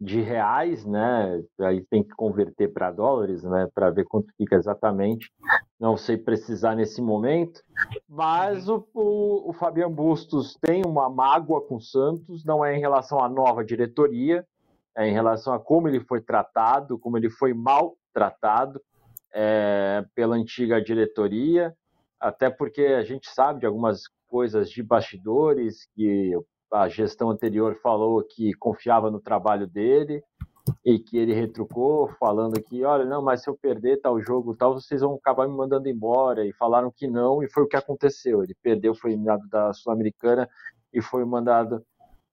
de 0.00 0.20
reais, 0.20 0.39
né? 0.84 1.42
Aí 1.60 1.84
tem 1.90 2.02
que 2.02 2.10
converter 2.10 2.72
para 2.72 2.90
dólares, 2.90 3.42
né? 3.42 3.68
Para 3.74 3.90
ver 3.90 4.04
quanto 4.04 4.32
fica 4.36 4.56
exatamente. 4.56 5.30
Não 5.78 5.96
sei 5.96 6.16
precisar 6.16 6.74
nesse 6.74 7.00
momento, 7.00 7.62
mas 8.08 8.68
o, 8.68 8.86
o, 8.94 9.50
o 9.50 9.52
Fabian 9.52 9.90
Bustos 9.90 10.56
tem 10.60 10.82
uma 10.84 11.08
mágoa 11.08 11.60
com 11.62 11.76
o 11.76 11.80
Santos, 11.80 12.44
não 12.44 12.64
é 12.64 12.76
em 12.76 12.80
relação 12.80 13.18
à 13.20 13.28
nova 13.28 13.64
diretoria, 13.64 14.44
é 14.96 15.08
em 15.08 15.12
relação 15.12 15.54
a 15.54 15.58
como 15.58 15.88
ele 15.88 16.00
foi 16.00 16.20
tratado, 16.20 16.98
como 16.98 17.16
ele 17.16 17.30
foi 17.30 17.54
mal 17.54 17.96
tratado 18.12 18.80
é, 19.32 20.04
pela 20.14 20.36
antiga 20.36 20.82
diretoria, 20.82 21.74
até 22.18 22.50
porque 22.50 22.82
a 22.82 23.02
gente 23.02 23.30
sabe 23.30 23.60
de 23.60 23.66
algumas 23.66 24.02
coisas 24.28 24.70
de 24.70 24.82
bastidores 24.82 25.86
que 25.94 26.32
a 26.72 26.88
gestão 26.88 27.30
anterior 27.30 27.76
falou 27.82 28.22
que 28.22 28.52
confiava 28.54 29.10
no 29.10 29.20
trabalho 29.20 29.66
dele 29.66 30.22
e 30.84 30.98
que 30.98 31.18
ele 31.18 31.32
retrucou 31.32 32.08
falando 32.18 32.62
que, 32.62 32.84
olha, 32.84 33.04
não, 33.04 33.22
mas 33.22 33.42
se 33.42 33.50
eu 33.50 33.56
perder 33.56 34.00
tal 34.00 34.20
jogo, 34.20 34.54
tal, 34.54 34.74
vocês 34.74 35.00
vão 35.00 35.14
acabar 35.14 35.48
me 35.48 35.54
mandando 35.54 35.88
embora. 35.88 36.46
E 36.46 36.52
falaram 36.52 36.90
que 36.90 37.08
não, 37.08 37.42
e 37.42 37.48
foi 37.50 37.64
o 37.64 37.66
que 37.66 37.76
aconteceu. 37.76 38.42
Ele 38.42 38.54
perdeu, 38.62 38.94
foi 38.94 39.10
eliminado 39.10 39.48
da 39.48 39.72
Sul-Americana 39.72 40.48
e 40.92 41.00
foi 41.00 41.24
mandado 41.24 41.84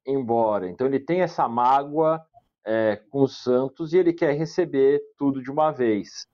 embora. 0.06 0.70
Então 0.70 0.88
ele 0.88 1.00
tem 1.00 1.22
essa 1.22 1.48
mágoa 1.48 2.22
é, 2.66 3.02
com 3.10 3.22
o 3.22 3.28
Santos 3.28 3.94
e 3.94 3.98
ele 3.98 4.14
quer 4.14 4.34
receber 4.34 5.02
tudo 5.18 5.42
de 5.42 5.52
uma 5.52 5.72
vez. 5.72 6.28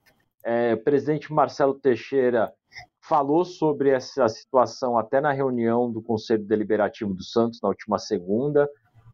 É, 0.44 0.74
o 0.74 0.82
presidente 0.82 1.32
Marcelo 1.32 1.74
Teixeira 1.74 2.52
falou 3.08 3.44
sobre 3.44 3.90
essa 3.90 4.28
situação 4.28 4.98
até 4.98 5.20
na 5.20 5.32
reunião 5.32 5.90
do 5.90 6.02
Conselho 6.02 6.44
Deliberativo 6.44 7.12
do 7.12 7.22
Santos, 7.22 7.60
na 7.62 7.68
última 7.68 7.98
segunda, 7.98 8.68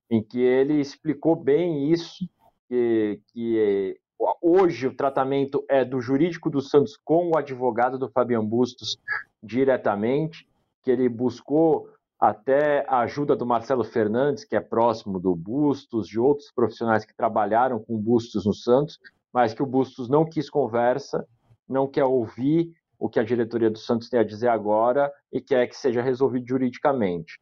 em 0.08 0.22
que 0.22 0.40
ele 0.40 0.80
explicou 0.80 1.34
bem 1.34 1.90
isso, 1.90 2.28
que, 2.68 3.20
que 3.28 3.98
hoje 4.40 4.86
o 4.86 4.94
tratamento 4.94 5.64
é 5.68 5.84
do 5.84 6.00
jurídico 6.00 6.48
do 6.48 6.60
Santos 6.60 6.96
com 7.04 7.30
o 7.30 7.36
advogado 7.38 7.98
do 7.98 8.08
Fabian 8.08 8.44
Bustos 8.44 8.96
diretamente, 9.42 10.48
que 10.84 10.90
ele 10.90 11.08
buscou 11.08 11.88
até 12.18 12.84
a 12.86 13.00
ajuda 13.00 13.34
do 13.34 13.46
Marcelo 13.46 13.82
Fernandes, 13.82 14.44
que 14.44 14.54
é 14.54 14.60
próximo 14.60 15.18
do 15.18 15.34
Bustos, 15.34 16.06
de 16.06 16.20
outros 16.20 16.52
profissionais 16.52 17.04
que 17.04 17.16
trabalharam 17.16 17.80
com 17.80 17.98
Bustos 17.98 18.46
no 18.46 18.54
Santos, 18.54 19.00
mas 19.32 19.52
que 19.52 19.62
o 19.62 19.66
Bustos 19.66 20.08
não 20.08 20.24
quis 20.24 20.48
conversa, 20.48 21.26
não 21.68 21.88
quer 21.88 22.04
ouvir 22.04 22.72
o 23.00 23.08
que 23.08 23.18
a 23.18 23.24
diretoria 23.24 23.70
do 23.70 23.78
Santos 23.78 24.10
tem 24.10 24.20
a 24.20 24.24
dizer 24.24 24.48
agora 24.48 25.10
e 25.32 25.40
quer 25.40 25.66
que 25.66 25.76
seja 25.76 26.02
resolvido 26.02 26.46
juridicamente. 26.46 27.40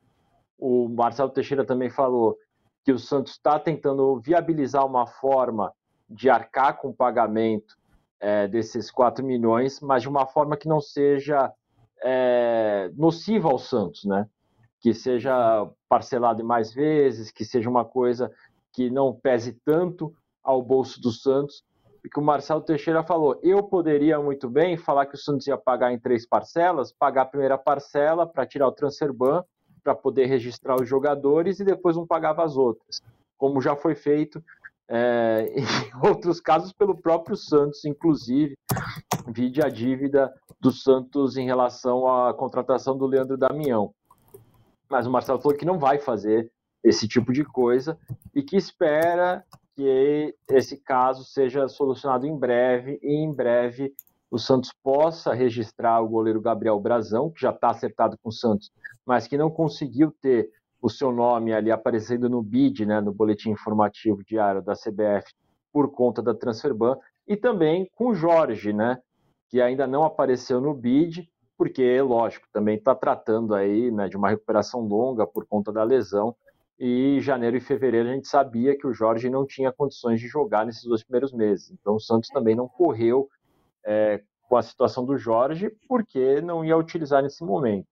O 0.57 0.89
Marcelo 0.89 1.31
Teixeira 1.31 1.65
também 1.65 1.91
falou 1.91 2.39
que 2.85 2.93
o 2.93 2.99
Santos 2.99 3.33
está 3.33 3.59
tentando 3.59 4.21
viabilizar 4.21 4.87
uma 4.87 5.07
forma 5.07 5.75
de 6.09 6.31
arcar 6.31 6.79
com 6.79 6.89
o 6.89 6.95
pagamento 6.95 7.77
é, 8.21 8.47
desses 8.47 8.89
4 8.89 9.25
milhões, 9.25 9.81
mas 9.81 10.03
de 10.03 10.09
uma 10.09 10.27
forma 10.27 10.57
que 10.57 10.69
não 10.69 10.81
seja 10.81 11.53
é, 12.03 12.91
nociva 12.95 13.49
ao 13.51 13.59
Santos, 13.59 14.05
né? 14.05 14.29
Que 14.81 14.95
seja 14.95 15.69
parcelado 15.89 16.41
em 16.41 16.47
mais 16.47 16.73
vezes, 16.73 17.33
que 17.33 17.45
seja 17.45 17.69
uma 17.69 17.85
coisa 17.85 18.33
que 18.73 18.89
não 18.91 19.13
pese 19.13 19.55
tanto 19.65 20.15
ao 20.43 20.63
bolso 20.63 21.01
do 21.01 21.11
Santos, 21.11 21.65
que 22.09 22.19
o 22.19 22.23
Marcelo 22.23 22.61
Teixeira 22.61 23.03
falou. 23.03 23.39
Eu 23.43 23.63
poderia 23.63 24.19
muito 24.21 24.49
bem 24.49 24.77
falar 24.77 25.07
que 25.07 25.15
o 25.15 25.19
Santos 25.19 25.47
ia 25.47 25.57
pagar 25.57 25.93
em 25.93 25.99
três 25.99 26.27
parcelas, 26.27 26.93
pagar 26.93 27.23
a 27.23 27.27
primeira 27.27 27.59
parcela 27.59 28.27
para 28.27 28.47
tirar 28.47 28.69
o 28.69 28.73
transfer 28.73 29.13
ban, 29.13 29.45
para 29.83 29.95
poder 29.95 30.27
registrar 30.27 30.77
os 30.81 30.89
jogadores 30.89 31.61
e 31.61 31.65
depois 31.65 31.97
não 31.97 32.07
pagava 32.07 32.45
as 32.45 32.57
outras, 32.57 33.01
como 33.37 33.61
já 33.61 33.77
foi 33.77 33.95
feito 33.95 34.43
é, 34.89 35.53
em 35.55 36.07
outros 36.07 36.41
casos 36.41 36.73
pelo 36.73 36.97
próprio 36.97 37.37
Santos, 37.37 37.85
inclusive, 37.85 38.57
vide 39.29 39.63
a 39.63 39.69
dívida 39.69 40.33
do 40.59 40.73
Santos 40.73 41.37
em 41.37 41.45
relação 41.45 42.09
à 42.09 42.33
contratação 42.33 42.97
do 42.97 43.07
Leandro 43.07 43.37
Damião. 43.37 43.93
Mas 44.89 45.07
o 45.07 45.11
Marcelo 45.11 45.41
falou 45.41 45.57
que 45.57 45.67
não 45.67 45.79
vai 45.79 45.99
fazer 45.99 46.51
esse 46.83 47.07
tipo 47.07 47.33
de 47.33 47.45
coisa 47.45 47.99
e 48.35 48.43
que 48.43 48.57
espera 48.57 49.45
que 49.79 50.35
esse 50.51 50.77
caso 50.77 51.23
seja 51.23 51.69
solucionado 51.69 52.27
em 52.27 52.37
breve 52.37 52.99
e 53.01 53.15
em 53.15 53.33
breve 53.33 53.95
o 54.29 54.37
Santos 54.37 54.73
possa 54.83 55.33
registrar 55.33 56.01
o 56.01 56.09
goleiro 56.09 56.41
Gabriel 56.41 56.81
Brazão, 56.81 57.31
que 57.31 57.41
já 57.41 57.51
está 57.51 57.71
acertado 57.71 58.19
com 58.21 58.29
o 58.29 58.33
Santos, 58.33 58.73
mas 59.07 59.29
que 59.29 59.39
não 59.39 59.49
conseguiu 59.49 60.13
ter 60.21 60.51
o 60.83 60.91
seu 60.91 61.13
nome 61.13 61.53
ali 61.53 61.71
aparecendo 61.71 62.29
no 62.29 62.43
BID, 62.43 62.87
né, 62.87 63.01
no 63.01 63.15
boletim 63.15 63.51
informativo 63.51 64.25
diário 64.25 64.61
da 64.61 64.75
CBF, 64.75 65.33
por 65.73 65.93
conta 65.93 66.21
da 66.21 66.35
transferban, 66.35 66.97
e 67.25 67.37
também 67.37 67.89
com 67.95 68.09
o 68.09 68.15
Jorge, 68.17 68.73
né, 68.73 68.99
que 69.49 69.61
ainda 69.61 69.87
não 69.87 70.03
apareceu 70.03 70.61
no 70.61 70.75
BID, 70.75 71.31
porque, 71.57 72.03
lógico, 72.03 72.49
também 72.53 72.77
está 72.77 72.97
tratando 72.97 73.55
aí 73.55 73.93
né, 73.93 74.09
de 74.09 74.17
uma 74.17 74.29
recuperação 74.29 74.81
longa 74.81 75.25
por 75.25 75.47
conta 75.47 75.73
da 75.73 75.85
lesão, 75.85 76.35
e 76.79 77.21
janeiro 77.21 77.57
e 77.57 77.61
fevereiro 77.61 78.09
a 78.09 78.13
gente 78.13 78.29
sabia 78.29 78.77
que 78.77 78.87
o 78.87 78.93
Jorge 78.93 79.29
não 79.29 79.45
tinha 79.45 79.73
condições 79.73 80.21
de 80.21 80.29
jogar 80.29 80.65
nesses 80.65 80.85
dois 80.85 81.03
primeiros 81.03 81.33
meses. 81.33 81.71
Então 81.71 81.97
o 81.97 82.01
Santos 82.01 82.29
também 82.29 82.55
não 82.55 82.69
correu 82.69 83.29
é, 83.85 84.23
com 84.49 84.57
a 84.57 84.63
situação 84.63 85.05
do 85.05 85.17
Jorge, 85.17 85.71
porque 85.89 86.41
não 86.41 86.65
ia 86.65 86.77
utilizar 86.77 87.23
nesse 87.23 87.45
momento. 87.45 87.87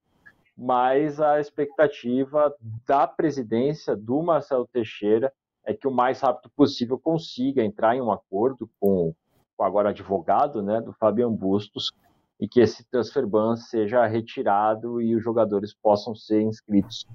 Mas 0.57 1.21
a 1.21 1.41
expectativa 1.41 2.55
da 2.87 3.07
presidência 3.07 3.97
do 3.97 4.23
Marcelo 4.23 4.67
Teixeira 4.73 5.33
é 5.65 5.75
que 5.75 5.89
o 5.89 5.91
mais 5.91 6.21
rápido 6.21 6.51
possível 6.57 6.99
consiga 6.99 7.63
entrar 7.63 7.97
em 7.97 8.01
um 8.01 8.13
acordo 8.13 8.71
com 8.81 9.13
o 9.59 9.65
agora 9.65 9.91
advogado 9.91 10.63
né, 10.63 10.81
do 10.81 10.93
Fabian 10.93 11.33
Bustos 11.33 11.93
e 12.39 12.47
que 12.47 12.61
esse 12.61 12.85
transfer 12.91 13.27
ban 13.27 13.57
seja 13.57 14.07
retirado 14.07 15.01
e 15.01 15.15
os 15.15 15.23
jogadores 15.23 15.75
possam 15.75 16.15
ser 16.15 16.43
inscritos 16.43 17.07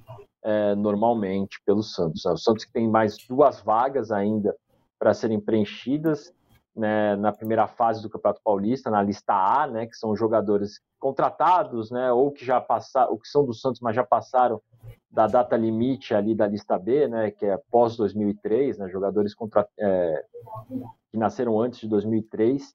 é, 0.43 0.75
normalmente 0.75 1.62
pelo 1.65 1.84
Santos. 1.84 2.25
O 2.25 2.38
Santos 2.38 2.65
que 2.65 2.71
tem 2.71 2.89
mais 2.89 3.17
duas 3.27 3.62
vagas 3.62 4.12
ainda 4.12 4.55
para 4.97 5.13
serem 5.13 5.39
preenchidas 5.39 6.34
né, 6.75 7.15
na 7.15 7.31
primeira 7.31 7.67
fase 7.67 8.01
do 8.01 8.10
Campeonato 8.10 8.41
Paulista, 8.43 8.89
na 8.89 9.01
lista 9.01 9.34
A, 9.34 9.67
né, 9.67 9.86
que 9.86 9.95
são 9.95 10.15
jogadores 10.15 10.79
contratados, 10.99 11.91
né, 11.91 12.12
ou 12.12 12.31
que 12.31 12.45
já 12.45 12.62
passaram, 12.62 13.12
ou 13.12 13.19
que 13.19 13.27
são 13.27 13.45
do 13.45 13.53
Santos, 13.53 13.81
mas 13.81 13.95
já 13.95 14.03
passaram 14.03 14.62
da 15.10 15.27
data 15.27 15.57
limite 15.57 16.13
ali 16.13 16.34
da 16.34 16.47
lista 16.47 16.77
B, 16.79 17.07
né, 17.07 17.31
que 17.31 17.45
é 17.45 17.60
pós 17.69 17.97
2003, 17.97 18.77
né, 18.77 18.89
jogadores 18.89 19.36
contra, 19.36 19.67
é, 19.77 20.25
que 21.12 21.17
nasceram 21.17 21.60
antes 21.60 21.79
de 21.79 21.89
2003 21.89 22.73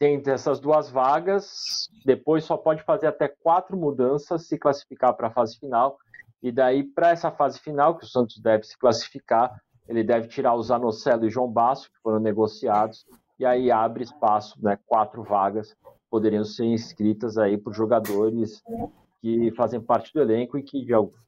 tem 0.00 0.20
essas 0.26 0.58
duas 0.58 0.90
vagas, 0.90 1.88
depois 2.06 2.42
só 2.44 2.56
pode 2.56 2.82
fazer 2.82 3.06
até 3.06 3.28
quatro 3.28 3.76
mudanças 3.76 4.48
se 4.48 4.58
classificar 4.58 5.14
para 5.14 5.28
a 5.28 5.30
fase 5.30 5.58
final. 5.58 5.98
E 6.42 6.50
daí, 6.50 6.82
para 6.82 7.10
essa 7.10 7.30
fase 7.30 7.60
final, 7.60 7.96
que 7.98 8.04
o 8.04 8.08
Santos 8.08 8.40
deve 8.40 8.64
se 8.64 8.78
classificar, 8.78 9.60
ele 9.86 10.02
deve 10.02 10.26
tirar 10.26 10.54
o 10.54 10.62
Zanocelo 10.62 11.26
e 11.26 11.30
João 11.30 11.52
Basso, 11.52 11.90
que 11.92 12.00
foram 12.02 12.18
negociados, 12.18 13.04
e 13.38 13.44
aí 13.44 13.70
abre 13.70 14.02
espaço, 14.02 14.58
né, 14.62 14.78
quatro 14.86 15.22
vagas 15.22 15.76
poderiam 16.10 16.44
ser 16.44 16.64
inscritas 16.64 17.38
aí 17.38 17.56
por 17.56 17.72
jogadores 17.72 18.62
que 19.22 19.52
fazem 19.52 19.80
parte 19.80 20.12
do 20.12 20.20
elenco 20.20 20.58
e 20.58 20.62
que, 20.62 20.84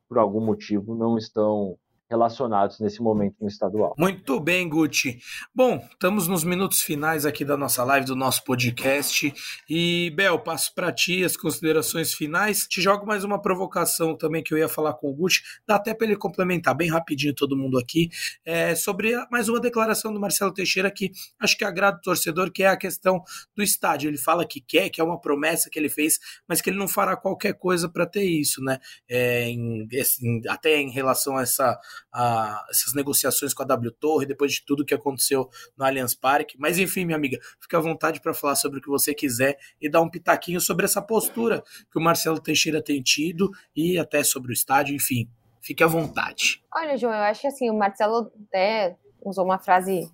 por 0.09 0.19
algum 0.19 0.41
motivo, 0.41 0.95
não 0.95 1.17
estão 1.17 1.77
relacionados 2.13 2.79
nesse 2.79 3.01
momento 3.01 3.37
no 3.41 3.49
estadual. 3.49 3.95
Muito 3.99 4.39
bem, 4.39 4.69
Guti. 4.69 5.19
Bom, 5.55 5.83
estamos 5.91 6.29
nos 6.29 6.45
minutos 6.45 6.83
finais 6.83 7.25
aqui 7.25 7.43
da 7.43 7.57
nossa 7.57 7.83
live, 7.85 8.07
do 8.07 8.15
nosso 8.15 8.45
podcast. 8.45 9.33
E, 9.69 10.13
Bel, 10.15 10.39
passo 10.39 10.75
para 10.75 10.93
ti 10.93 11.25
as 11.25 11.39
considerações 11.39 12.13
finais. 12.13 12.67
Te 12.67 12.83
jogo 12.83 13.07
mais 13.07 13.25
uma 13.25 13.41
provocação 13.41 14.15
também 14.15 14.43
que 14.43 14.53
eu 14.53 14.59
ia 14.59 14.69
falar 14.69 14.93
com 14.93 15.09
o 15.11 15.15
Guti, 15.15 15.43
dá 15.67 15.77
até 15.77 15.95
para 15.95 16.07
ele 16.07 16.17
complementar 16.17 16.75
bem 16.75 16.91
rapidinho 16.91 17.35
todo 17.35 17.57
mundo 17.57 17.79
aqui, 17.79 18.11
é, 18.45 18.75
sobre 18.75 19.17
mais 19.31 19.49
uma 19.49 19.59
declaração 19.59 20.13
do 20.13 20.21
Marcelo 20.21 20.53
Teixeira 20.53 20.91
que 20.91 21.11
acho 21.41 21.57
que 21.57 21.65
agrada 21.65 21.97
o 21.97 22.03
torcedor, 22.03 22.53
que 22.53 22.63
é 22.63 22.69
a 22.69 22.77
questão 22.77 23.23
do 23.57 23.63
estádio. 23.63 24.11
Ele 24.11 24.19
fala 24.19 24.47
que 24.47 24.61
quer, 24.61 24.91
que 24.91 25.01
é 25.01 25.05
uma 25.05 25.19
promessa 25.19 25.71
que 25.71 25.79
ele 25.79 25.89
fez, 25.89 26.19
mas 26.47 26.61
que 26.61 26.69
ele 26.69 26.79
não 26.79 26.89
fará 26.89 27.17
qualquer 27.17 27.55
coisa 27.55 27.89
para 27.89 28.05
ter 28.05 28.25
isso, 28.25 28.63
né? 28.63 28.79
É, 29.09 29.49
em, 29.49 29.89
assim, 29.99 30.43
até 30.47 30.77
em 30.77 30.91
relação 30.91 31.39
a 31.39 31.43
essa 31.43 31.81
a, 32.13 32.65
essas 32.71 32.95
negociações 32.95 33.53
com 33.53 33.63
a 33.63 33.67
W 33.67 33.91
Torre, 33.93 34.27
depois 34.27 34.53
de 34.53 34.65
tudo 34.65 34.85
que 34.85 34.95
aconteceu 34.95 35.49
no 35.77 35.85
Allianz 35.85 36.15
Parque. 36.15 36.57
Mas 36.59 36.79
enfim, 36.79 37.05
minha 37.05 37.17
amiga, 37.17 37.39
fica 37.61 37.79
à 37.79 37.81
vontade 37.81 38.21
para 38.21 38.35
falar 38.35 38.55
sobre 38.55 38.79
o 38.79 38.83
que 38.83 38.89
você 38.89 39.15
quiser 39.15 39.59
e 39.81 39.89
dar 39.89 40.01
um 40.01 40.09
pitaquinho 40.09 40.61
sobre 40.61 40.85
essa 40.85 41.03
postura 41.03 41.63
que 41.91 41.99
o 41.99 42.03
Marcelo 42.03 42.41
Teixeira 42.41 42.83
tem 42.83 43.03
tido 43.03 43.51
e 43.75 43.99
até 43.99 44.23
sobre 44.23 44.51
o 44.51 44.55
estádio, 44.55 44.95
enfim. 44.95 45.29
Fique 45.61 45.83
à 45.83 45.87
vontade. 45.87 46.63
Olha, 46.75 46.97
João, 46.97 47.15
eu 47.15 47.23
acho 47.23 47.43
que 47.43 47.47
assim, 47.47 47.71
o 47.71 47.79
Marcelo 47.79 48.33
até 48.49 48.97
usou 49.25 49.45
uma 49.45 49.59
frase 49.59 50.11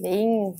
bem 0.00 0.54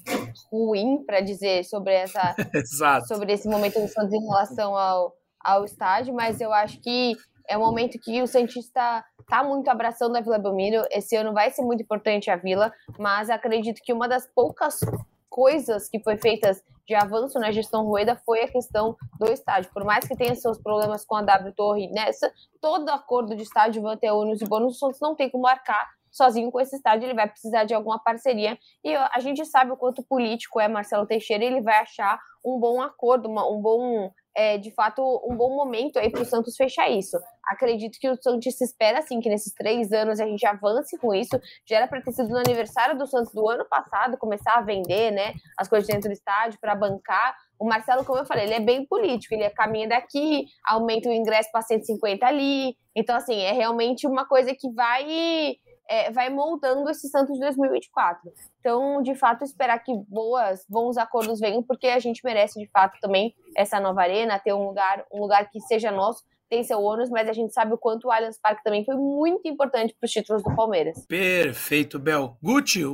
ruim 0.51 1.05
para 1.05 1.21
dizer 1.21 1.65
sobre 1.65 1.93
essa 1.93 2.35
sobre 3.07 3.33
esse 3.33 3.49
momento 3.49 3.81
do 3.81 3.87
Santos 3.87 4.13
em 4.13 4.21
relação 4.21 4.75
ao, 4.75 5.15
ao 5.39 5.65
estádio, 5.65 6.15
mas 6.15 6.41
eu 6.41 6.53
acho 6.53 6.81
que 6.81 7.15
é 7.49 7.57
um 7.57 7.61
momento 7.61 7.99
que 7.99 8.23
o 8.23 8.27
Santista 8.27 9.05
está 9.21 9.43
muito 9.43 9.69
abraçando 9.69 10.17
a 10.17 10.21
Vila 10.21 10.39
Belmiro. 10.39 10.85
Esse 10.91 11.17
ano 11.17 11.33
vai 11.33 11.51
ser 11.51 11.63
muito 11.63 11.83
importante 11.83 12.31
a 12.31 12.37
Vila, 12.37 12.73
mas 12.99 13.31
acredito 13.31 13.81
que 13.83 13.93
uma 13.93 14.09
das 14.09 14.27
poucas 14.27 14.81
coisas 15.29 15.89
que 15.89 16.01
foi 16.03 16.17
feitas 16.17 16.63
de 16.87 16.95
avanço 16.95 17.39
na 17.39 17.51
gestão 17.51 17.85
Rueda 17.85 18.17
foi 18.25 18.43
a 18.43 18.49
questão 18.49 18.97
do 19.19 19.31
estádio. 19.31 19.71
Por 19.73 19.85
mais 19.85 20.07
que 20.07 20.17
tenha 20.17 20.35
seus 20.35 20.59
problemas 20.59 21.05
com 21.05 21.17
a 21.17 21.23
W 21.23 21.53
Torre 21.53 21.89
nessa, 21.91 22.33
todo 22.61 22.89
acordo 22.91 23.35
de 23.35 23.43
estádio 23.43 23.83
ônus 23.83 24.41
e 24.41 24.47
bônus, 24.47 24.79
Santos 24.79 25.01
não 25.01 25.15
tem 25.15 25.29
como 25.29 25.43
marcar 25.43 25.96
sozinho 26.17 26.51
com 26.51 26.61
esse 26.61 26.77
estádio, 26.77 27.07
ele 27.07 27.15
vai 27.15 27.29
precisar 27.29 27.65
de 27.65 27.75
alguma 27.75 27.99
parceria. 27.99 28.59
E 28.85 28.95
a 28.95 29.21
gente 29.21 29.45
sabe 29.45 29.73
o 29.73 29.77
quanto 29.77 30.03
político 30.03 30.61
é 30.61 30.69
Marcelo 30.69 31.07
Teixeira, 31.07 31.45
ele 31.45 31.61
vai 31.61 31.79
achar 31.79 32.19
um 32.45 32.59
bom 32.59 32.81
acordo, 32.81 33.29
uma, 33.29 33.49
um 33.51 33.61
bom 33.61 34.11
é, 34.37 34.59
de 34.59 34.71
fato, 34.71 35.03
um 35.25 35.35
bom 35.35 35.57
momento 35.57 35.99
aí 35.99 36.11
para 36.11 36.21
o 36.21 36.25
Santos 36.25 36.55
fechar 36.57 36.91
isso. 36.91 37.17
Acredito 37.47 37.99
que 37.99 38.09
o 38.09 38.23
Santos 38.23 38.61
espera, 38.61 38.99
assim, 38.99 39.19
que 39.19 39.31
nesses 39.31 39.53
três 39.55 39.91
anos 39.93 40.21
a 40.21 40.27
gente 40.27 40.47
avance 40.47 40.99
com 40.99 41.15
isso. 41.15 41.41
Já 41.67 41.79
era 41.79 41.89
para 41.89 42.03
ter 42.03 42.13
sido 42.13 42.29
no 42.29 42.37
aniversário 42.37 42.99
do 42.99 43.07
Santos 43.07 43.33
do 43.33 43.49
ano 43.49 43.65
passado, 43.65 44.19
começar 44.19 44.55
a 44.59 44.61
vender, 44.61 45.11
né, 45.11 45.33
as 45.59 45.67
coisas 45.67 45.89
dentro 45.89 46.11
do 46.11 46.13
estádio 46.13 46.59
para 46.61 46.75
bancar. 46.75 47.35
O 47.59 47.67
Marcelo, 47.67 48.05
como 48.05 48.19
eu 48.19 48.27
falei, 48.27 48.45
ele 48.45 48.55
é 48.55 48.61
bem 48.61 48.87
político, 48.87 49.35
ele 49.35 49.45
é 49.45 49.51
caminha 49.51 49.89
daqui, 49.89 50.45
aumenta 50.67 51.09
o 51.09 51.13
ingresso 51.13 51.51
para 51.51 51.63
150 51.63 52.27
ali. 52.27 52.77
Então, 52.95 53.17
assim, 53.17 53.41
é 53.41 53.53
realmente 53.53 54.07
uma 54.07 54.27
coisa 54.27 54.55
que 54.55 54.71
vai 54.75 55.57
é, 55.89 56.11
vai 56.11 56.31
moldando 56.31 56.89
esse 56.91 57.09
Santos 57.09 57.35
de 57.35 57.41
2024. 57.41 58.33
Então, 58.61 59.03
de 59.03 59.15
fato, 59.15 59.45
esperar 59.45 59.79
que 59.79 59.93
boas, 60.09 60.65
bons 60.69 60.97
acordos 60.97 61.41
venham, 61.41 61.63
porque 61.63 61.89
a 61.89 61.99
gente 61.99 62.21
merece, 62.25 62.59
de 62.61 62.69
fato, 62.71 62.99
também 63.01 63.35
essa 63.57 63.81
nova 63.81 64.03
arena, 64.03 64.39
ter 64.39 64.53
um 64.53 64.67
lugar, 64.67 65.05
um 65.13 65.21
lugar 65.21 65.49
que 65.51 65.61
seja 65.61 65.91
nosso, 65.91 66.25
tem 66.49 66.63
seu 66.63 66.81
ônus, 66.81 67.11
mas 67.11 67.29
a 67.29 67.33
gente 67.33 67.53
sabe 67.53 67.75
o 67.75 67.79
quanto 67.79 68.07
o 68.07 68.11
Allianz 68.11 68.39
Parque 68.41 68.63
também 68.63 68.85
foi 68.85 68.95
muito 68.95 69.49
importante 69.49 69.95
para 69.99 70.07
os 70.07 70.13
títulos 70.13 70.43
do 70.43 70.55
Palmeiras. 70.55 71.05
Perfeito, 71.07 71.99
Bel. 71.99 72.37
Gucci, 72.43 72.85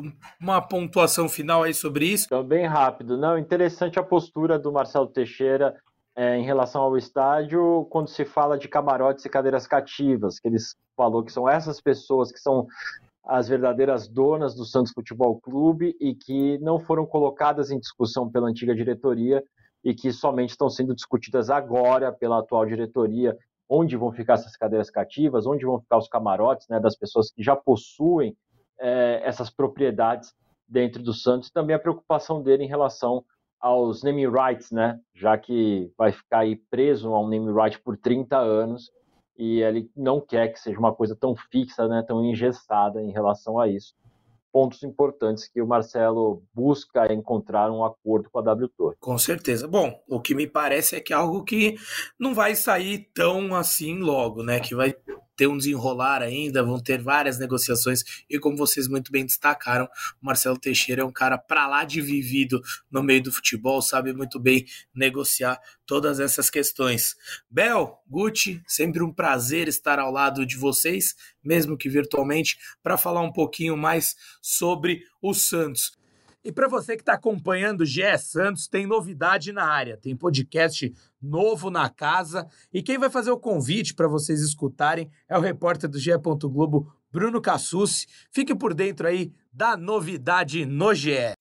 uma 0.40 0.60
pontuação 0.60 1.28
final 1.28 1.62
aí 1.62 1.74
sobre 1.74 2.06
isso? 2.06 2.26
Então, 2.26 2.42
bem 2.42 2.66
rápido. 2.66 3.18
Não, 3.18 3.38
interessante 3.38 3.98
a 3.98 4.02
postura 4.02 4.58
do 4.58 4.72
Marcelo 4.72 5.06
Teixeira 5.06 5.74
é, 6.14 6.36
em 6.36 6.44
relação 6.44 6.82
ao 6.82 6.96
estádio, 6.96 7.86
quando 7.90 8.08
se 8.08 8.24
fala 8.24 8.58
de 8.58 8.68
camarotes 8.68 9.24
e 9.24 9.30
cadeiras 9.30 9.66
cativas, 9.66 10.38
que 10.38 10.48
eles 10.48 10.76
falou 10.96 11.24
que 11.24 11.32
são 11.32 11.48
essas 11.48 11.80
pessoas 11.80 12.30
que 12.30 12.38
são 12.38 12.66
as 13.24 13.48
verdadeiras 13.48 14.08
donas 14.08 14.54
do 14.54 14.64
Santos 14.64 14.92
Futebol 14.92 15.40
Clube 15.40 15.96
e 16.00 16.14
que 16.14 16.58
não 16.58 16.78
foram 16.78 17.06
colocadas 17.06 17.70
em 17.70 17.78
discussão 17.78 18.28
pela 18.28 18.48
antiga 18.48 18.74
diretoria 18.74 19.42
e 19.84 19.94
que 19.94 20.12
somente 20.12 20.50
estão 20.50 20.68
sendo 20.68 20.94
discutidas 20.94 21.48
agora 21.48 22.12
pela 22.12 22.40
atual 22.40 22.66
diretoria, 22.66 23.36
onde 23.68 23.96
vão 23.96 24.12
ficar 24.12 24.34
essas 24.34 24.56
cadeiras 24.56 24.90
cativas, 24.90 25.46
onde 25.46 25.64
vão 25.64 25.80
ficar 25.80 25.98
os 25.98 26.08
camarotes 26.08 26.68
né, 26.68 26.78
das 26.78 26.96
pessoas 26.96 27.30
que 27.32 27.42
já 27.42 27.56
possuem 27.56 28.36
é, 28.78 29.22
essas 29.24 29.50
propriedades 29.50 30.32
dentro 30.68 31.02
do 31.02 31.12
Santos, 31.12 31.48
e 31.48 31.52
também 31.52 31.74
a 31.74 31.78
preocupação 31.78 32.42
dele 32.42 32.64
em 32.64 32.68
relação 32.68 33.24
aos 33.62 34.02
naming 34.02 34.28
rights, 34.28 34.72
né? 34.72 34.98
Já 35.14 35.38
que 35.38 35.90
vai 35.96 36.10
ficar 36.10 36.40
aí 36.40 36.56
preso 36.56 37.14
a 37.14 37.20
um 37.20 37.28
naming 37.28 37.54
right 37.54 37.80
por 37.80 37.96
30 37.96 38.36
anos 38.36 38.90
e 39.38 39.62
ele 39.62 39.88
não 39.96 40.20
quer 40.20 40.48
que 40.48 40.60
seja 40.60 40.78
uma 40.78 40.92
coisa 40.92 41.16
tão 41.16 41.34
fixa, 41.34 41.86
né, 41.88 42.04
tão 42.06 42.24
engessada 42.24 43.00
em 43.00 43.10
relação 43.10 43.58
a 43.58 43.68
isso. 43.68 43.94
Pontos 44.52 44.82
importantes 44.82 45.48
que 45.48 45.62
o 45.62 45.66
Marcelo 45.66 46.42
busca 46.52 47.10
encontrar 47.10 47.70
um 47.70 47.82
acordo 47.82 48.28
com 48.30 48.38
a 48.38 48.42
W 48.42 48.68
Torre. 48.76 48.96
Com 49.00 49.16
certeza. 49.16 49.66
Bom, 49.66 49.98
o 50.06 50.20
que 50.20 50.34
me 50.34 50.46
parece 50.46 50.96
é 50.96 51.00
que 51.00 51.14
é 51.14 51.16
algo 51.16 51.42
que 51.42 51.76
não 52.18 52.34
vai 52.34 52.54
sair 52.54 53.08
tão 53.14 53.54
assim 53.54 53.98
logo, 54.00 54.42
né? 54.42 54.60
Que 54.60 54.74
vai 54.74 54.94
ter 55.42 55.48
um 55.48 55.56
desenrolar 55.56 56.22
ainda, 56.22 56.62
vão 56.62 56.78
ter 56.78 57.02
várias 57.02 57.36
negociações 57.36 58.04
e 58.30 58.38
como 58.38 58.56
vocês 58.56 58.86
muito 58.86 59.10
bem 59.10 59.26
destacaram, 59.26 59.86
o 60.22 60.24
Marcelo 60.24 60.56
Teixeira 60.56 61.02
é 61.02 61.04
um 61.04 61.10
cara 61.10 61.36
para 61.36 61.66
lá 61.66 61.84
de 61.84 62.00
vivido 62.00 62.62
no 62.88 63.02
meio 63.02 63.24
do 63.24 63.32
futebol, 63.32 63.82
sabe 63.82 64.12
muito 64.12 64.38
bem 64.38 64.64
negociar 64.94 65.60
todas 65.84 66.20
essas 66.20 66.48
questões. 66.48 67.16
Bel, 67.50 68.00
Gucci, 68.08 68.62
sempre 68.68 69.02
um 69.02 69.12
prazer 69.12 69.66
estar 69.66 69.98
ao 69.98 70.12
lado 70.12 70.46
de 70.46 70.56
vocês, 70.56 71.16
mesmo 71.42 71.76
que 71.76 71.88
virtualmente, 71.88 72.56
para 72.80 72.96
falar 72.96 73.22
um 73.22 73.32
pouquinho 73.32 73.76
mais 73.76 74.14
sobre 74.40 75.02
o 75.20 75.34
Santos. 75.34 76.01
E 76.44 76.50
para 76.50 76.66
você 76.66 76.96
que 76.96 77.02
está 77.02 77.12
acompanhando 77.12 77.82
o 77.82 77.86
GE 77.86 78.18
Santos, 78.18 78.66
tem 78.66 78.84
novidade 78.84 79.52
na 79.52 79.64
área. 79.64 79.96
Tem 79.96 80.16
podcast 80.16 80.92
novo 81.22 81.70
na 81.70 81.88
casa. 81.88 82.48
E 82.72 82.82
quem 82.82 82.98
vai 82.98 83.08
fazer 83.08 83.30
o 83.30 83.38
convite 83.38 83.94
para 83.94 84.08
vocês 84.08 84.40
escutarem 84.40 85.08
é 85.28 85.38
o 85.38 85.40
repórter 85.40 85.88
do 85.88 86.00
GE. 86.00 86.10
Globo, 86.18 86.92
Bruno 87.12 87.40
Cassucci. 87.40 88.08
Fique 88.32 88.56
por 88.56 88.74
dentro 88.74 89.06
aí 89.06 89.32
da 89.52 89.76
novidade 89.76 90.66
no 90.66 90.92
GE. 90.92 91.32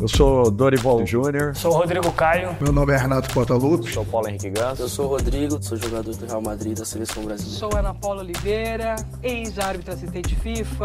Eu 0.00 0.08
sou 0.08 0.50
Dorival 0.50 1.06
Júnior. 1.06 1.54
Sou 1.54 1.72
Rodrigo 1.72 2.10
Caio. 2.12 2.56
Meu 2.60 2.72
nome 2.72 2.92
é 2.92 2.96
Renato 2.96 3.32
Portaluppi. 3.32 3.92
Sou 3.92 4.04
Paulo 4.04 4.28
Henrique 4.28 4.50
Gans. 4.50 4.80
Eu 4.80 4.88
sou 4.88 5.06
Rodrigo, 5.06 5.62
sou 5.62 5.78
jogador 5.78 6.14
do 6.14 6.26
Real 6.26 6.42
Madrid 6.42 6.76
da 6.76 6.84
Seleção 6.84 7.24
Brasileira. 7.24 7.58
Sou 7.58 7.78
Ana 7.78 7.94
Paula 7.94 8.22
Oliveira, 8.22 8.96
ex-árbitra 9.22 9.94
assistente 9.94 10.34
FIFA. 10.34 10.84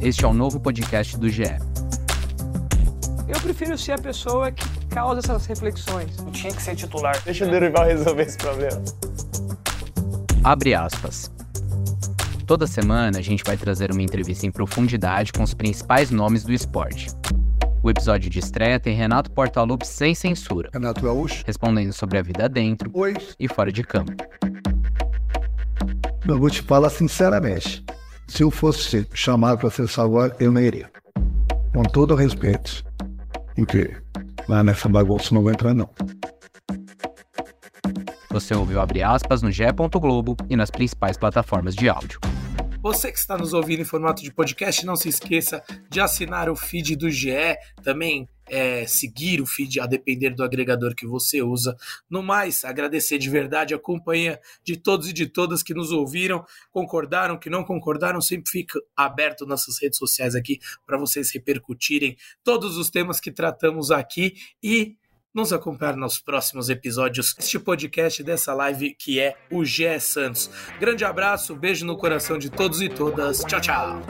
Este 0.00 0.24
é 0.24 0.28
o 0.28 0.32
novo 0.34 0.60
podcast 0.60 1.16
do 1.16 1.28
GE. 1.28 1.44
Eu 3.26 3.40
prefiro 3.40 3.76
ser 3.78 3.92
a 3.92 3.98
pessoa 3.98 4.52
que 4.52 4.64
causa 4.86 5.20
essas 5.20 5.46
reflexões. 5.46 6.16
Não 6.18 6.30
tinha 6.30 6.52
que 6.52 6.62
ser 6.62 6.76
titular. 6.76 7.20
Deixa 7.24 7.46
o 7.46 7.50
Dorival 7.50 7.86
resolver 7.86 8.22
esse 8.22 8.36
problema. 8.36 8.82
Abre 10.44 10.74
aspas. 10.74 11.32
Toda 12.46 12.66
semana 12.66 13.18
a 13.18 13.22
gente 13.22 13.42
vai 13.42 13.56
trazer 13.56 13.90
uma 13.90 14.02
entrevista 14.02 14.46
em 14.46 14.50
profundidade 14.50 15.32
com 15.32 15.42
os 15.42 15.54
principais 15.54 16.10
nomes 16.10 16.44
do 16.44 16.52
esporte. 16.52 17.08
O 17.82 17.90
episódio 17.90 18.28
de 18.28 18.38
estreia 18.38 18.78
tem 18.78 18.94
Renato 18.94 19.30
Portaluppi 19.30 19.86
sem 19.86 20.14
censura. 20.14 20.68
Renato 20.72 21.00
Gaúcho. 21.00 21.42
Respondendo 21.46 21.92
sobre 21.92 22.18
a 22.18 22.22
vida 22.22 22.48
dentro 22.48 22.90
Oi. 22.92 23.14
e 23.40 23.48
fora 23.48 23.72
de 23.72 23.82
campo. 23.82 24.12
Eu 26.28 26.38
vou 26.38 26.50
te 26.50 26.60
falar 26.62 26.90
sinceramente. 26.90 27.84
Se 28.26 28.42
eu 28.42 28.50
fosse 28.50 29.06
chamado 29.14 29.58
para 29.58 29.70
ser 29.70 29.88
salvador, 29.88 30.36
eu 30.40 30.52
não 30.52 30.60
iria. 30.60 30.90
Com 31.72 31.82
todo 31.82 32.12
o 32.12 32.16
respeito. 32.16 32.84
Porque 33.54 33.96
lá 34.48 34.62
nessa 34.62 34.88
bagunça 34.88 35.34
não 35.34 35.42
vou 35.42 35.52
entrar, 35.52 35.74
não. 35.74 35.88
Você 38.30 38.54
ouviu 38.54 38.80
Abre 38.80 39.02
aspas 39.02 39.40
no 39.40 39.50
GE. 39.50 39.64
Globo 39.92 40.36
e 40.50 40.56
nas 40.56 40.70
principais 40.70 41.16
plataformas 41.16 41.74
de 41.74 41.88
áudio. 41.88 42.20
Você 42.82 43.10
que 43.10 43.18
está 43.18 43.36
nos 43.36 43.52
ouvindo 43.52 43.80
em 43.80 43.84
formato 43.84 44.22
de 44.22 44.32
podcast, 44.32 44.84
não 44.84 44.94
se 44.94 45.08
esqueça 45.08 45.62
de 45.90 46.00
assinar 46.00 46.48
o 46.48 46.54
feed 46.54 46.94
do 46.96 47.10
GE, 47.10 47.56
também 47.82 48.28
é, 48.48 48.86
seguir 48.86 49.40
o 49.40 49.46
feed 49.46 49.80
a 49.80 49.86
depender 49.86 50.30
do 50.30 50.44
agregador 50.44 50.94
que 50.94 51.06
você 51.06 51.42
usa. 51.42 51.76
No 52.08 52.22
mais, 52.22 52.64
agradecer 52.64 53.18
de 53.18 53.28
verdade 53.28 53.74
a 53.74 53.78
companhia 53.78 54.40
de 54.62 54.76
todos 54.76 55.08
e 55.08 55.12
de 55.12 55.26
todas 55.26 55.62
que 55.62 55.74
nos 55.74 55.92
ouviram, 55.92 56.44
concordaram, 56.70 57.38
que 57.38 57.50
não 57.50 57.64
concordaram, 57.64 58.20
sempre 58.20 58.50
fica 58.50 58.80
aberto 58.96 59.46
nossas 59.46 59.80
redes 59.80 59.98
sociais 59.98 60.34
aqui 60.34 60.58
para 60.86 60.98
vocês 60.98 61.30
repercutirem 61.32 62.16
todos 62.44 62.76
os 62.76 62.90
temas 62.90 63.20
que 63.20 63.30
tratamos 63.30 63.90
aqui 63.90 64.34
e 64.62 64.96
nos 65.36 65.52
acompanhar 65.52 65.96
nos 65.96 66.18
próximos 66.18 66.70
episódios 66.70 67.34
deste 67.34 67.58
podcast 67.58 68.22
dessa 68.22 68.54
live 68.54 68.94
que 68.94 69.20
é 69.20 69.36
o 69.50 69.66
Gé 69.66 69.98
Santos. 69.98 70.50
Grande 70.80 71.04
abraço, 71.04 71.54
beijo 71.54 71.84
no 71.84 71.98
coração 71.98 72.38
de 72.38 72.48
todos 72.48 72.80
e 72.80 72.88
todas. 72.88 73.40
Tchau, 73.44 73.60
tchau. 73.60 74.02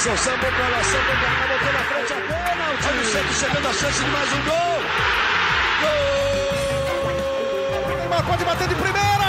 Ação, 0.00 0.16
samba 0.16 0.50
pra 0.50 0.68
lá, 0.68 0.82
samba 0.82 1.04
pra 1.04 1.28
cá, 1.28 1.46
botou 1.46 1.72
na 1.74 1.80
frente 1.80 2.12
a 2.14 2.16
pênalti. 2.16 2.88
Olha 2.88 3.00
o 3.00 3.04
Santos 3.04 3.36
chegando 3.36 3.68
a 3.68 3.72
chance 3.72 4.02
de 4.02 4.10
mais 4.10 4.32
um 4.32 4.42
gol. 4.44 4.80
Gol! 7.82 7.96
Neymar 7.98 8.24
pode 8.24 8.44
bater 8.46 8.68
de 8.68 8.74
primeira. 8.76 9.19